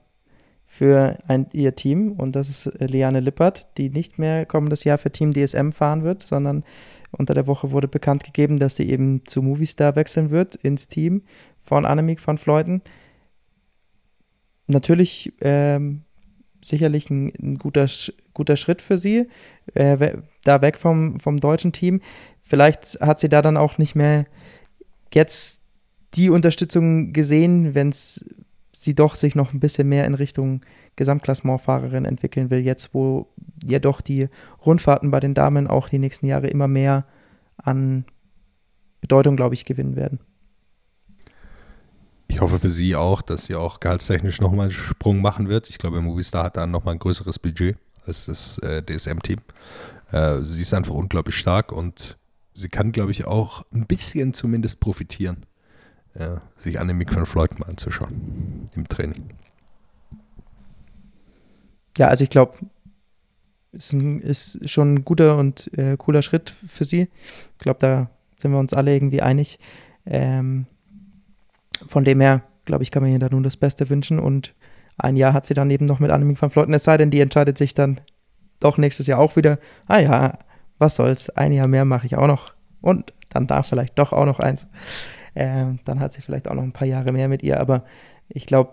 für 0.72 1.18
ein, 1.26 1.46
ihr 1.52 1.74
Team 1.74 2.12
und 2.12 2.36
das 2.36 2.48
ist 2.48 2.66
äh, 2.66 2.86
Liane 2.86 3.18
Lippert, 3.18 3.76
die 3.76 3.90
nicht 3.90 4.20
mehr 4.20 4.46
kommendes 4.46 4.84
Jahr 4.84 4.98
für 4.98 5.10
Team 5.10 5.32
DSM 5.32 5.72
fahren 5.72 6.04
wird, 6.04 6.24
sondern 6.24 6.62
unter 7.10 7.34
der 7.34 7.48
Woche 7.48 7.72
wurde 7.72 7.88
bekannt 7.88 8.22
gegeben, 8.22 8.56
dass 8.56 8.76
sie 8.76 8.88
eben 8.88 9.26
zu 9.26 9.42
Movistar 9.42 9.96
wechseln 9.96 10.30
wird 10.30 10.54
ins 10.54 10.86
Team 10.86 11.22
von 11.60 11.84
Annemiek 11.84 12.24
van 12.24 12.38
Fleuten. 12.38 12.82
Natürlich 14.68 15.32
ähm, 15.40 16.02
sicherlich 16.62 17.10
ein, 17.10 17.32
ein, 17.42 17.58
guter, 17.58 17.86
guter 18.32 18.54
Schritt 18.54 18.80
für 18.80 18.96
sie, 18.96 19.26
äh, 19.74 20.18
da 20.44 20.62
weg 20.62 20.76
vom, 20.78 21.18
vom 21.18 21.38
deutschen 21.38 21.72
Team. 21.72 22.00
Vielleicht 22.42 23.00
hat 23.00 23.18
sie 23.18 23.28
da 23.28 23.42
dann 23.42 23.56
auch 23.56 23.76
nicht 23.76 23.96
mehr 23.96 24.24
jetzt 25.12 25.62
die 26.14 26.30
Unterstützung 26.30 27.12
gesehen, 27.12 27.74
wenn 27.74 27.88
es 27.88 28.24
sie 28.72 28.94
doch 28.94 29.14
sich 29.14 29.34
noch 29.34 29.52
ein 29.52 29.60
bisschen 29.60 29.88
mehr 29.88 30.06
in 30.06 30.14
Richtung 30.14 30.62
Gesamtklassementfahrerin 30.96 32.04
entwickeln 32.04 32.50
will, 32.50 32.60
jetzt 32.60 32.94
wo 32.94 33.28
ja 33.64 33.78
doch 33.78 34.00
die 34.00 34.28
Rundfahrten 34.64 35.10
bei 35.10 35.20
den 35.20 35.34
Damen 35.34 35.66
auch 35.66 35.88
die 35.88 35.98
nächsten 35.98 36.26
Jahre 36.26 36.48
immer 36.48 36.68
mehr 36.68 37.06
an 37.56 38.04
Bedeutung, 39.00 39.36
glaube 39.36 39.54
ich, 39.54 39.64
gewinnen 39.64 39.96
werden. 39.96 40.20
Ich 42.28 42.40
hoffe 42.40 42.58
für 42.58 42.70
sie 42.70 42.94
auch, 42.94 43.22
dass 43.22 43.46
sie 43.46 43.56
auch 43.56 43.80
gehaltstechnisch 43.80 44.40
nochmal 44.40 44.66
einen 44.66 44.72
Sprung 44.72 45.20
machen 45.20 45.48
wird. 45.48 45.68
Ich 45.68 45.78
glaube, 45.78 46.00
Movistar 46.00 46.44
hat 46.44 46.56
da 46.56 46.66
nochmal 46.66 46.94
ein 46.94 47.00
größeres 47.00 47.38
Budget 47.40 47.76
als 48.06 48.26
das 48.26 48.58
äh, 48.58 48.82
DSM-Team. 48.82 49.40
Äh, 50.12 50.42
sie 50.42 50.62
ist 50.62 50.72
einfach 50.72 50.94
unglaublich 50.94 51.36
stark 51.36 51.72
und 51.72 52.18
sie 52.54 52.68
kann, 52.68 52.92
glaube 52.92 53.10
ich, 53.10 53.24
auch 53.24 53.64
ein 53.72 53.86
bisschen 53.86 54.32
zumindest 54.32 54.78
profitieren 54.80 55.44
ja, 56.18 56.40
sich 56.56 56.78
Annemiek 56.78 57.14
van 57.14 57.26
Floyd 57.26 57.58
mal 57.58 57.68
anzuschauen 57.68 58.68
im 58.74 58.88
Training. 58.88 59.30
Ja, 61.98 62.08
also 62.08 62.24
ich 62.24 62.30
glaube, 62.30 62.54
ist, 63.72 63.92
ist 63.92 64.68
schon 64.68 64.94
ein 64.94 65.04
guter 65.04 65.36
und 65.36 65.70
äh, 65.76 65.96
cooler 65.96 66.22
Schritt 66.22 66.50
für 66.66 66.84
sie. 66.84 67.08
Ich 67.52 67.58
glaube, 67.58 67.78
da 67.80 68.10
sind 68.36 68.52
wir 68.52 68.58
uns 68.58 68.72
alle 68.72 68.94
irgendwie 68.94 69.22
einig. 69.22 69.58
Ähm, 70.06 70.66
von 71.86 72.04
dem 72.04 72.20
her, 72.20 72.42
glaube 72.64 72.82
ich, 72.82 72.90
kann 72.90 73.02
man 73.02 73.12
ihr 73.12 73.18
da 73.18 73.28
nun 73.30 73.42
das 73.42 73.56
Beste 73.56 73.90
wünschen 73.90 74.18
und 74.18 74.54
ein 74.98 75.16
Jahr 75.16 75.32
hat 75.32 75.46
sie 75.46 75.54
dann 75.54 75.70
eben 75.70 75.86
noch 75.86 75.98
mit 75.98 76.10
Annemiek 76.10 76.40
van 76.40 76.50
Flotten, 76.50 76.74
es 76.74 76.84
sei 76.84 76.96
denn, 76.96 77.10
die 77.10 77.20
entscheidet 77.20 77.56
sich 77.56 77.74
dann 77.74 78.00
doch 78.58 78.76
nächstes 78.76 79.06
Jahr 79.06 79.18
auch 79.18 79.36
wieder, 79.36 79.58
ah 79.86 79.98
ja, 79.98 80.38
was 80.78 80.96
soll's, 80.96 81.30
ein 81.30 81.52
Jahr 81.52 81.68
mehr 81.68 81.84
mache 81.84 82.06
ich 82.06 82.16
auch 82.16 82.26
noch 82.26 82.54
und 82.82 83.14
dann 83.30 83.46
darf 83.46 83.68
vielleicht 83.68 83.98
doch 83.98 84.12
auch 84.12 84.26
noch 84.26 84.40
eins. 84.40 84.66
Ähm, 85.34 85.78
dann 85.84 86.00
hat 86.00 86.12
sie 86.12 86.22
vielleicht 86.22 86.48
auch 86.48 86.54
noch 86.54 86.62
ein 86.62 86.72
paar 86.72 86.88
Jahre 86.88 87.12
mehr 87.12 87.28
mit 87.28 87.42
ihr. 87.42 87.60
Aber 87.60 87.84
ich 88.28 88.46
glaube, 88.46 88.72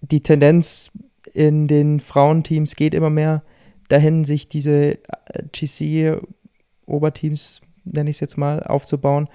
die 0.00 0.22
Tendenz 0.22 0.90
in 1.32 1.68
den 1.68 2.00
Frauenteams 2.00 2.76
geht 2.76 2.94
immer 2.94 3.10
mehr 3.10 3.42
dahin, 3.88 4.24
sich 4.24 4.48
diese 4.48 4.98
äh, 5.26 5.42
GC-Oberteams, 5.52 7.60
nenne 7.84 8.10
ich 8.10 8.16
es 8.16 8.20
jetzt 8.20 8.38
mal, 8.38 8.62
aufzubauen. 8.62 9.28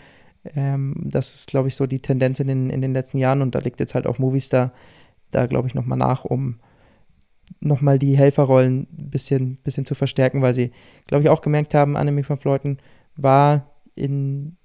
Ähm, 0.55 0.95
das 1.03 1.35
ist, 1.35 1.49
glaube 1.49 1.67
ich, 1.67 1.75
so 1.75 1.87
die 1.87 1.99
Tendenz 1.99 2.39
in 2.39 2.47
den, 2.47 2.69
in 2.69 2.81
den 2.81 2.93
letzten 2.93 3.17
Jahren 3.17 3.41
und 3.41 3.55
da 3.55 3.59
liegt 3.59 3.79
jetzt 3.79 3.95
halt 3.95 4.07
auch 4.07 4.19
Movistar 4.19 4.71
da, 5.31 5.47
glaube 5.47 5.67
ich, 5.67 5.75
nochmal 5.75 5.97
nach, 5.97 6.23
um 6.23 6.59
nochmal 7.59 7.99
die 7.99 8.17
Helferrollen 8.17 8.87
ein 8.97 9.09
bisschen, 9.09 9.57
bisschen 9.57 9.85
zu 9.85 9.95
verstärken, 9.95 10.41
weil 10.41 10.53
sie, 10.53 10.71
glaube 11.07 11.23
ich, 11.23 11.29
auch 11.29 11.41
gemerkt 11.41 11.73
haben, 11.73 11.97
Annemiek 11.97 12.29
van 12.29 12.37
Fleuten 12.37 12.77
war 13.15 13.69
in 13.95 14.57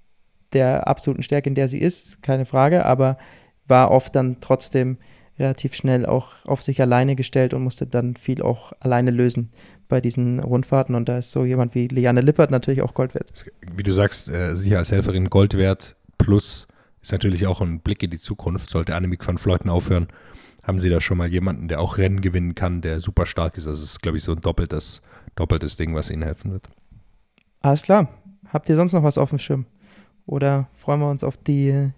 der 0.53 0.89
absoluten 0.89 1.23
Stärke, 1.23 1.49
in 1.49 1.55
der 1.55 1.69
sie 1.69 1.79
ist, 1.79 2.23
keine 2.23 2.45
Frage, 2.45 2.85
aber 2.85 3.19
war 3.67 3.91
oft 3.91 4.15
dann 4.15 4.39
trotzdem 4.41 4.99
relativ 5.39 5.75
schnell 5.75 6.05
auch 6.05 6.33
auf 6.45 6.63
sich 6.63 6.81
alleine 6.81 7.17
gestellt 7.17 7.55
und 7.55 7.63
musste 7.63 7.87
dann 7.87 8.17
viel 8.17 8.43
auch 8.43 8.73
alleine 8.81 9.11
lösen 9.11 9.53
bei 9.89 10.01
diesen 10.01 10.41
Rundfahrten 10.41 10.95
und 10.95 11.09
da 11.09 11.19
ist 11.19 11.33
so 11.33 11.45
jemand 11.45 11.75
wie 11.75 11.89
Liane 11.89 12.21
Lippert 12.21 12.51
natürlich 12.51 12.83
auch 12.83 12.95
Gold 12.95 13.15
wert. 13.15 13.47
Wie 13.75 13.83
du 13.83 13.93
sagst, 13.93 14.29
äh, 14.29 14.55
sicher 14.57 14.79
als 14.79 14.93
Helferin 14.93 15.31
Gold 15.31 15.57
wert 15.57 15.97
plus 16.19 16.69
ist 17.03 17.13
natürlich 17.13 17.47
auch 17.47 17.61
ein 17.61 17.81
Blick 17.81 18.03
in 18.03 18.11
die 18.11 18.19
Zukunft. 18.19 18.71
Sollte 18.71 18.95
Annemiek 18.95 19.27
van 19.27 19.39
Fleuten 19.39 19.71
aufhören, 19.71 20.09
haben 20.63 20.79
sie 20.79 20.91
da 20.91 21.01
schon 21.01 21.19
mal 21.19 21.29
jemanden, 21.29 21.69
der 21.69 21.81
auch 21.81 21.97
Rennen 21.99 22.21
gewinnen 22.21 22.55
kann, 22.55 22.83
der 22.83 22.99
super 22.99 23.27
stark 23.27 23.57
ist. 23.57 23.67
Also 23.67 23.83
es 23.83 23.93
ist, 23.93 24.03
glaube 24.03 24.19
ich, 24.19 24.23
so 24.23 24.33
ein 24.33 24.41
doppeltes, 24.41 25.01
doppeltes 25.35 25.77
Ding, 25.77 25.95
was 25.95 26.11
ihnen 26.11 26.23
helfen 26.23 26.53
wird. 26.53 26.69
Alles 27.63 27.83
klar. 27.83 28.09
Habt 28.53 28.69
ihr 28.69 28.77
sonst 28.77 28.93
noch 28.93 29.03
was 29.03 29.19
auf 29.19 29.31
dem 29.31 29.39
Schirm? 29.39 29.65
Oder 30.27 30.69
freuen 30.77 31.01
wir 31.01 31.11
uns 31.11 31.25
auf 31.25 31.37
die, 31.37 31.91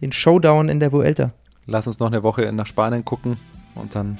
den 0.00 0.12
Showdown 0.12 0.68
in 0.68 0.80
der 0.80 0.92
Vuelta? 0.92 1.32
Lass 1.66 1.86
uns 1.86 1.98
noch 1.98 2.06
eine 2.06 2.22
Woche 2.22 2.52
nach 2.52 2.66
Spanien 2.66 3.04
gucken 3.04 3.38
und 3.74 3.94
dann 3.94 4.18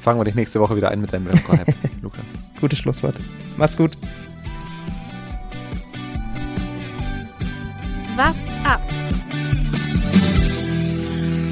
fangen 0.00 0.20
wir 0.20 0.24
dich 0.24 0.34
nächste 0.34 0.60
Woche 0.60 0.76
wieder 0.76 0.90
ein 0.90 1.00
mit 1.00 1.12
deinem 1.12 1.26
Remco-Hype, 1.26 1.74
Lukas. 2.02 2.24
Gutes 2.60 2.78
Schlusswort. 2.78 3.16
Macht's 3.56 3.76
gut. 3.76 3.96
What's 8.16 8.36
up? 8.64 8.80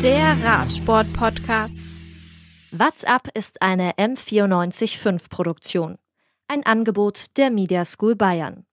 Der 0.03 0.37
Radsport-Podcast. 0.43 1.77
What's 2.71 3.05
up 3.05 3.29
ist 3.35 3.61
eine 3.61 3.93
M945 3.93 5.29
Produktion. 5.29 5.99
Ein 6.49 6.65
Angebot 6.65 7.37
der 7.37 7.51
Media 7.51 7.85
School 7.85 8.17
Bayern. 8.17 8.65